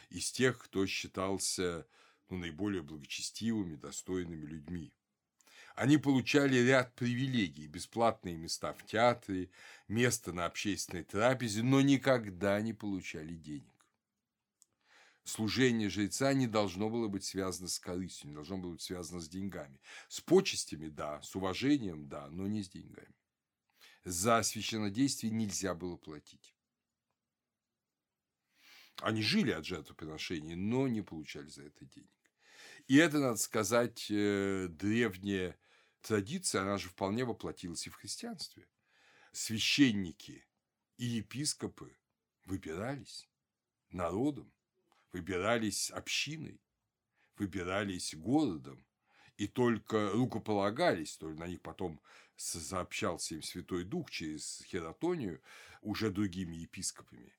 из 0.09 0.31
тех, 0.31 0.57
кто 0.57 0.85
считался 0.87 1.85
ну, 2.29 2.37
наиболее 2.37 2.81
благочестивыми, 2.81 3.75
достойными 3.75 4.45
людьми. 4.45 4.93
Они 5.75 5.97
получали 5.97 6.57
ряд 6.57 6.95
привилегий, 6.95 7.67
бесплатные 7.67 8.35
места 8.35 8.73
в 8.73 8.85
театре, 8.85 9.49
место 9.87 10.33
на 10.33 10.45
общественной 10.45 11.03
трапезе, 11.03 11.63
но 11.63 11.81
никогда 11.81 12.59
не 12.59 12.73
получали 12.73 13.35
денег 13.35 13.78
служение 15.29 15.89
жреца 15.89 16.33
не 16.33 16.47
должно 16.47 16.89
было 16.89 17.07
быть 17.07 17.23
связано 17.23 17.67
с 17.67 17.79
корыстью, 17.79 18.29
не 18.29 18.33
должно 18.33 18.57
было 18.57 18.71
быть 18.71 18.81
связано 18.81 19.21
с 19.21 19.29
деньгами. 19.29 19.79
С 20.07 20.21
почестями– 20.21 20.87
да, 20.89 21.21
с 21.21 21.35
уважением– 21.35 22.07
да, 22.09 22.29
но 22.29 22.47
не 22.47 22.63
с 22.63 22.69
деньгами. 22.69 23.15
За 24.03 24.43
священнодействие 24.43 25.31
нельзя 25.31 25.75
было 25.75 25.97
платить. 25.97 26.55
Они 29.01 29.21
жили 29.21 29.51
от 29.51 29.65
жертвоприношений, 29.65 30.55
но 30.55 30.87
не 30.87 31.01
получали 31.01 31.47
за 31.47 31.63
это 31.63 31.85
денег. 31.85 32.09
И 32.87 32.97
это, 32.97 33.19
надо 33.19 33.37
сказать, 33.37 34.07
э, 34.09 34.67
древняя 34.69 35.57
традиция, 36.01 36.61
она 36.63 36.77
же 36.77 36.89
вполне 36.89 37.23
воплотилась 37.23 37.87
и 37.87 37.89
в 37.89 37.95
христианстве. 37.95 38.67
Священники 39.31 40.45
и 40.97 41.05
епископы 41.05 41.97
выбирались 42.45 43.29
народом 43.91 44.51
выбирались 45.11 45.91
общиной, 45.91 46.61
выбирались 47.37 48.15
городом, 48.15 48.85
и 49.37 49.47
только 49.47 50.11
рукополагались, 50.11 51.15
то 51.17 51.29
на 51.29 51.47
них 51.47 51.61
потом 51.61 52.01
сообщался 52.35 53.35
им 53.35 53.41
Святой 53.41 53.85
Дух 53.85 54.11
через 54.11 54.61
Хератонию 54.65 55.41
уже 55.81 56.11
другими 56.11 56.57
епископами. 56.57 57.33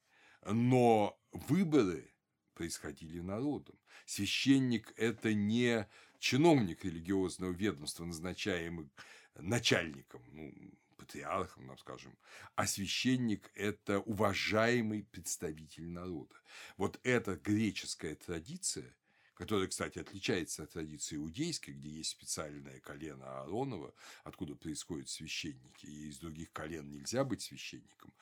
Но 0.47 1.21
выборы 1.33 2.15
происходили 2.55 3.21
народом. 3.21 3.79
Священник– 4.07 4.93
это 4.97 5.35
не 5.35 5.87
чиновник 6.19 6.85
религиозного 6.85 7.53
ведомства, 7.53 8.05
назначаемый 8.05 8.91
начальником, 9.35 10.23
ну, 10.33 10.53
патриархом, 11.01 11.67
нам 11.67 11.79
скажем, 11.79 12.17
а 12.55 12.67
священник– 12.67 13.51
это 13.55 14.01
уважаемый 14.01 15.05
представитель 15.05 15.89
народа. 15.89 16.37
Вот 16.77 17.01
эта 17.03 17.37
греческая 17.37 18.15
традиция, 18.15 18.95
которая, 19.35 19.69
кстати, 19.69 19.99
отличается 19.99 20.65
от 20.65 20.73
традиции 20.73 21.17
иудейской, 21.17 21.73
где 21.73 21.89
есть 21.89 22.11
специальное 22.11 22.79
колено 22.81 23.41
Ааронова, 23.41 23.95
откуда 24.23 24.55
происходят 24.55 25.09
священники, 25.09 25.87
и 25.87 26.09
из 26.09 26.19
других 26.19 26.53
колен 26.53 26.91
нельзя 26.91 27.25
быть 27.25 27.41
священником. 27.41 28.13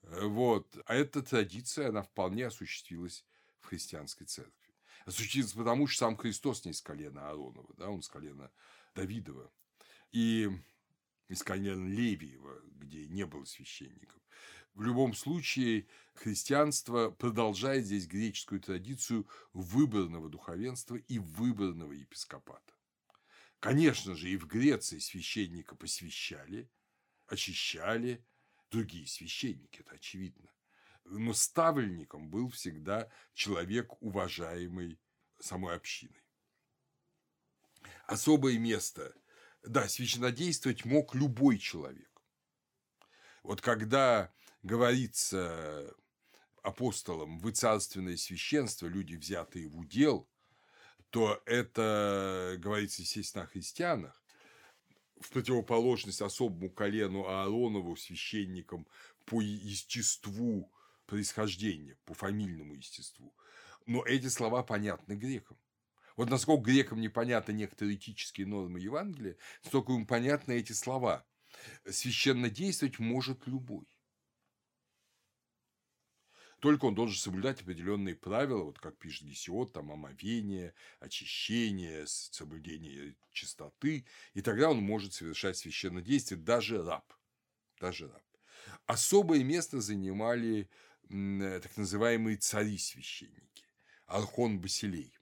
Вот. 0.00 0.78
А 0.86 0.94
эта 0.94 1.22
традиция, 1.22 1.90
она 1.90 2.02
вполне 2.02 2.46
осуществилась 2.46 3.26
в 3.60 3.66
христианской 3.66 4.26
церкви. 4.26 4.74
Осуществилась 5.04 5.52
потому, 5.52 5.86
что 5.86 6.06
сам 6.06 6.16
Христос 6.16 6.64
не 6.64 6.70
из 6.70 6.80
колена 6.80 7.28
Ааронова, 7.28 7.74
да, 7.76 7.90
он 7.90 8.00
из 8.00 8.08
колена 8.08 8.50
Давидова. 8.94 9.52
И 10.12 10.50
из 11.28 11.42
колена 11.42 11.86
Левиева, 11.86 12.62
где 12.76 13.06
не 13.06 13.26
было 13.26 13.44
священников. 13.44 14.20
В 14.74 14.82
любом 14.82 15.14
случае, 15.14 15.86
христианство 16.14 17.10
продолжает 17.10 17.86
здесь 17.86 18.06
греческую 18.06 18.60
традицию 18.60 19.26
выборного 19.52 20.28
духовенства 20.28 20.96
и 20.96 21.18
выборного 21.18 21.92
епископата. 21.92 22.74
Конечно 23.58 24.14
же, 24.14 24.28
и 24.28 24.36
в 24.36 24.46
Греции 24.46 24.98
священника 24.98 25.74
посвящали, 25.74 26.70
очищали 27.26 28.24
другие 28.70 29.06
священники, 29.06 29.80
это 29.80 29.94
очевидно. 29.94 30.50
Но 31.04 31.32
ставленником 31.32 32.30
был 32.30 32.50
всегда 32.50 33.10
человек, 33.32 34.00
уважаемый 34.02 35.00
самой 35.38 35.74
общиной. 35.74 36.22
Особое 38.06 38.58
место– 38.58 39.14
да, 39.66 39.88
священнодействовать 39.88 40.84
мог 40.84 41.14
любой 41.14 41.58
человек. 41.58 42.10
Вот 43.42 43.60
когда 43.60 44.32
говорится 44.62 45.94
апостолам 46.62 47.38
«вы 47.38 47.52
царственное 47.52 48.16
священство, 48.16 48.86
люди, 48.86 49.14
взятые 49.14 49.68
в 49.68 49.78
удел», 49.78 50.28
то 51.10 51.40
это 51.46 52.56
говорится, 52.58 53.02
естественно, 53.02 53.44
о 53.44 53.46
христианах, 53.46 54.22
в 55.20 55.30
противоположность 55.30 56.20
особому 56.20 56.68
колену 56.68 57.26
Ааронову, 57.26 57.96
священникам 57.96 58.86
по 59.24 59.40
естеству 59.40 60.70
происхождения, 61.06 61.96
по 62.04 62.14
фамильному 62.14 62.74
естеству. 62.74 63.34
Но 63.86 64.04
эти 64.04 64.26
слова 64.28 64.62
понятны 64.62 65.14
грекам. 65.14 65.56
Вот 66.16 66.30
насколько 66.30 66.64
грекам 66.64 67.00
непонятны 67.00 67.52
некоторые 67.52 67.96
этические 67.96 68.46
нормы 68.46 68.80
Евангелия, 68.80 69.36
столько 69.62 69.92
им 69.92 70.06
понятны 70.06 70.52
эти 70.52 70.72
слова. 70.72 71.26
Священно 71.88 72.50
действовать 72.50 72.98
может 72.98 73.46
любой. 73.46 73.86
Только 76.60 76.86
он 76.86 76.94
должен 76.94 77.18
соблюдать 77.18 77.60
определенные 77.60 78.14
правила, 78.14 78.62
вот 78.64 78.78
как 78.78 78.98
пишет 78.98 79.28
Гесиот, 79.28 79.74
там 79.74 79.92
омовение, 79.92 80.74
очищение, 81.00 82.06
соблюдение 82.06 83.14
чистоты, 83.32 84.06
и 84.32 84.40
тогда 84.40 84.70
он 84.70 84.78
может 84.78 85.12
совершать 85.12 85.58
священное 85.58 86.02
действие, 86.02 86.40
даже 86.40 86.82
раб. 86.82 87.12
Даже 87.78 88.08
раб. 88.08 88.22
Особое 88.86 89.44
место 89.44 89.82
занимали 89.82 90.70
так 91.02 91.76
называемые 91.76 92.38
цари-священники, 92.38 93.66
Архон 94.06 94.58
Басилей 94.58 95.15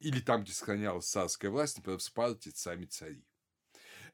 или 0.00 0.20
там, 0.20 0.42
где 0.42 0.52
сохранялась 0.52 1.08
царская 1.08 1.50
власть, 1.50 1.76
например, 1.76 1.98
в 1.98 2.02
Спарте 2.02 2.50
сами 2.54 2.86
цари. 2.86 3.24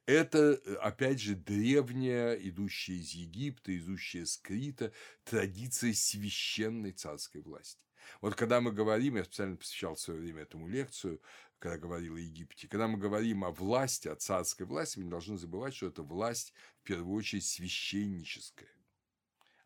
Это, 0.04 0.54
опять 0.80 1.20
же, 1.20 1.34
древняя, 1.34 2.34
идущая 2.34 2.96
из 2.96 3.10
Египта, 3.10 3.76
идущая 3.76 4.24
с 4.24 4.36
Крита, 4.36 4.92
традиция 5.24 5.94
священной 5.94 6.92
царской 6.92 7.40
власти. 7.40 7.82
Вот 8.20 8.36
когда 8.36 8.60
мы 8.60 8.70
говорим, 8.70 9.16
я 9.16 9.24
специально 9.24 9.56
посвящал 9.56 9.96
в 9.96 10.00
свое 10.00 10.20
время 10.20 10.42
этому 10.42 10.68
лекцию, 10.68 11.20
когда 11.58 11.78
говорил 11.78 12.14
о 12.14 12.20
Египте, 12.20 12.68
когда 12.68 12.86
мы 12.86 12.98
говорим 12.98 13.44
о 13.44 13.50
власти, 13.50 14.06
о 14.06 14.14
царской 14.14 14.64
власти, 14.64 14.98
мы 14.98 15.04
не 15.04 15.10
должны 15.10 15.38
забывать, 15.38 15.74
что 15.74 15.86
это 15.88 16.02
власть, 16.02 16.52
в 16.82 16.86
первую 16.86 17.16
очередь, 17.16 17.44
священническая, 17.44 18.70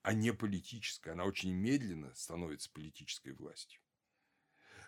а 0.01 0.15
не 0.15 0.33
политическая. 0.33 1.13
Она 1.13 1.25
очень 1.25 1.53
медленно 1.53 2.15
становится 2.15 2.71
политической 2.71 3.33
властью. 3.33 3.83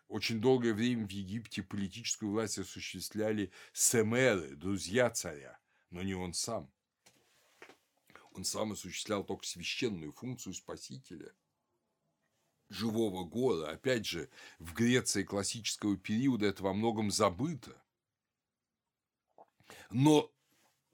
Очень 0.09 0.41
долгое 0.41 0.75
время 0.75 1.07
в 1.07 1.11
Египте 1.11 1.63
политическую 1.63 2.33
власть 2.33 2.59
осуществляли 2.59 3.51
семеры, 3.73 4.55
друзья 4.57 5.11
царя, 5.11 5.59
но 5.91 6.03
не 6.03 6.15
он 6.15 6.35
сам. 6.35 6.71
Он 8.33 8.45
сам 8.45 8.73
осуществлял 8.73 9.25
только 9.25 9.47
священную 9.47 10.13
функцию 10.13 10.55
спасителя 10.55 11.35
живого 12.73 13.25
гора. 13.25 13.71
Опять 13.71 14.07
же, 14.07 14.31
в 14.59 14.73
Греции 14.75 15.23
классического 15.23 15.97
периода 15.97 16.47
это 16.47 16.63
во 16.63 16.73
многом 16.73 17.11
забыто. 17.11 17.81
Но 19.91 20.33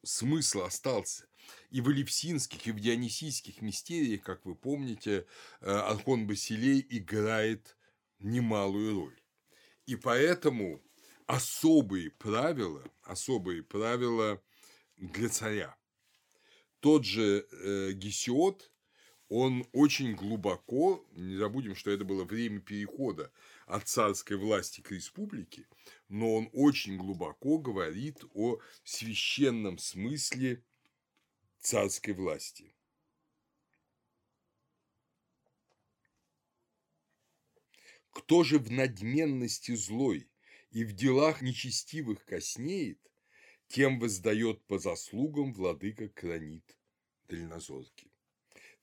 смысл 0.02 0.62
остался. 0.62 1.26
И 1.70 1.80
в 1.80 1.90
элевсинских, 1.90 2.66
и 2.66 2.72
в 2.72 2.80
дионисийских 2.80 3.62
мистериях, 3.62 4.22
как 4.22 4.44
вы 4.44 4.54
помните, 4.54 5.26
э, 5.60 5.70
Архон 5.70 6.26
Басилей 6.26 6.84
играет 6.90 7.77
немалую 8.18 8.94
роль. 8.94 9.20
И 9.86 9.96
поэтому 9.96 10.82
особые 11.26 12.10
правила, 12.10 12.84
особые 13.02 13.62
правила 13.62 14.42
для 14.96 15.28
царя. 15.28 15.76
Тот 16.80 17.04
же 17.04 17.46
э, 17.50 17.92
Гесиот, 17.92 18.70
он 19.28 19.66
очень 19.72 20.14
глубоко, 20.14 21.04
не 21.12 21.36
забудем, 21.36 21.74
что 21.74 21.90
это 21.90 22.04
было 22.04 22.24
время 22.24 22.60
перехода 22.60 23.30
от 23.66 23.86
царской 23.86 24.36
власти 24.36 24.80
к 24.80 24.90
республике, 24.90 25.66
но 26.08 26.34
он 26.34 26.48
очень 26.52 26.96
глубоко 26.96 27.58
говорит 27.58 28.24
о 28.34 28.58
священном 28.84 29.76
смысле 29.78 30.62
царской 31.60 32.14
власти. 32.14 32.72
Кто 38.18 38.42
же 38.42 38.58
в 38.58 38.68
надменности 38.68 39.76
злой 39.76 40.28
и 40.72 40.84
в 40.84 40.92
делах 40.92 41.40
нечестивых 41.40 42.24
коснеет, 42.24 42.98
тем 43.68 44.00
воздает 44.00 44.60
по 44.66 44.80
заслугам 44.80 45.52
владыка 45.52 46.08
Кранит 46.08 46.76
дальнозоркий. 47.28 48.12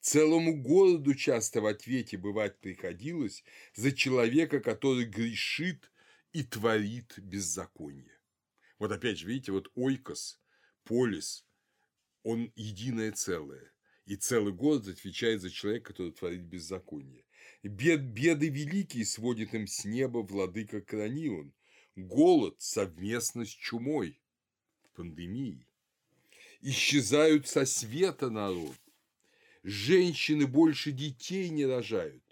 Целому 0.00 0.56
городу 0.62 1.14
часто 1.14 1.60
в 1.60 1.66
ответе 1.66 2.16
бывать 2.16 2.58
приходилось 2.60 3.44
за 3.74 3.92
человека, 3.92 4.58
который 4.58 5.04
грешит 5.04 5.92
и 6.32 6.42
творит 6.42 7.18
беззаконие. 7.18 8.18
Вот 8.78 8.90
опять 8.90 9.18
же, 9.18 9.26
видите, 9.26 9.52
вот 9.52 9.70
Ойкос, 9.74 10.40
Полис, 10.82 11.44
он 12.22 12.50
единое 12.56 13.12
целое. 13.12 13.70
И 14.06 14.16
целый 14.16 14.54
город 14.54 14.88
отвечает 14.88 15.42
за 15.42 15.50
человека, 15.50 15.92
который 15.92 16.12
творит 16.12 16.40
беззаконие. 16.40 17.25
Бед, 17.68 18.02
беды 18.02 18.48
великие 18.48 19.04
сводит 19.04 19.54
им 19.54 19.66
с 19.66 19.84
неба 19.84 20.18
владыка 20.18 20.80
Кранион. 20.80 21.52
Голод 21.96 22.60
совместно 22.60 23.44
с 23.44 23.48
чумой, 23.48 24.20
пандемией. 24.94 25.66
Исчезают 26.60 27.48
со 27.48 27.64
света 27.64 28.30
народ. 28.30 28.76
Женщины 29.62 30.46
больше 30.46 30.92
детей 30.92 31.48
не 31.48 31.66
рожают. 31.66 32.22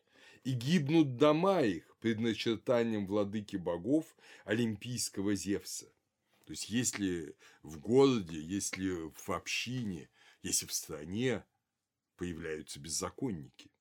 И 0.45 0.53
гибнут 0.53 1.17
дома 1.17 1.63
их 1.63 1.97
предначертанием 2.01 3.07
владыки 3.07 3.57
богов 3.57 4.05
олимпийского 4.45 5.35
Зевса. 5.35 5.91
То 6.45 6.53
есть, 6.53 6.69
если 6.69 7.35
в 7.63 7.79
городе, 7.79 8.39
если 8.39 9.11
в 9.15 9.31
общине, 9.31 10.11
если 10.43 10.67
в 10.67 10.73
стране 10.73 11.45
появляются 12.17 12.79
беззаконники. 12.79 13.74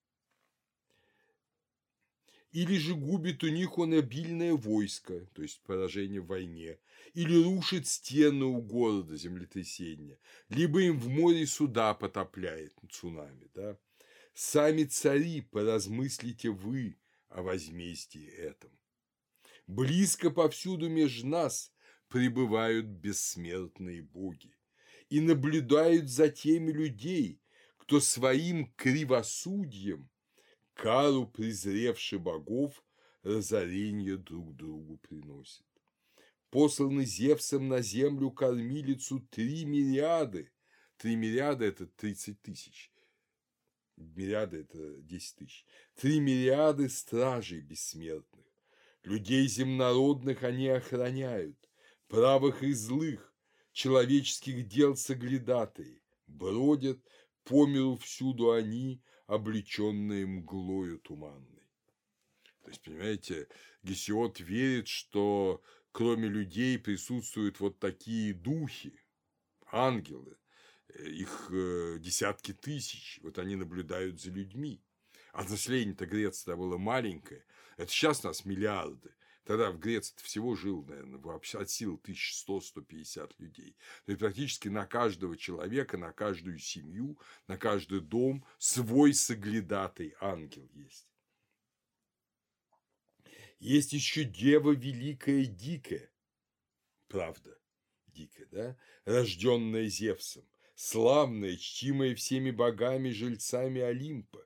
Или 2.53 2.77
же 2.77 2.93
губит 2.93 3.43
у 3.43 3.47
них 3.47 3.79
он 3.79 3.93
обильное 3.93 4.53
войско, 4.53 5.25
то 5.33 5.41
есть 5.41 5.59
поражение 5.63 6.21
в 6.21 6.27
войне, 6.27 6.77
или 7.15 7.43
рушит 7.43 7.87
стены 7.87 8.45
у 8.45 8.61
города 8.61 9.17
землетрясения, 9.17 10.19
либо 10.49 10.83
им 10.83 10.99
в 10.99 11.09
море 11.09 11.47
суда 11.47 11.95
потопляет 11.95 12.75
цунами. 12.91 13.49
Да? 13.55 13.75
Сами 14.35 14.83
цари, 14.83 15.41
поразмыслите 15.41 16.51
вы 16.51 16.99
о 17.27 17.41
возмездии 17.41 18.27
этом. 18.27 18.69
Близко 19.65 20.29
повсюду 20.29 20.89
между 20.89 21.25
нас 21.25 21.73
пребывают 22.07 22.85
бессмертные 22.85 24.03
боги 24.03 24.55
и 25.09 25.21
наблюдают 25.21 26.07
за 26.07 26.29
теми 26.29 26.71
людей, 26.71 27.41
кто 27.77 27.99
своим 27.99 28.71
кривосудьем, 28.75 30.07
кару 30.73 31.27
презревши 31.27 32.19
богов, 32.19 32.83
разорение 33.23 34.17
друг 34.17 34.55
другу 34.55 34.97
приносит. 34.97 35.65
Посланы 36.49 37.05
Зевсом 37.05 37.67
на 37.67 37.81
землю 37.81 38.29
кормилицу 38.31 39.19
три 39.31 39.65
мириады. 39.65 40.51
Три 40.97 41.15
мириада– 41.15 41.65
это 41.65 41.87
30 41.87 42.41
тысяч. 42.41 42.91
Мириады– 43.97 44.57
это 44.61 45.01
10 45.01 45.35
тысяч. 45.35 45.65
Три 45.95 46.19
мириады 46.19 46.89
стражей 46.89 47.61
бессмертных. 47.61 48.45
Людей 49.03 49.47
земнородных 49.47 50.43
они 50.43 50.69
охраняют, 50.69 51.57
правых 52.07 52.63
и 52.63 52.71
злых, 52.71 53.33
человеческих 53.73 54.67
дел 54.67 54.95
соглядатые, 54.95 56.01
бродят 56.27 56.99
по 57.43 57.65
миру 57.65 57.97
всюду 57.97 58.51
они, 58.51 59.01
облеченные 59.27 60.25
мглою 60.25 60.99
туманной. 60.99 61.63
То 62.63 62.69
есть, 62.69 62.81
понимаете, 62.81 63.47
Гесиод 63.83 64.39
верит, 64.39 64.87
что 64.87 65.61
кроме 65.91 66.27
людей 66.27 66.79
присутствуют 66.79 67.59
вот 67.59 67.79
такие 67.79 68.33
духи, 68.33 68.99
ангелы, 69.71 70.37
их 70.97 71.49
э, 71.51 71.97
десятки 71.99 72.53
тысяч, 72.53 73.19
вот 73.23 73.37
они 73.39 73.55
наблюдают 73.55 74.21
за 74.21 74.31
людьми. 74.31 74.81
А 75.33 75.43
население-то 75.43 76.05
Греции 76.05 76.53
было 76.53 76.77
маленькое, 76.77 77.43
это 77.77 77.91
сейчас 77.91 78.23
нас 78.23 78.45
миллиарды. 78.45 79.13
Тогда 79.45 79.71
в 79.71 79.79
Греции 79.79 80.15
всего 80.21 80.55
жил, 80.55 80.85
наверное, 80.85 81.19
вообще 81.19 81.59
от 81.59 81.69
сил 81.69 82.01
1100-150 82.03 83.31
людей. 83.39 83.75
То 84.05 84.11
есть 84.11 84.19
практически 84.19 84.69
на 84.69 84.85
каждого 84.85 85.35
человека, 85.35 85.97
на 85.97 86.13
каждую 86.13 86.59
семью, 86.59 87.19
на 87.47 87.57
каждый 87.57 87.99
дом 87.99 88.45
свой 88.57 89.13
соглядатый 89.13 90.15
ангел 90.21 90.69
есть. 90.73 91.09
Есть 93.59 93.93
еще 93.93 94.23
Дева 94.23 94.71
Великая 94.71 95.45
Дикая, 95.45 96.09
правда, 97.07 97.57
дикая, 98.07 98.47
да, 98.47 98.77
рожденная 99.05 99.87
Зевсом, 99.87 100.45
славная, 100.75 101.55
чтимая 101.57 102.15
всеми 102.15 102.51
богами, 102.51 103.09
жильцами 103.09 103.81
Олимпа. 103.81 104.45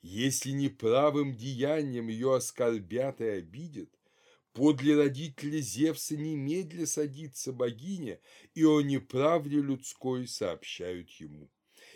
Если 0.00 0.50
неправым 0.50 1.34
деянием 1.34 2.08
ее 2.08 2.36
оскорбят 2.36 3.20
и 3.20 3.26
обидят, 3.26 3.97
Подле 4.58 4.96
родителя 4.96 5.60
Зевса 5.60 6.16
немедля 6.16 6.84
садится 6.84 7.52
богиня, 7.52 8.20
и 8.54 8.64
о 8.64 8.80
неправде 8.80 9.60
людской 9.60 10.26
сообщают 10.26 11.12
ему. 11.12 11.48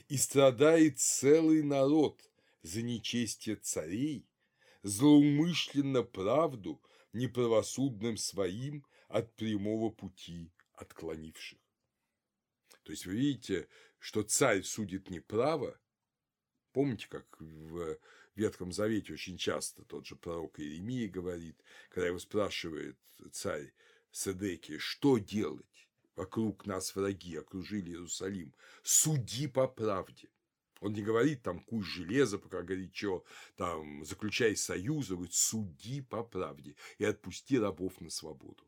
И 0.06 0.16
страдает 0.16 1.00
целый 1.00 1.64
народ 1.64 2.22
за 2.62 2.82
нечестие 2.82 3.56
царей, 3.56 4.28
злоумышленно 4.84 6.04
правду 6.04 6.80
неправосудным 7.12 8.16
своим 8.16 8.86
от 9.08 9.34
прямого 9.34 9.90
пути 9.90 10.52
отклонивших. 10.74 11.58
То 12.84 12.92
есть 12.92 13.06
вы 13.06 13.16
видите, 13.16 13.66
что 13.98 14.22
царь 14.22 14.62
судит 14.62 15.10
неправо. 15.10 15.80
Помните, 16.70 17.08
как 17.08 17.26
в 17.40 17.98
в 18.34 18.38
Ветхом 18.38 18.72
Завете 18.72 19.12
очень 19.12 19.36
часто 19.36 19.84
тот 19.84 20.06
же 20.06 20.16
пророк 20.16 20.58
Иеремия 20.58 21.08
говорит, 21.08 21.56
когда 21.90 22.08
его 22.08 22.18
спрашивает 22.18 22.96
царь 23.30 23.72
Седеки, 24.10 24.78
что 24.78 25.18
делать? 25.18 25.66
Вокруг 26.16 26.66
нас 26.66 26.94
враги 26.94 27.36
окружили 27.36 27.90
Иерусалим. 27.90 28.54
Суди 28.82 29.46
по 29.46 29.66
правде. 29.66 30.28
Он 30.80 30.92
не 30.92 31.02
говорит 31.02 31.42
там 31.42 31.60
куй 31.60 31.82
железо, 31.82 32.38
пока 32.38 32.62
говорит, 32.62 32.94
что 32.94 33.24
там 33.56 34.04
заключай 34.04 34.56
союз, 34.56 35.10
он 35.10 35.16
говорит, 35.16 35.34
суди 35.34 36.02
по 36.02 36.22
правде 36.22 36.74
и 36.98 37.04
отпусти 37.04 37.58
рабов 37.58 38.00
на 38.00 38.10
свободу. 38.10 38.62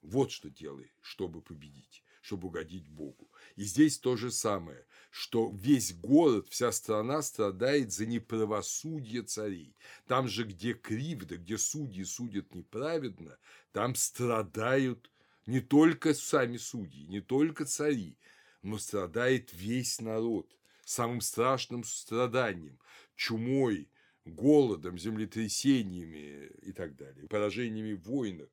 Вот 0.00 0.32
что 0.32 0.50
делай, 0.50 0.92
чтобы 1.00 1.42
победить 1.42 2.02
чтобы 2.22 2.48
угодить 2.48 2.88
Богу. 2.88 3.28
И 3.56 3.64
здесь 3.64 3.98
то 3.98 4.16
же 4.16 4.30
самое, 4.30 4.86
что 5.10 5.50
весь 5.54 5.92
город, 5.92 6.46
вся 6.48 6.72
страна 6.72 7.20
страдает 7.20 7.92
за 7.92 8.06
неправосудие 8.06 9.22
царей. 9.22 9.76
Там 10.06 10.28
же, 10.28 10.44
где 10.44 10.72
кривда, 10.72 11.36
где 11.36 11.58
судьи 11.58 12.04
судят 12.04 12.54
неправедно, 12.54 13.36
там 13.72 13.94
страдают 13.94 15.10
не 15.46 15.60
только 15.60 16.14
сами 16.14 16.56
судьи, 16.56 17.06
не 17.06 17.20
только 17.20 17.66
цари, 17.66 18.16
но 18.62 18.78
страдает 18.78 19.52
весь 19.52 20.00
народ 20.00 20.48
самым 20.84 21.20
страшным 21.20 21.84
страданием, 21.84 22.78
чумой, 23.16 23.88
голодом, 24.24 24.98
землетрясениями 24.98 26.50
и 26.62 26.72
так 26.72 26.96
далее, 26.96 27.26
поражениями 27.28 27.94
в 27.94 28.02
войнах. 28.02 28.48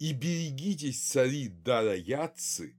И 0.00 0.12
берегитесь, 0.12 1.00
цари 1.00 1.48
Дараяцы, 1.48 2.74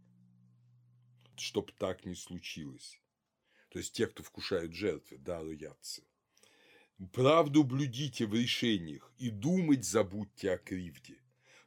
чтоб 1.38 1.72
так 1.72 2.06
не 2.06 2.16
случилось. 2.16 3.00
То 3.70 3.80
есть 3.80 3.94
те, 3.94 4.08
кто 4.08 4.22
вкушают 4.22 4.74
жертвы, 4.74 5.18
Дараяцы. 5.18 6.04
Правду 7.14 7.64
блюдите 7.64 8.26
в 8.26 8.34
решениях 8.34 9.12
и 9.18 9.30
думать 9.30 9.86
забудьте 9.86 10.52
о 10.52 10.58
кривде. 10.58 11.18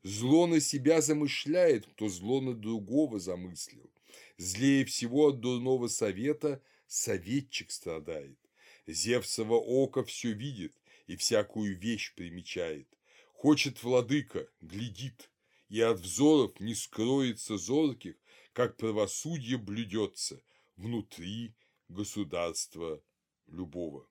Зло 0.03 0.47
на 0.47 0.61
себя 0.61 1.01
замышляет, 1.01 1.87
кто 1.87 2.09
зло 2.09 2.41
на 2.41 2.55
другого 2.55 3.19
замыслил. 3.19 3.91
Злее 4.39 4.85
всего 4.85 5.29
от 5.29 5.41
дурного 5.41 5.89
совета 5.89 6.63
советчик 6.87 7.71
страдает. 7.71 8.39
Зевсово 8.87 9.57
око 9.57 10.03
все 10.05 10.33
видит 10.33 10.75
и 11.07 11.17
всякую 11.17 11.79
вещь 11.79 12.15
примечает. 12.15 12.89
Хочет 13.35 13.83
владыка, 13.83 14.49
глядит, 14.61 15.31
и 15.69 15.81
от 15.81 16.01
взоров 16.01 16.59
не 16.61 16.75
скроется 16.75 17.57
зорких, 17.59 18.17
как 18.53 18.77
правосудие 18.77 19.59
блюдется 19.59 20.43
внутри 20.77 21.55
государства 21.89 23.03
любого. 23.47 24.09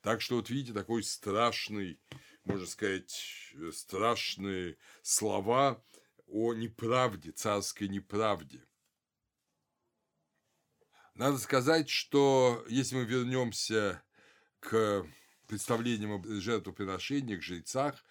Так 0.00 0.20
что 0.20 0.36
вот 0.36 0.50
видите, 0.50 0.72
такой 0.72 1.02
страшный, 1.02 2.00
можно 2.44 2.66
сказать, 2.66 3.52
страшные 3.72 4.78
слова 5.02 5.84
о 6.28 6.54
неправде, 6.54 7.32
царской 7.32 7.88
неправде. 7.88 8.64
Надо 11.14 11.38
сказать, 11.38 11.88
что 11.88 12.64
если 12.68 12.96
мы 12.96 13.04
вернемся 13.04 14.04
к 14.60 15.04
представлениям 15.48 16.20
о 16.20 16.40
жертвоприношениях, 16.40 17.42
жрецах, 17.42 18.04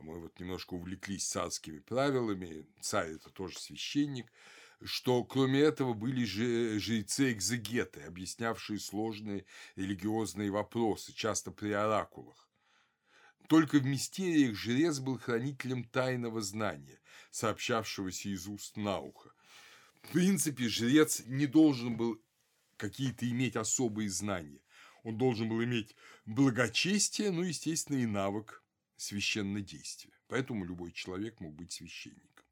мы 0.00 0.20
вот 0.20 0.38
немножко 0.40 0.74
увлеклись 0.74 1.28
царскими 1.28 1.78
правилами, 1.78 2.66
царь 2.80 3.12
это 3.12 3.30
тоже 3.30 3.58
священник, 3.58 4.30
что 4.82 5.24
кроме 5.24 5.60
этого 5.60 5.92
были 5.92 6.24
жрецы-экзегеты, 6.24 8.02
объяснявшие 8.02 8.78
сложные 8.78 9.44
религиозные 9.76 10.50
вопросы, 10.50 11.12
часто 11.12 11.50
при 11.50 11.72
оракулах. 11.72 12.48
Только 13.48 13.78
в 13.78 13.84
мистериях 13.84 14.54
жрец 14.54 15.00
был 15.00 15.18
хранителем 15.18 15.84
тайного 15.84 16.40
знания, 16.40 17.00
сообщавшегося 17.30 18.28
из 18.28 18.46
уст 18.46 18.76
на 18.76 19.00
ухо. 19.00 19.32
В 20.02 20.12
принципе, 20.12 20.68
жрец 20.68 21.22
не 21.26 21.46
должен 21.46 21.96
был 21.96 22.22
какие-то 22.76 23.28
иметь 23.28 23.56
особые 23.56 24.08
знания. 24.08 24.62
Он 25.02 25.18
должен 25.18 25.48
был 25.48 25.62
иметь 25.64 25.94
благочестие, 26.26 27.32
ну, 27.32 27.42
естественно, 27.42 27.96
и 27.96 28.06
навык 28.06 28.62
священнодействия. 29.00 30.12
Поэтому 30.28 30.64
любой 30.64 30.92
человек 30.92 31.40
мог 31.40 31.54
быть 31.54 31.72
священником. 31.72 32.44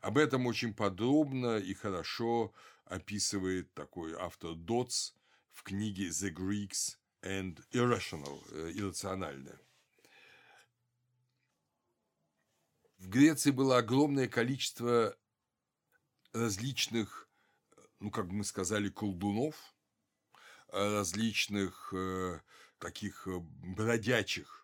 Об 0.00 0.18
этом 0.18 0.46
очень 0.46 0.72
подробно 0.72 1.58
и 1.58 1.74
хорошо 1.74 2.54
описывает 2.84 3.72
такой 3.74 4.14
автор 4.14 4.54
Дотс 4.54 5.14
в 5.50 5.62
книге 5.62 6.08
«The 6.08 6.32
Greeks 6.32 6.96
and 7.22 7.62
Irrational» 7.72 8.42
э,– 8.52 8.72
«Иррациональное». 8.74 9.60
В 12.98 13.08
Греции 13.08 13.50
было 13.50 13.78
огромное 13.78 14.28
количество 14.28 15.16
различных, 16.32 17.28
ну, 17.98 18.10
как 18.10 18.26
мы 18.26 18.44
сказали, 18.44 18.90
колдунов, 18.90 19.56
различных 20.68 21.92
э, 21.94 22.40
таких 22.78 23.26
э, 23.26 23.38
бродячих 23.40 24.59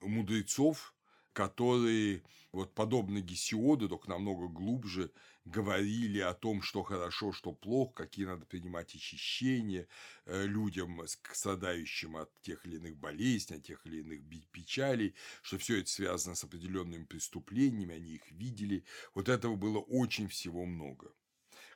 мудрецов, 0.00 0.94
которые, 1.32 2.22
вот 2.52 2.74
подобно 2.74 3.20
Гесиоду, 3.20 3.88
только 3.88 4.08
намного 4.08 4.48
глубже, 4.48 5.12
говорили 5.44 6.18
о 6.18 6.34
том, 6.34 6.62
что 6.62 6.82
хорошо, 6.82 7.32
что 7.32 7.52
плохо, 7.52 8.04
какие 8.04 8.26
надо 8.26 8.46
принимать 8.46 8.94
очищения 8.94 9.88
э, 10.26 10.46
людям, 10.46 11.00
страдающим 11.06 12.16
от 12.16 12.30
тех 12.42 12.66
или 12.66 12.76
иных 12.76 12.96
болезней, 12.96 13.56
от 13.56 13.64
тех 13.64 13.86
или 13.86 14.00
иных 14.00 14.48
печалей, 14.50 15.14
что 15.42 15.58
все 15.58 15.80
это 15.80 15.90
связано 15.90 16.34
с 16.34 16.44
определенными 16.44 17.04
преступлениями, 17.04 17.94
они 17.94 18.12
их 18.14 18.30
видели. 18.30 18.84
Вот 19.14 19.28
этого 19.28 19.56
было 19.56 19.78
очень 19.78 20.28
всего 20.28 20.66
много. 20.66 21.12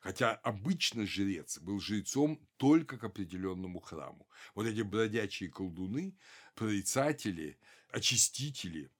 Хотя 0.00 0.34
обычно 0.34 1.06
жрец 1.06 1.58
был 1.60 1.80
жрецом 1.80 2.38
только 2.58 2.98
к 2.98 3.04
определенному 3.04 3.80
храму. 3.80 4.28
Вот 4.54 4.66
эти 4.66 4.82
бродячие 4.82 5.48
колдуны, 5.48 6.14
прорицатели, 6.54 7.58
очистители, 7.94 8.90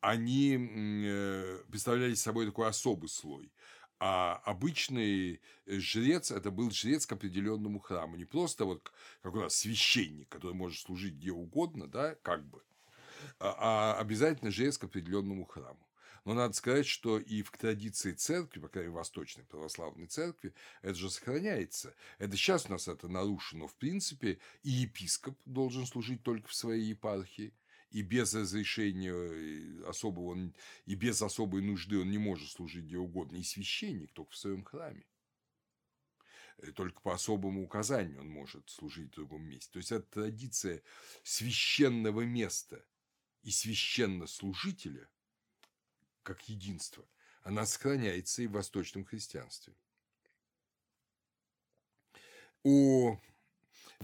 они 0.00 0.56
э, 0.58 1.62
представляли 1.70 2.14
собой 2.14 2.46
такой 2.46 2.68
особый 2.68 3.08
слой. 3.08 3.52
А 3.98 4.36
обычный 4.44 5.40
жрец– 5.66 6.30
это 6.30 6.50
был 6.50 6.70
жрец 6.70 7.06
к 7.06 7.12
определенному 7.12 7.80
храму. 7.80 8.16
Не 8.16 8.24
просто 8.24 8.64
вот 8.64 8.92
как 9.22 9.34
у 9.34 9.40
нас 9.40 9.56
священник, 9.56 10.28
который 10.28 10.54
может 10.54 10.80
служить 10.80 11.14
где 11.14 11.32
угодно, 11.32 11.86
да, 11.86 12.14
как 12.16 12.44
бы, 12.44 12.62
а, 13.38 13.94
а 13.96 14.00
обязательно 14.00 14.50
жрец 14.50 14.78
к 14.78 14.84
определенному 14.84 15.44
храму. 15.44 15.88
Но 16.24 16.34
надо 16.34 16.54
сказать, 16.54 16.86
что 16.86 17.18
и 17.18 17.42
в 17.42 17.50
традиции 17.50 18.12
церкви, 18.12 18.60
по 18.60 18.68
крайней 18.68 18.88
мере, 18.88 18.98
Восточной 18.98 19.44
Православной 19.44 20.06
Церкви, 20.06 20.54
это 20.82 20.94
же 20.94 21.10
сохраняется. 21.10 21.94
Это 22.18 22.36
сейчас 22.36 22.66
у 22.66 22.72
нас 22.72 22.88
это 22.88 23.08
нарушено. 23.08 23.66
В 23.66 23.74
принципе, 23.74 24.38
и 24.62 24.70
епископ 24.70 25.38
должен 25.44 25.86
служить 25.86 26.22
только 26.22 26.48
в 26.48 26.54
своей 26.54 26.84
епархии, 26.84 27.52
и 27.94 28.02
без 28.02 28.34
разрешения 28.34 29.88
особого, 29.88 30.32
он, 30.32 30.52
и 30.84 30.96
без 30.96 31.22
особой 31.22 31.62
нужды 31.62 31.96
он 31.96 32.10
не 32.10 32.18
может 32.18 32.50
служить 32.50 32.86
где 32.86 32.98
угодно, 32.98 33.36
и 33.36 33.44
священник 33.44 34.12
только 34.12 34.32
в 34.32 34.36
своем 34.36 34.64
храме. 34.64 35.06
Э, 36.58 36.72
только 36.72 37.00
по 37.02 37.14
особому 37.14 37.62
указанию 37.62 38.20
он 38.20 38.28
может 38.28 38.68
служить 38.68 39.12
в 39.12 39.14
другом 39.14 39.44
месте. 39.44 39.70
То 39.72 39.76
есть, 39.76 39.92
это 39.92 40.06
традиция 40.10 40.82
священного 41.22 42.22
места 42.22 42.84
и 43.42 43.52
священнослужителя, 43.52 45.08
как 46.24 46.48
единство, 46.48 47.08
она 47.44 47.64
сохраняется 47.64 48.42
и 48.42 48.48
в 48.48 48.52
восточном 48.52 49.04
христианстве. 49.04 49.72
У 52.64 53.18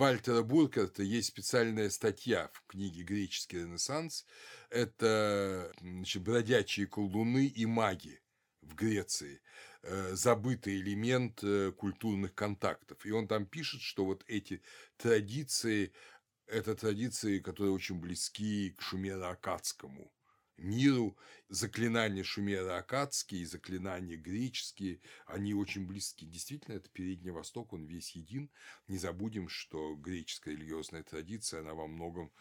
Вальтера 0.01 0.41
Буркерта 0.41 1.03
есть 1.03 1.29
специальная 1.29 1.91
статья 1.91 2.49
в 2.55 2.67
книге 2.69 3.03
«Греческий 3.03 3.59
ренессанс». 3.59 4.25
Это 4.71 5.71
значит, 5.83 6.23
бродячие 6.23 6.87
колдуны 6.87 7.45
и 7.45 7.67
маги 7.67 8.19
в 8.63 8.75
Греции, 8.75 9.43
э, 9.83 10.15
забытый 10.15 10.77
элемент 10.77 11.45
э, 11.45 11.73
культурных 11.73 12.35
контактов. 12.35 13.05
И 13.05 13.11
он 13.11 13.29
там 13.29 13.45
пишет, 13.45 13.83
что 13.83 14.07
вот 14.07 14.25
эти 14.27 14.63
традиции– 14.97 15.93
это 16.47 16.75
традиции, 16.75 17.39
которые 17.39 17.73
очень 17.75 18.01
близки 18.01 18.71
к 18.71 18.81
шумеро-акадскому 18.81 20.11
миру. 20.61 21.16
Заклинания 21.49 22.23
шумеро-акадские 22.23 23.43
и 23.43 23.45
заклинания 23.45 24.16
греческие, 24.16 25.01
они 25.27 25.53
очень 25.53 25.87
близки. 25.87 26.24
Действительно, 26.24 26.77
это 26.77 26.89
Передний 26.91 27.32
Восток, 27.32 27.73
он 27.73 27.87
весь 27.87 28.15
един. 28.15 28.51
Не 28.87 28.99
забудем, 28.99 29.49
что 29.49 29.97
греческая 29.97 30.55
религиозная 30.55 31.03
традиция, 31.03 31.61
она 31.61 31.74
во 31.74 31.89
многом 31.89 32.32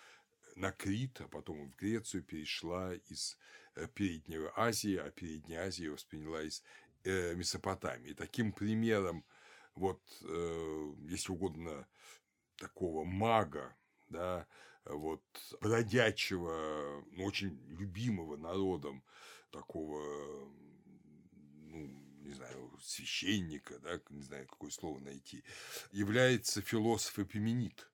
на 0.55 0.71
Крит, 0.71 1.21
а 1.21 1.27
потом 1.27 1.69
в 1.69 1.75
Грецию 1.75 2.23
перешла 2.23 2.93
из 2.93 3.37
э, 3.75 3.87
Передней 3.87 4.49
Азии, 4.55 4.97
а 4.97 5.09
Передняя 5.09 5.67
Азия 5.67 5.89
восприняла 5.89 6.43
из 6.43 6.63
э, 7.03 7.33
Месопотамии. 7.35 8.13
Таким 8.13 8.51
примером, 8.51 9.25
вот, 9.75 10.01
э, 10.21 10.93
если 11.07 11.31
угодно, 11.31 11.87
такого 12.57 13.05
мага, 13.05 13.75
да, 14.09 14.47
вот 14.85 15.23
бродячего, 15.61 17.03
ну, 17.11 17.25
очень 17.25 17.59
любимого 17.67 18.37
народом 18.37 19.03
такого, 19.51 20.01
ну, 21.31 21.87
не 22.21 22.33
знаю, 22.33 22.77
священника, 22.81 23.79
да, 23.79 24.01
не 24.09 24.21
знаю, 24.21 24.47
какое 24.47 24.71
слово 24.71 24.99
найти, 24.99 25.43
является 25.91 26.61
философ 26.61 27.19
Эпименит, 27.19 27.89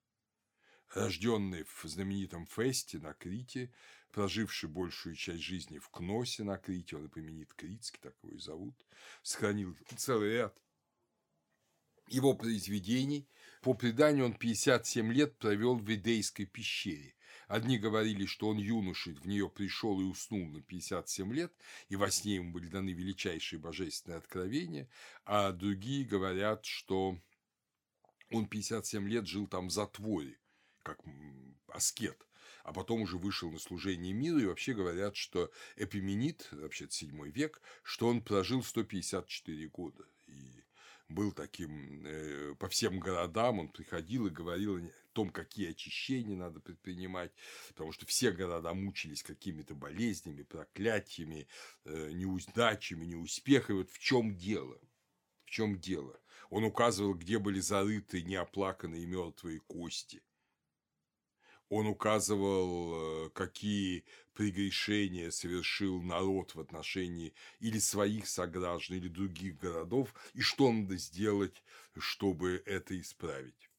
рожденный 0.94 1.64
в 1.64 1.84
знаменитом 1.84 2.46
Фесте 2.46 2.98
на 2.98 3.14
Крите, 3.14 3.72
проживший 4.12 4.68
большую 4.68 5.14
часть 5.14 5.42
жизни 5.42 5.78
в 5.78 5.88
Кносе 5.90 6.44
на 6.44 6.56
Крите, 6.56 6.96
он 6.96 7.06
Эпименит 7.06 7.52
Критский, 7.54 8.00
так 8.00 8.14
его 8.22 8.34
и 8.34 8.38
зовут, 8.38 8.86
сохранил 9.22 9.76
целый 9.96 10.32
ряд 10.32 10.62
его 12.08 12.34
произведений. 12.34 13.28
По 13.62 13.74
преданию, 13.74 14.26
он 14.26 14.34
57 14.34 15.12
лет 15.12 15.38
провел 15.38 15.76
в 15.76 15.92
Идейской 15.92 16.46
пещере. 16.46 17.14
Одни 17.48 17.78
говорили, 17.78 18.26
что 18.26 18.48
он 18.48 18.58
юношей 18.58 19.14
в 19.14 19.26
нее 19.26 19.48
пришел 19.48 20.00
и 20.00 20.04
уснул 20.04 20.46
на 20.48 20.60
57 20.62 21.32
лет, 21.32 21.52
и 21.88 21.96
во 21.96 22.10
сне 22.10 22.36
ему 22.36 22.52
были 22.52 22.66
даны 22.66 22.90
величайшие 22.90 23.60
божественные 23.60 24.18
откровения, 24.18 24.88
а 25.24 25.52
другие 25.52 26.04
говорят, 26.04 26.64
что 26.64 27.18
он 28.30 28.46
57 28.46 29.08
лет 29.08 29.28
жил 29.28 29.46
там 29.46 29.68
в 29.68 29.70
затворе, 29.70 30.38
как 30.82 30.98
аскет, 31.68 32.26
а 32.64 32.72
потом 32.72 33.02
уже 33.02 33.16
вышел 33.16 33.50
на 33.52 33.60
служение 33.60 34.12
миру, 34.12 34.40
и 34.40 34.46
вообще 34.46 34.74
говорят, 34.74 35.14
что 35.14 35.52
Эпименит, 35.76 36.48
вообще 36.50 36.88
7 36.90 37.30
век, 37.30 37.62
что 37.84 38.08
он 38.08 38.22
прожил 38.22 38.64
154 38.64 39.68
года 39.68 40.04
был 41.08 41.32
таким 41.32 42.04
э, 42.04 42.54
по 42.58 42.68
всем 42.68 42.98
городам, 42.98 43.60
он 43.60 43.68
приходил 43.68 44.26
и 44.26 44.30
говорил 44.30 44.76
о 44.76 44.90
том, 45.12 45.30
какие 45.30 45.70
очищения 45.70 46.36
надо 46.36 46.60
предпринимать, 46.60 47.32
потому 47.68 47.92
что 47.92 48.06
все 48.06 48.32
города 48.32 48.74
мучились 48.74 49.22
какими-то 49.22 49.74
болезнями, 49.74 50.42
проклятиями, 50.42 51.46
э, 51.84 52.10
неудачами, 52.12 53.06
неуспехами. 53.06 53.78
Вот 53.78 53.90
в 53.90 53.98
чем 53.98 54.36
дело? 54.36 54.78
В 55.44 55.50
чем 55.50 55.78
дело? 55.78 56.18
Он 56.50 56.64
указывал, 56.64 57.14
где 57.14 57.38
были 57.38 57.60
зарыты 57.60 58.22
неоплаканные 58.22 59.06
мертвые 59.06 59.60
кости– 59.60 60.22
он 61.68 61.86
указывал, 61.86 63.26
э, 63.26 63.30
какие 63.30 64.04
прегрешения 64.34 65.30
совершил 65.30 66.00
народ 66.02 66.54
в 66.54 66.60
отношении 66.60 67.34
или 67.58 67.78
своих 67.78 68.28
сограждан, 68.28 68.98
или 68.98 69.08
других 69.08 69.58
городов, 69.58 70.14
и 70.34 70.42
что 70.42 70.70
надо 70.72 70.96
сделать, 70.96 71.62
чтобы 71.98 72.62
это 72.66 72.98
исправить. 73.00 73.70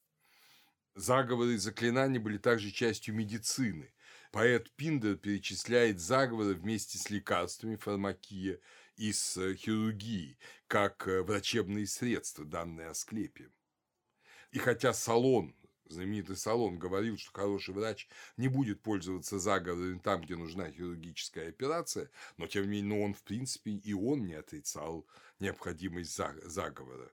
Заговоры 0.96 1.54
и 1.54 1.58
заклинания 1.58 2.20
были 2.20 2.38
также 2.38 2.72
частью 2.72 3.14
медицины. 3.14 3.94
Поэт 4.32 4.72
Пиндер 4.72 5.16
перечисляет 5.16 6.00
заговоры 6.00 6.56
вместе 6.56 6.98
с 6.98 7.10
лекарствами, 7.10 7.76
фармакия 7.76 8.60
и 8.98 9.14
с 9.14 9.54
хирургией, 9.56 10.38
как 10.68 11.08
э, 11.08 11.22
врачебные 11.22 11.86
средства, 11.86 12.44
данные 12.44 12.88
Асклепием. 12.88 13.54
И 14.52 14.60
хотя 14.60 14.94
Салон 14.94 15.56
знаменитый 15.90 16.36
Салон 16.36 16.78
говорил, 16.78 17.18
что 17.18 17.32
хороший 17.32 17.74
врач 17.74 18.08
не 18.38 18.48
будет 18.48 18.82
пользоваться 18.82 19.40
заговорами 19.40 20.00
там, 20.00 20.22
где 20.22 20.36
нужна 20.36 20.72
хирургическая 20.72 21.50
операция, 21.50 22.10
но 22.38 22.48
тем 22.48 22.64
не 22.64 22.82
менее 22.82 23.04
он, 23.04 23.14
в 23.14 23.24
принципе, 23.24 23.72
и 23.72 23.94
он 23.94 24.26
не 24.26 24.34
отрицал 24.34 25.08
необходимость 25.40 26.16
заговора. 26.44 27.12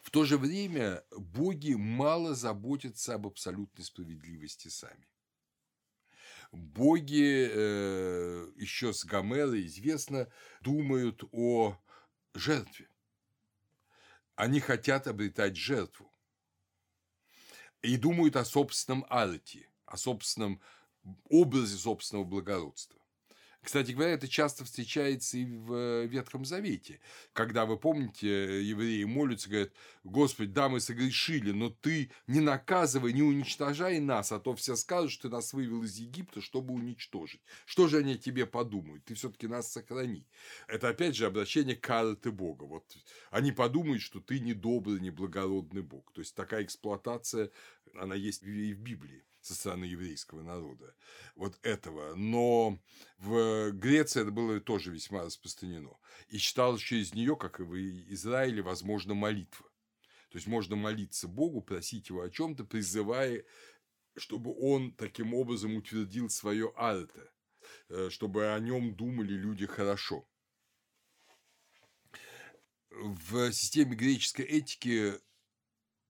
В 0.00 0.10
то 0.10 0.24
же 0.24 0.38
время 0.38 1.02
боги 1.10 1.74
мало 1.74 2.34
заботятся 2.34 3.14
об 3.14 3.26
абсолютной 3.26 3.84
справедливости 3.84 4.68
сами. 4.68 5.08
Боги, 6.52 7.50
э, 7.52 8.52
еще 8.56 8.92
с 8.92 9.04
Гомера 9.04 9.60
известно, 9.66 10.30
думают 10.60 11.24
о 11.32 11.76
жертве. 12.34 12.88
Они 14.36 14.60
хотят 14.60 15.08
обретать 15.08 15.56
жертву 15.56 16.15
и 17.86 17.96
думают 17.96 18.36
о 18.36 18.44
собственном 18.44 19.06
арте, 19.08 19.68
о 19.86 19.96
собственном 19.96 20.60
образе 21.28 21.76
собственного 21.76 22.24
благородства. 22.24 23.00
Кстати 23.66 23.90
говоря, 23.90 24.12
это 24.12 24.28
часто 24.28 24.64
встречается 24.64 25.38
и 25.38 25.44
в 25.44 25.74
э, 25.74 26.06
Ветхом 26.06 26.44
Завете, 26.44 27.00
когда, 27.32 27.66
вы 27.66 27.76
помните, 27.76 28.62
евреи 28.62 29.02
молятся, 29.02 29.50
говорят, 29.50 29.72
Господи, 30.04 30.52
да, 30.52 30.68
мы 30.68 30.78
согрешили, 30.78 31.50
но 31.50 31.70
Ты 31.70 32.12
не 32.28 32.38
наказывай, 32.38 33.12
не 33.12 33.22
уничтожай 33.22 33.98
нас, 33.98 34.30
а 34.30 34.38
то 34.38 34.54
все 34.54 34.76
скажут, 34.76 35.10
что 35.10 35.22
Ты 35.22 35.30
нас 35.30 35.52
вывел 35.52 35.82
из 35.82 35.96
Египта, 35.96 36.40
чтобы 36.40 36.74
уничтожить. 36.74 37.40
Что 37.64 37.88
же 37.88 37.98
они 37.98 38.12
о 38.12 38.18
тебе 38.18 38.46
подумают? 38.46 39.04
Ты 39.04 39.14
все-таки 39.14 39.48
нас 39.48 39.72
сохрани. 39.72 40.28
Это, 40.68 40.90
опять 40.90 41.16
же, 41.16 41.26
обращение 41.26 41.74
к 41.74 41.80
карты 41.80 42.30
Бога. 42.30 42.66
Вот 42.66 42.84
они 43.32 43.50
подумают, 43.50 44.00
что 44.00 44.20
ты 44.20 44.38
не 44.38 44.54
добрый, 44.54 45.00
не 45.00 45.10
благородный 45.10 45.82
Бог. 45.82 46.12
То 46.12 46.20
есть, 46.20 46.36
такая 46.36 46.62
эксплуатация, 46.62 47.50
она 47.94 48.14
есть 48.14 48.44
и 48.44 48.74
в 48.74 48.78
Библии 48.78 49.24
со 49.46 49.54
стороны 49.54 49.84
еврейского 49.84 50.42
народа, 50.42 50.94
вот 51.36 51.58
этого. 51.62 52.14
Но 52.16 52.78
в 53.18 53.70
Греции 53.70 54.22
это 54.22 54.32
было 54.32 54.60
тоже 54.60 54.90
весьма 54.90 55.24
распространено. 55.24 55.96
И 56.28 56.38
считалось 56.38 56.82
через 56.82 57.14
нее, 57.14 57.36
как 57.36 57.60
и 57.60 57.62
в 57.62 57.74
Израиле, 58.12 58.62
возможно 58.62 59.14
молитва. 59.14 59.66
То 60.30 60.38
есть 60.38 60.48
можно 60.48 60.74
молиться 60.74 61.28
Богу, 61.28 61.62
просить 61.62 62.08
его 62.08 62.22
о 62.22 62.30
чем-то, 62.30 62.64
призывая, 62.64 63.44
чтобы 64.16 64.52
он 64.58 64.92
таким 64.92 65.32
образом 65.32 65.76
утвердил 65.76 66.28
свое 66.28 66.72
арте, 66.74 67.30
э, 67.88 68.08
чтобы 68.10 68.52
о 68.52 68.58
нем 68.58 68.96
думали 68.96 69.32
люди 69.34 69.66
хорошо. 69.66 70.28
В 72.90 73.52
системе 73.52 73.94
греческой 73.94 74.46
этики 74.46 75.20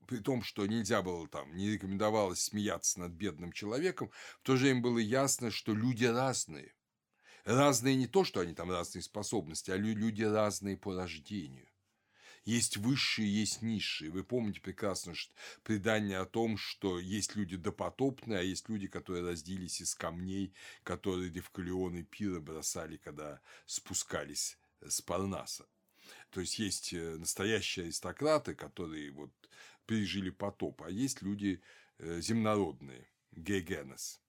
при 0.07 0.19
том, 0.19 0.43
что 0.43 0.67
нельзя 0.67 1.03
было 1.03 1.29
там, 1.29 1.55
не 1.57 1.71
рекомендовалось 1.71 2.41
смеяться 2.41 3.01
над 3.01 3.13
бедным 3.13 3.53
человеком, 3.53 4.11
в 4.41 4.47
то 4.47 4.57
же 4.57 4.65
время 4.65 4.81
было 4.81 4.99
ясно, 4.99 5.51
что 5.51 5.75
люди 5.75 6.05
разные. 6.05 6.75
Разные 7.45 7.95
не 7.95 8.07
то, 8.07 8.25
что 8.25 8.41
они 8.41 8.55
там 8.55 8.71
разные 8.71 9.03
способности, 9.03 9.71
а 9.71 9.77
люди 9.77 10.23
разные 10.23 10.77
по 10.77 10.95
рождению. 10.95 11.69
Есть 12.47 12.77
высшие, 12.77 13.29
есть 13.29 13.61
низшие. 13.61 14.11
Вы 14.11 14.23
помните 14.23 14.61
прекрасно 14.61 15.17
что 15.17 15.35
предание 15.65 16.19
о 16.19 16.27
том, 16.27 16.57
что 16.57 17.01
есть 17.01 17.35
люди 17.35 17.57
допотопные, 17.57 18.39
а 18.39 18.43
есть 18.43 18.69
люди, 18.69 18.87
которые 18.87 19.25
разделись 19.25 19.81
из 19.81 19.97
камней, 19.97 20.55
которые 20.85 21.31
Девкалион 21.31 21.97
и 21.97 22.03
Пира 22.05 22.39
бросали, 22.39 22.99
когда 22.99 23.41
спускались 23.67 24.59
с 24.81 25.03
Парнаса. 25.03 25.67
То 26.31 26.41
есть 26.41 26.59
есть 26.61 26.93
э, 26.93 27.17
настоящие 27.17 27.87
аристократы, 27.87 28.55
которые 28.55 29.11
вот 29.11 29.33
пережили 29.87 30.31
потоп, 30.31 30.83
а 30.83 30.91
есть 30.91 31.23
люди 31.23 31.61
э, 31.99 32.21
земнородные, 32.21 33.09
гегенес. 33.33 34.21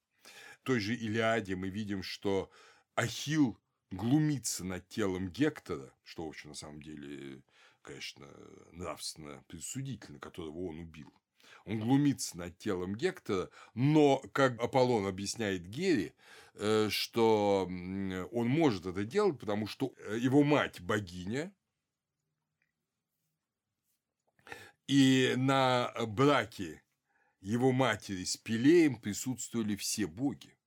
В 0.62 0.64
той 0.64 0.80
же 0.80 0.96
Илиаде 0.96 1.56
мы 1.56 1.70
видим, 1.70 2.04
что 2.04 2.52
Ахил 2.96 3.58
глумится 3.92 4.66
над 4.66 4.88
телом 4.88 5.30
Гектора, 5.30 5.94
что, 6.04 6.26
в 6.26 6.30
общем, 6.30 6.50
на 6.50 6.56
самом 6.56 6.82
деле, 6.82 7.42
конечно, 7.82 8.28
нравственно 8.72 9.44
предсудительно, 9.48 10.20
которого 10.20 10.68
он 10.68 10.80
убил. 10.80 11.14
Он 11.66 11.80
глумится 11.80 12.38
над 12.38 12.58
телом 12.58 12.96
Гектора, 12.96 13.50
но, 13.74 14.20
как 14.32 14.60
Аполлон 14.60 15.06
объясняет 15.06 15.68
Гере, 15.68 16.14
э, 16.56 16.90
что 16.90 17.66
он 17.66 18.48
может 18.48 18.86
это 18.86 19.04
делать, 19.04 19.40
потому 19.40 19.68
что 19.68 19.94
э, 19.98 20.18
его 20.18 20.44
мать 20.44 20.82
богиня, 20.82 21.54
И 24.88 25.34
на 25.36 25.92
браке 26.08 26.82
его 27.42 27.74
матери 27.74 28.24
с 28.24 28.38
Пелеем 28.38 28.96
присутствовали 29.00 29.76
все 29.76 30.08
боги. 30.08 30.58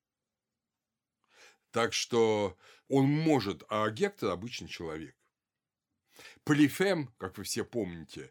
Так 1.70 1.94
что 1.94 2.58
он 2.88 3.06
может, 3.06 3.62
а 3.70 3.88
Гектор 3.90 4.30
обычный 4.30 4.68
человек. 4.68 5.16
Полифем, 6.44 7.14
как 7.16 7.38
вы 7.38 7.44
все 7.44 7.64
помните, 7.64 8.30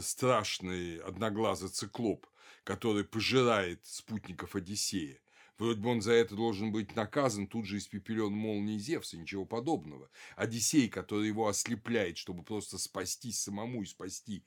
страшный 0.00 0.98
одноглазый 0.98 1.70
циклоп, 1.70 2.26
который 2.64 3.04
пожирает 3.04 3.86
спутников 3.86 4.56
Одиссея. 4.56 5.20
Вроде 5.56 5.80
бы 5.80 5.90
он 5.90 6.00
за 6.00 6.12
это 6.12 6.34
должен 6.36 6.72
быть 6.72 6.96
наказан, 6.96 7.46
тут 7.46 7.66
же 7.66 7.76
испепелен 7.76 8.32
молнией 8.32 8.78
Зевса, 8.78 9.18
ничего 9.18 9.44
подобного. 9.44 10.10
Одиссей, 10.34 10.88
который 10.88 11.28
его 11.28 11.48
ослепляет, 11.48 12.16
чтобы 12.16 12.42
просто 12.42 12.78
спастись 12.78 13.42
самому 13.42 13.82
и 13.82 13.86
спасти 13.86 14.42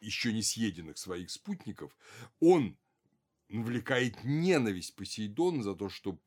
еще 0.00 0.32
не 0.32 0.42
съеденных 0.42 0.98
своих 0.98 1.30
спутников, 1.30 1.96
он 2.40 2.78
навлекает 3.48 4.24
ненависть 4.24 4.94
Посейдона 4.94 5.62
за 5.62 5.74
то, 5.74 5.88
что 5.88 6.18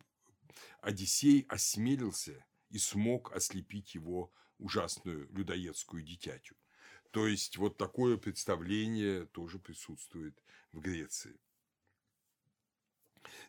Одиссей 0.81 1.45
осмелился 1.49 2.43
и 2.69 2.77
смог 2.77 3.31
ослепить 3.35 3.95
его 3.95 4.31
ужасную 4.57 5.29
людоедскую 5.31 6.03
дитятю. 6.03 6.55
То 7.11 7.27
есть, 7.27 7.57
вот 7.57 7.77
такое 7.77 8.17
представление 8.17 9.25
тоже 9.27 9.59
присутствует 9.59 10.41
в 10.71 10.79
Греции. 10.79 11.39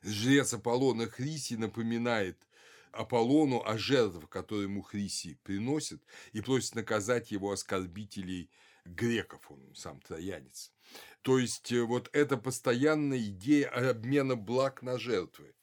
Жрец 0.03 0.53
Аполлона 0.53 1.07
Хриси 1.07 1.55
напоминает 1.55 2.47
Аполлону 2.91 3.63
о 3.65 3.79
жертвах, 3.79 4.29
которые 4.29 4.65
ему 4.65 4.83
Хриси 4.83 5.39
приносит, 5.45 6.03
и 6.33 6.41
просит 6.41 6.75
наказать 6.75 7.31
его 7.31 7.53
оскорбителей 7.53 8.51
греков, 8.85 9.51
он 9.51 9.75
сам 9.75 10.01
троянец. 10.01 10.73
То 11.23 11.39
есть, 11.39 11.73
э, 11.73 11.83
вот 11.83 12.11
эта 12.13 12.37
постоянная 12.37 13.19
идея 13.19 13.69
обмена 13.69 14.37
благ 14.37 14.83
на 14.83 14.99
жертвы. 14.99 15.55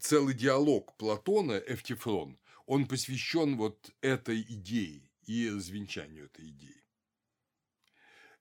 Целый 0.00 0.34
диалог 0.34 0.96
Платона, 0.96 1.58
Эфтифрон, 1.58 2.38
он 2.66 2.86
посвящен 2.86 3.56
вот 3.56 3.90
этой 4.00 4.40
идее 4.40 5.10
и 5.26 5.50
развенчанию 5.50 6.26
этой 6.26 6.48
идеи. 6.50 6.84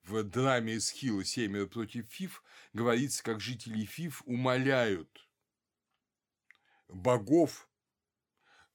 В 0.03 0.23
драме 0.23 0.77
Эсхила 0.77 1.23
«Семеро 1.23 1.65
против 1.65 2.07
Фиф» 2.09 2.43
говорится, 2.73 3.23
как 3.23 3.39
жители 3.39 3.85
Фиф 3.85 4.21
умоляют 4.25 5.29
богов, 6.89 7.69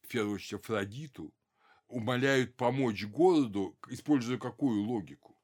в 0.00 0.08
первую 0.08 0.36
очередь 0.36 0.60
Афродиту, 0.60 1.34
умоляют 1.88 2.56
помочь 2.56 3.04
городу, 3.04 3.76
используя 3.88 4.38
какую 4.38 4.82
логику? 4.82 5.36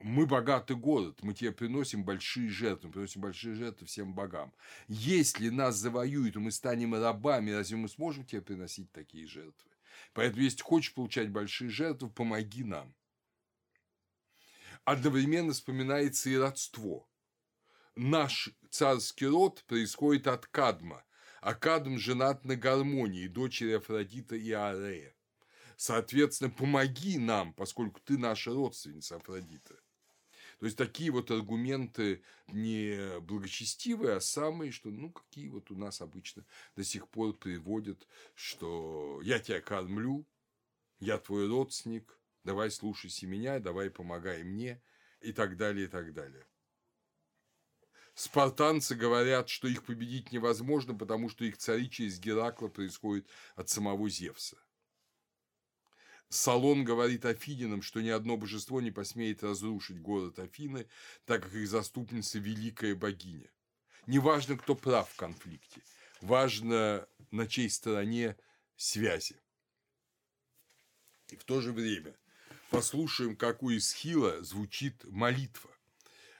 Мы 0.00 0.26
богатый 0.26 0.76
город, 0.76 1.18
мы 1.22 1.34
тебе 1.34 1.50
приносим 1.50 2.04
большие 2.04 2.48
жертвы, 2.48 2.90
приносим 2.90 3.20
большие 3.20 3.54
жертвы 3.54 3.86
всем 3.88 4.14
богам. 4.14 4.54
Если 4.86 5.48
нас 5.48 5.74
завоюют, 5.74 6.36
мы 6.36 6.52
станем 6.52 6.94
рабами, 6.94 7.50
разве 7.50 7.76
мы 7.76 7.88
сможем 7.88 8.24
тебе 8.24 8.40
приносить 8.40 8.92
такие 8.92 9.26
жертвы? 9.26 9.70
Поэтому, 10.12 10.42
если 10.42 10.62
хочешь 10.62 10.94
получать 10.94 11.30
большие 11.30 11.68
жертвы, 11.68 12.10
помоги 12.10 12.62
нам. 12.62 12.94
Одновременно 14.84 15.52
вспоминается 15.52 16.30
и 16.30 16.36
родство. 16.36 17.08
Наш 17.96 18.50
царский 18.70 19.26
род 19.26 19.64
происходит 19.64 20.28
от 20.28 20.46
Кадма, 20.46 21.04
Акадм 21.40 21.98
женат 21.98 22.44
на 22.44 22.56
гармонии, 22.56 23.28
дочери 23.28 23.72
Афродита 23.72 24.36
и 24.36 24.50
Арея. 24.52 25.14
Соответственно, 25.76 26.50
помоги 26.50 27.18
нам, 27.18 27.52
поскольку 27.54 28.00
ты 28.00 28.18
наша 28.18 28.52
родственница 28.52 29.16
Афродита. 29.16 29.76
То 30.58 30.66
есть 30.66 30.76
такие 30.76 31.12
вот 31.12 31.30
аргументы 31.30 32.22
не 32.48 33.20
благочестивые, 33.20 34.16
а 34.16 34.20
самые, 34.20 34.72
что 34.72 34.90
ну 34.90 35.12
какие 35.12 35.48
вот 35.48 35.70
у 35.70 35.76
нас 35.76 36.00
обычно 36.00 36.44
до 36.74 36.82
сих 36.82 37.08
пор 37.08 37.36
приводят, 37.36 38.08
что 38.34 39.20
я 39.22 39.38
тебя 39.38 39.60
кормлю, 39.60 40.26
я 40.98 41.18
твой 41.18 41.46
родственник, 41.48 42.18
давай 42.42 42.72
слушайся 42.72 43.28
меня, 43.28 43.60
давай 43.60 43.88
помогай 43.88 44.42
мне 44.42 44.82
и 45.20 45.32
так 45.32 45.56
далее, 45.56 45.84
и 45.86 45.88
так 45.88 46.12
далее. 46.12 46.44
Спартанцы 48.18 48.96
говорят, 48.96 49.48
что 49.48 49.68
их 49.68 49.84
победить 49.84 50.32
невозможно, 50.32 50.92
потому 50.92 51.28
что 51.28 51.44
их 51.44 51.56
цари 51.56 51.88
через 51.88 52.18
Геракла 52.18 52.66
происходит 52.66 53.28
от 53.54 53.68
самого 53.68 54.10
Зевса. 54.10 54.58
Салон 56.28 56.82
говорит 56.82 57.24
Афининам, 57.24 57.80
что 57.80 58.00
ни 58.00 58.08
одно 58.08 58.36
божество 58.36 58.80
не 58.80 58.90
посмеет 58.90 59.44
разрушить 59.44 60.02
город 60.02 60.40
Афины, 60.40 60.88
так 61.26 61.44
как 61.44 61.54
их 61.54 61.68
заступница– 61.68 62.38
великая 62.40 62.96
богиня. 62.96 63.52
Неважно, 64.08 64.58
кто 64.58 64.74
прав 64.74 65.08
в 65.08 65.14
конфликте, 65.14 65.80
важно, 66.20 67.06
на 67.30 67.46
чьей 67.46 67.70
стороне 67.70 68.36
связи. 68.74 69.40
И 71.28 71.36
в 71.36 71.44
то 71.44 71.60
же 71.60 71.70
время 71.70 72.18
послушаем, 72.70 73.36
как 73.36 73.62
у 73.62 73.70
Исхила 73.70 74.42
звучит 74.42 75.04
молитва. 75.04 75.70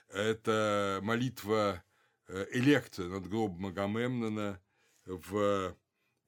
Это 0.09 0.99
молитва 1.03 1.83
э, 2.27 2.47
Электро 2.51 3.05
над 3.05 3.27
гробом 3.29 3.67
Агамемнона 3.67 4.59
в 5.05 5.77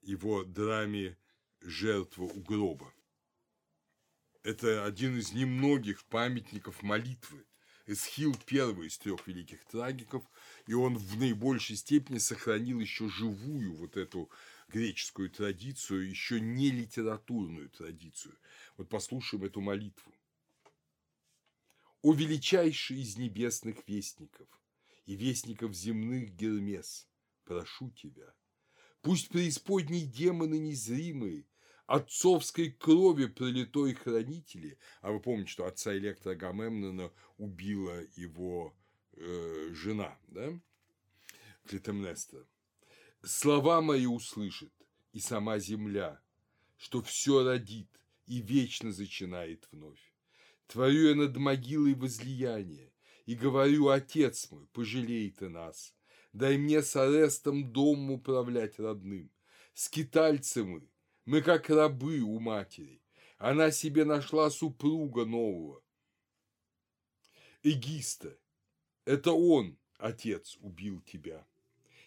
его 0.02 0.44
драме 0.44 1.16
«Жертва 1.60 2.24
у 2.24 2.40
гроба». 2.42 2.92
Это 4.44 4.84
один 4.84 5.18
из 5.18 5.32
немногих 5.32 6.04
памятников 6.04 6.82
молитвы. 6.82 7.44
Эсхил– 7.86 8.36
первый 8.46 8.86
из 8.86 8.98
трех 8.98 9.26
великих 9.26 9.64
трагиков, 9.64 10.24
и 10.66 10.74
он 10.74 10.96
в 10.96 11.16
наибольшей 11.18 11.74
степени 11.76 12.18
сохранил 12.18 12.78
еще 12.78 13.08
живую 13.08 13.74
вот 13.74 13.96
эту 13.96 14.30
греческую 14.68 15.28
традицию, 15.30 16.08
еще 16.08 16.40
не 16.40 16.70
литературную 16.70 17.68
традицию. 17.70 18.36
Вот 18.76 18.88
послушаем 18.88 19.44
эту 19.44 19.60
молитву. 19.60 20.12
«О 22.02 22.12
величайший 22.12 23.00
из 23.00 23.16
небесных 23.16 23.86
вестников 23.86 24.48
и 25.06 25.14
вестников 25.14 25.72
земных 25.74 26.34
Гермес, 26.34 27.08
прошу 27.44 27.90
тебя, 27.90 28.34
пусть 29.02 29.28
преисподние 29.28 30.06
демоны 30.06 30.58
незримые 30.58 31.46
отцовской 31.86 32.70
крови 32.70 33.26
пролитой 33.26 33.94
хранители, 33.94 34.78
а 35.00 35.12
вы 35.12 35.20
помните, 35.20 35.50
что 35.50 35.66
отца 35.66 35.96
Электра 35.96 36.32
Агамемнона 36.32 37.12
убила 37.36 38.00
его 38.16 38.76
э, 39.12 39.70
жена, 39.72 40.18
да, 40.28 40.58
Клитемнестра. 41.66 42.46
Слова 43.22 43.80
мои 43.80 44.06
услышит 44.06 44.72
и 45.12 45.20
сама 45.20 45.58
земля, 45.58 46.20
что 46.76 47.02
все 47.02 47.44
родит 47.44 47.88
и 48.26 48.40
вечно 48.40 48.90
зачинает 48.90 49.68
вновь. 49.70 50.11
Творю 50.72 51.10
я 51.10 51.14
над 51.14 51.36
могилой 51.36 51.92
возлияние 51.92 52.94
и 53.26 53.34
говорю, 53.34 53.88
Отец 53.88 54.50
мой, 54.50 54.66
пожалей 54.68 55.30
ты 55.30 55.50
нас, 55.50 55.94
дай 56.32 56.56
мне 56.56 56.82
с 56.82 56.96
арестом 56.96 57.70
домом 57.74 58.12
управлять 58.12 58.78
родным. 58.78 59.30
Скитальцы 59.74 60.64
мы, 60.64 60.88
мы 61.26 61.42
как 61.42 61.68
рабы 61.68 62.20
у 62.20 62.40
матери. 62.40 63.02
Она 63.36 63.70
себе 63.70 64.06
нашла 64.06 64.48
супруга 64.48 65.26
нового. 65.26 65.82
Эгиста. 67.62 68.38
Это 69.04 69.32
он, 69.32 69.76
отец, 69.98 70.56
убил 70.60 71.02
тебя. 71.02 71.46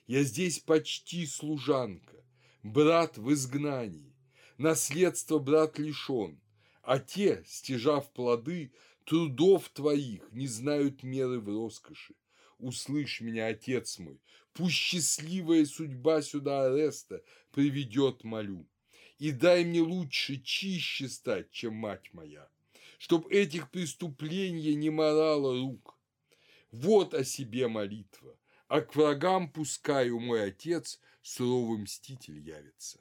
Я 0.08 0.24
здесь 0.24 0.58
почти 0.58 1.28
служанка, 1.28 2.26
брат 2.64 3.20
в 3.20 3.32
изгнании. 3.32 4.16
Наследство 4.58 5.38
брат 5.38 5.78
лишен, 5.78 6.42
а 6.86 7.00
те, 7.00 7.44
стяжав 7.46 8.12
плоды, 8.14 8.72
трудов 9.06 9.70
твоих 9.70 10.32
не 10.32 10.48
знают 10.48 11.04
меры 11.04 11.40
в 11.40 11.48
роскоши. 11.48 12.16
Услышь 12.58 13.22
меня, 13.22 13.48
отец 13.48 14.00
мой, 14.00 14.22
пусть 14.54 14.76
счастливая 14.76 15.66
судьба 15.66 16.22
сюда 16.22 16.66
ареста 16.66 17.22
приведет, 17.52 18.24
молю 18.24 18.68
и 19.20 19.32
дай 19.32 19.64
мне 19.64 19.82
лучше, 19.82 20.42
чище 20.42 21.08
стать, 21.08 21.52
чем 21.52 21.76
мать 21.76 22.14
моя, 22.14 22.50
чтоб 22.98 23.28
этих 23.28 23.72
преступлений 23.72 24.76
не 24.76 24.90
морала 24.90 25.54
рук. 25.58 25.98
Вот 26.72 27.14
о 27.14 27.24
себе 27.24 27.68
молитва, 27.68 28.38
а 28.68 28.82
к 28.82 28.96
врагам 28.96 29.50
пускаю 29.52 30.20
мой 30.20 30.46
отец 30.46 31.00
суровый 31.22 31.80
мститель 31.80 32.40
явится, 32.40 33.00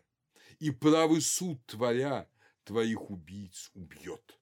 и 0.61 0.71
правый 0.71 1.21
суд 1.21 1.65
творя 1.67 2.29
твоих 2.65 3.11
убийц 3.11 3.71
убьет. 3.75 4.39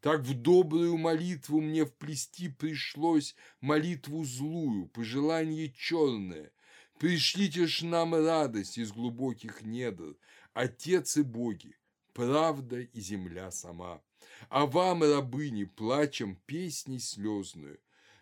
Так 0.00 0.22
в 0.22 0.34
добрую 0.34 0.96
молитву 0.96 1.60
мне 1.60 1.84
вплести 1.84 2.48
пришлось 2.48 3.36
молитву 3.60 4.24
злую, 4.24 4.88
пожелание 4.88 5.70
черное. 5.72 6.52
Пришлите 6.98 7.66
ж 7.66 7.82
нам 7.82 8.14
радость 8.14 8.78
из 8.78 8.92
глубоких 8.92 9.62
недр, 9.62 10.16
Отец 10.52 11.16
и 11.16 11.22
боги, 11.22 11.76
правда 12.12 12.80
и 12.80 13.00
земля 13.00 13.50
сама. 13.50 14.02
А 14.48 14.66
вам, 14.66 15.02
рабыни, 15.02 15.64
плачем 15.64 16.36
песней 16.46 16.98
слезную, 16.98 17.78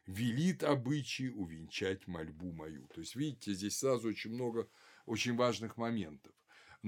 велит 0.07 0.63
обычай 0.63 1.31
увенчать 1.31 2.07
мольбу 2.07 2.53
мою. 2.53 2.87
То 2.89 3.01
есть, 3.01 3.15
видите, 3.15 3.55
здесь 3.55 3.79
сразу 3.79 4.09
очень 4.09 4.33
много 4.33 4.69
очень 5.07 5.37
важных 5.37 5.77
моментов. 5.77 6.33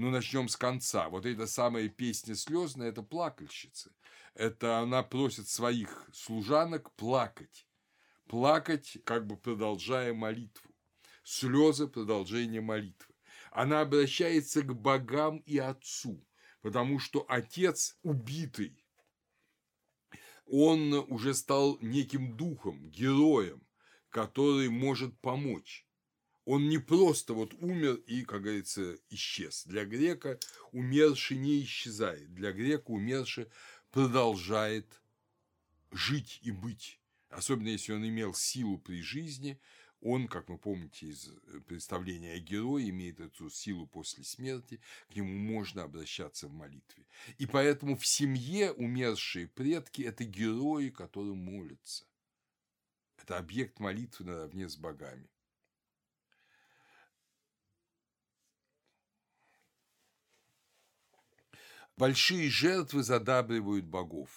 Ну, 0.01 0.09
начнем 0.09 0.47
с 0.47 0.57
конца. 0.57 1.09
Вот 1.09 1.27
эта 1.27 1.45
самая 1.45 1.87
песня 1.87 2.33
слезная– 2.33 2.89
это 2.89 3.03
плакальщица. 3.03 3.91
Это 4.33 4.79
она 4.79 5.03
просит 5.03 5.47
своих 5.47 6.09
служанок 6.11 6.91
плакать. 6.95 7.67
Плакать, 8.27 8.97
как 9.05 9.27
бы 9.27 9.37
продолжая 9.37 10.15
молитву. 10.15 10.71
Слезы– 11.23 11.87
продолжение 11.87 12.61
молитвы 12.61 13.13
она 13.51 13.81
обращается 13.81 14.61
к 14.61 14.73
богам 14.73 15.37
и 15.39 15.57
отцу, 15.57 16.25
потому 16.61 16.99
что 16.99 17.25
отец 17.27 17.97
убитый, 18.01 18.83
он 20.45 20.93
уже 20.93 21.33
стал 21.33 21.77
неким 21.81 22.37
духом, 22.37 22.89
героем, 22.89 23.61
который 24.09 24.69
может 24.69 25.19
помочь. 25.19 25.85
Он 26.51 26.67
не 26.67 26.79
просто 26.79 27.33
вот 27.33 27.53
умер 27.61 27.93
и, 28.07 28.25
как 28.25 28.41
говорится, 28.41 28.97
исчез. 29.09 29.63
Для 29.63 29.85
грека 29.85 30.37
умерший 30.73 31.37
не 31.37 31.63
исчезает. 31.63 32.33
Для 32.33 32.51
грека 32.51 32.91
умерший 32.91 33.47
продолжает 33.89 35.01
жить 35.91 36.41
и 36.43 36.51
быть. 36.51 36.99
Особенно 37.29 37.69
если 37.69 37.93
он 37.93 38.05
имел 38.05 38.33
силу 38.33 38.77
при 38.77 39.01
жизни, 39.01 39.61
он, 40.01 40.27
как 40.27 40.49
вы 40.49 40.57
помните 40.57 41.07
из 41.07 41.29
э, 41.29 41.61
представления 41.61 42.33
о 42.33 42.39
герое, 42.39 42.89
имеет 42.89 43.21
эту 43.21 43.49
силу 43.49 43.87
после 43.87 44.25
смерти, 44.25 44.81
к 45.07 45.15
нему 45.15 45.33
можно 45.33 45.83
обращаться 45.83 46.49
в 46.49 46.53
молитве. 46.53 47.05
И 47.37 47.45
поэтому 47.45 47.95
в 47.95 48.05
семье 48.05 48.73
умершие 48.73 49.47
предки– 49.47 50.01
это 50.03 50.25
герои, 50.25 50.89
которым 50.89 51.37
молятся. 51.37 52.03
Это 53.15 53.37
объект 53.37 53.79
молитвы 53.79 54.25
наравне 54.25 54.67
с 54.67 54.75
богами. 54.75 55.30
Большие 61.97 62.49
жертвы 62.49 63.03
задабривают 63.03 63.85
богов. 63.85 64.29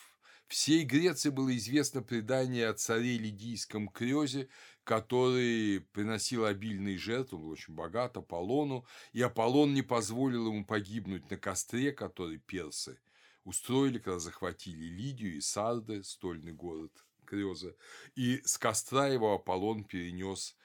Всей 0.47 0.85
Греции 0.85 1.31
было 1.31 1.57
известно 1.57 2.03
предание 2.03 2.69
о 2.69 2.75
царе 2.75 3.17
Лидийском 3.17 3.89
Крезе, 3.89 4.49
который 4.85 5.81
приносил 5.93 6.45
обильные 6.45 6.99
жертвы, 6.99 7.39
был 7.39 7.49
очень 7.51 7.75
богат 7.75 8.17
Аполлону, 8.17 8.87
и 9.13 9.23
Аполлон 9.23 9.73
не 9.73 9.83
позволил 9.83 10.49
ему 10.49 10.65
погибнуть 10.67 11.31
на 11.31 11.39
костре, 11.39 11.93
который 11.93 12.39
персы 12.39 12.99
устроили, 13.45 13.99
когда 13.99 14.19
захватили 14.19 14.85
Лидию 14.85 15.37
и 15.37 15.41
Сарды, 15.41 16.03
стольный 16.03 16.53
город 16.53 16.93
Креза, 17.25 17.75
и 18.15 18.41
с 18.45 18.59
костра 18.59 19.09
его 19.09 19.35
Аполлон 19.35 19.85
перенес 19.85 20.57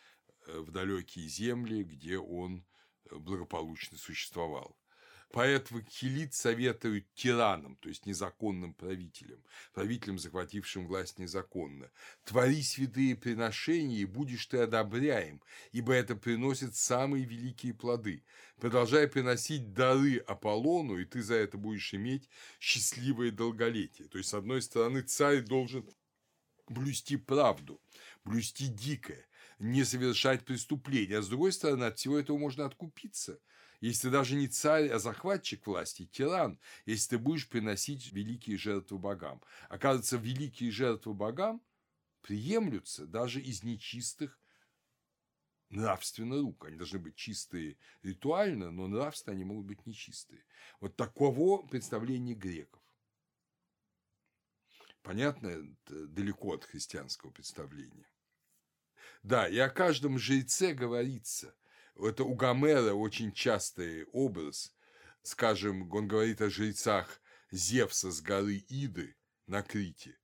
э, 0.48 0.60
в 0.60 0.72
далекие 0.72 1.28
земли, 1.28 1.84
где 1.84 2.18
он 2.18 2.66
э, 3.10 3.16
благополучно 3.16 3.98
существовал. 3.98 4.79
Поэт 5.32 5.70
Вакхилит 5.70 6.34
советует 6.34 7.14
тиранам, 7.14 7.76
то 7.76 7.90
есть 7.90 8.08
незаконным 8.08 8.74
правителям, 8.74 9.44
правителям, 9.74 10.18
захватившим 10.18 10.88
власть 10.88 11.20
незаконно. 11.20 11.92
«Твори 12.24 12.64
святые 12.64 13.16
приношения, 13.16 14.00
и 14.00 14.06
будешь 14.06 14.48
ты 14.48 14.58
одобряем, 14.58 15.40
ибо 15.72 15.94
это 15.94 16.16
приносит 16.16 16.76
самые 16.76 17.26
великие 17.26 17.76
плоды. 17.76 18.24
Продолжай 18.60 19.08
приносить 19.08 19.72
дары 19.72 20.18
Аполлону, 20.18 20.98
и 20.98 21.06
ты 21.06 21.22
за 21.22 21.36
это 21.36 21.60
будешь 21.60 21.94
иметь 21.94 22.28
счастливое 22.60 23.30
долголетие». 23.30 24.08
То 24.08 24.18
есть, 24.18 24.32
с 24.32 24.34
одной 24.34 24.64
стороны, 24.64 25.02
царь 25.02 25.42
должен 25.42 25.88
блюсти 26.68 27.18
правду, 27.18 27.80
блюсти 28.26 28.68
дикое, 28.68 29.28
не 29.60 29.84
совершать 29.84 30.44
преступления, 30.44 31.20
а 31.20 31.22
с 31.22 31.30
другой 31.30 31.52
стороны, 31.52 31.84
от 31.84 32.00
всего 32.00 32.18
этого 32.18 32.40
можно 32.40 32.66
откупиться– 32.66 33.40
если 33.82 34.10
даже 34.10 34.36
не 34.36 34.48
царь, 34.48 34.90
а 34.90 35.00
захватчик 35.00 35.66
власти, 35.66 36.06
тиран, 36.06 36.60
если 36.86 37.12
ты 37.12 37.18
будешь 37.18 37.48
приносить 37.48 38.12
великие 38.12 38.58
жертвы 38.58 38.98
богам. 38.98 39.42
Оказывается, 39.70 40.18
великие 40.18 40.72
жертвы 40.72 41.14
богам 41.14 41.62
приемлются 42.22 43.06
даже 43.06 43.42
из 43.42 43.64
нечистых 43.64 44.40
нравственно 45.70 46.40
рук. 46.40 46.66
Они 46.66 46.76
должны 46.76 47.00
быть 47.00 47.16
чистые 47.16 47.78
ритуально, 48.04 48.72
но 48.72 48.88
нравственно 48.88 49.36
они 49.36 49.46
могут 49.46 49.66
быть 49.66 49.86
нечистые. 49.86 50.44
Вот 50.80 50.96
такого 50.96 51.66
представления 51.66 52.34
греков. 52.34 52.82
Понятно, 55.02 55.76
далеко 55.88 56.54
от 56.54 56.66
христианского 56.66 57.32
представления. 57.32 58.10
Да, 59.24 59.48
и 59.48 59.58
о 59.58 59.70
каждом 59.70 60.20
жреце 60.20 60.74
говорится. 60.74 61.56
Это 62.02 62.24
у 62.24 62.34
Гомера 62.34 62.94
очень 62.94 63.34
частый 63.34 64.06
образ. 64.14 64.74
Скажем, 65.22 65.92
он 65.92 66.08
говорит 66.08 66.42
о 66.42 66.50
жрецах 66.50 67.22
Зевса 67.52 68.10
с 68.10 68.22
горы 68.22 68.64
Иды 68.70 69.18
на 69.48 69.62
Крите, 69.64 70.18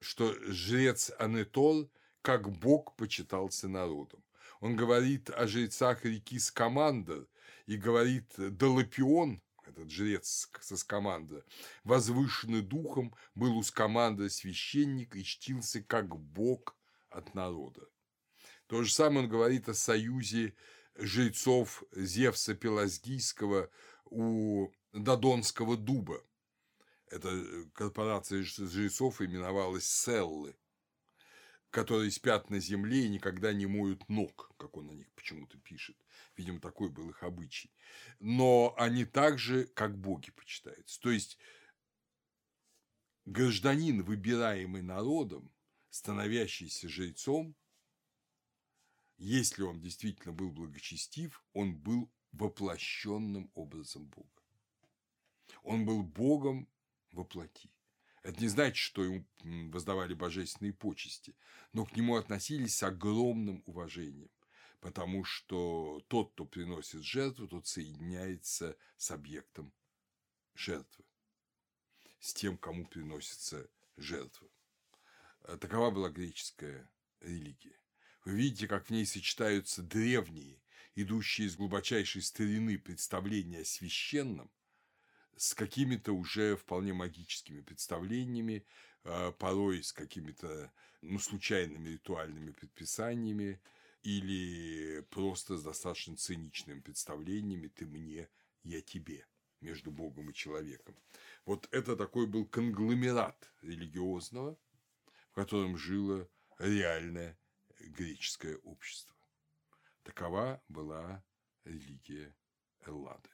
что 0.00 0.34
жрец 0.50 1.12
Анетол 1.18 1.88
как 2.22 2.50
бог 2.50 2.96
почитался 2.96 3.68
народом. 3.68 4.24
Он 4.60 4.74
говорит 4.74 5.30
о 5.30 5.46
жрецах 5.46 6.04
реки 6.04 6.38
Скамандр 6.38 7.28
и 7.66 7.76
говорит 7.76 8.32
Долопион, 8.36 9.40
этот 9.64 9.88
жрец 9.88 10.50
со 10.60 10.76
Скамандра, 10.76 11.44
возвышенный 11.84 12.62
духом, 12.62 13.14
был 13.36 13.56
у 13.56 13.62
Скамандра 13.62 14.28
священник 14.28 15.14
и 15.14 15.22
чтился 15.22 15.80
как 15.80 16.16
бог 16.16 16.76
от 17.08 17.34
народа. 17.34 17.82
То 18.66 18.82
же 18.82 18.92
самое 18.92 19.24
он 19.24 19.30
говорит 19.30 19.68
о 19.68 19.74
союзе 19.74 20.54
жрецов 21.00 21.82
Зевса 21.92 22.54
Пелагийского 22.54 23.70
у 24.04 24.68
Додонского 24.92 25.76
дуба. 25.76 26.22
Эта 27.06 27.30
корпорация 27.74 28.42
жрецов 28.44 29.20
именовалась 29.20 29.86
Селлы 29.86 30.54
которые 31.70 32.10
спят 32.10 32.50
на 32.50 32.58
земле 32.58 33.06
и 33.06 33.08
никогда 33.08 33.52
не 33.52 33.66
моют 33.66 34.08
ног, 34.08 34.52
как 34.58 34.76
он 34.76 34.88
на 34.88 34.92
них 34.92 35.10
почему-то 35.12 35.56
пишет. 35.58 35.96
Видимо, 36.36 36.60
такой 36.60 36.90
был 36.90 37.08
их 37.10 37.22
обычай. 37.22 37.72
Но 38.18 38.74
они 38.76 39.04
также, 39.04 39.64
как 39.66 39.96
боги, 39.96 40.30
почитаются. 40.32 41.00
То 41.00 41.10
есть, 41.10 41.38
гражданин, 43.24 44.02
выбираемый 44.02 44.82
народом, 44.82 45.52
становящийся 45.90 46.88
жрецом, 46.88 47.54
если 49.20 49.62
он 49.62 49.80
действительно 49.80 50.32
был 50.32 50.50
благочестив, 50.50 51.44
он 51.52 51.76
был 51.76 52.10
воплощенным 52.32 53.50
образом 53.54 54.06
Бога. 54.06 54.42
Он 55.62 55.84
был 55.84 56.02
Богом 56.02 56.66
воплоти. 57.12 57.70
Это 58.22 58.40
не 58.40 58.48
значит, 58.48 58.76
что 58.76 59.04
ему 59.04 59.26
воздавали 59.70 60.14
божественные 60.14 60.72
почести, 60.72 61.36
но 61.72 61.84
к 61.84 61.96
нему 61.96 62.16
относились 62.16 62.76
с 62.76 62.82
огромным 62.82 63.62
уважением, 63.66 64.30
потому 64.80 65.24
что 65.24 66.02
тот, 66.08 66.32
кто 66.32 66.46
приносит 66.46 67.02
жертву, 67.02 67.46
тот 67.46 67.66
соединяется 67.66 68.76
с 68.96 69.10
объектом 69.10 69.72
жертвы, 70.54 71.04
с 72.20 72.32
тем, 72.32 72.56
кому 72.56 72.86
приносится 72.86 73.68
жертва. 73.96 74.48
Э, 75.42 75.58
такова 75.58 75.90
была 75.90 76.08
греческая 76.10 76.90
религия. 77.20 77.79
Вы 78.24 78.32
видите, 78.32 78.68
как 78.68 78.86
в 78.86 78.90
ней 78.90 79.06
сочетаются 79.06 79.82
древние, 79.82 80.60
идущие 80.94 81.46
из 81.46 81.56
глубочайшей 81.56 82.22
старины 82.22 82.78
представления 82.78 83.60
о 83.60 83.64
священном, 83.64 84.50
с 85.36 85.54
какими-то 85.54 86.12
уже 86.12 86.56
вполне 86.56 86.92
магическими 86.92 87.62
представлениями, 87.62 88.66
а, 89.04 89.32
порой 89.32 89.82
с 89.82 89.92
какими-то 89.92 90.70
ну, 91.00 91.18
случайными 91.18 91.88
ритуальными 91.88 92.50
предписаниями 92.50 93.60
или 94.02 95.00
просто 95.10 95.56
с 95.56 95.62
достаточно 95.62 96.16
циничными 96.16 96.80
представлениями 96.80 97.68
«ты 97.68 97.86
мне, 97.86 98.28
я 98.62 98.82
тебе» 98.82 99.26
между 99.60 99.90
Богом 99.90 100.30
и 100.30 100.34
человеком. 100.34 100.96
Вот 101.44 101.68
это 101.70 101.96
такой 101.96 102.26
был 102.26 102.46
конгломерат 102.46 103.50
религиозного, 103.62 104.58
в 105.30 105.34
котором 105.34 105.76
жило 105.76 106.28
реальное 106.58 107.38
греческое 107.88 108.56
общество. 108.58 109.16
Такова 110.02 110.62
была 110.68 111.22
религия 111.64 112.34
Эллады. 112.80 113.30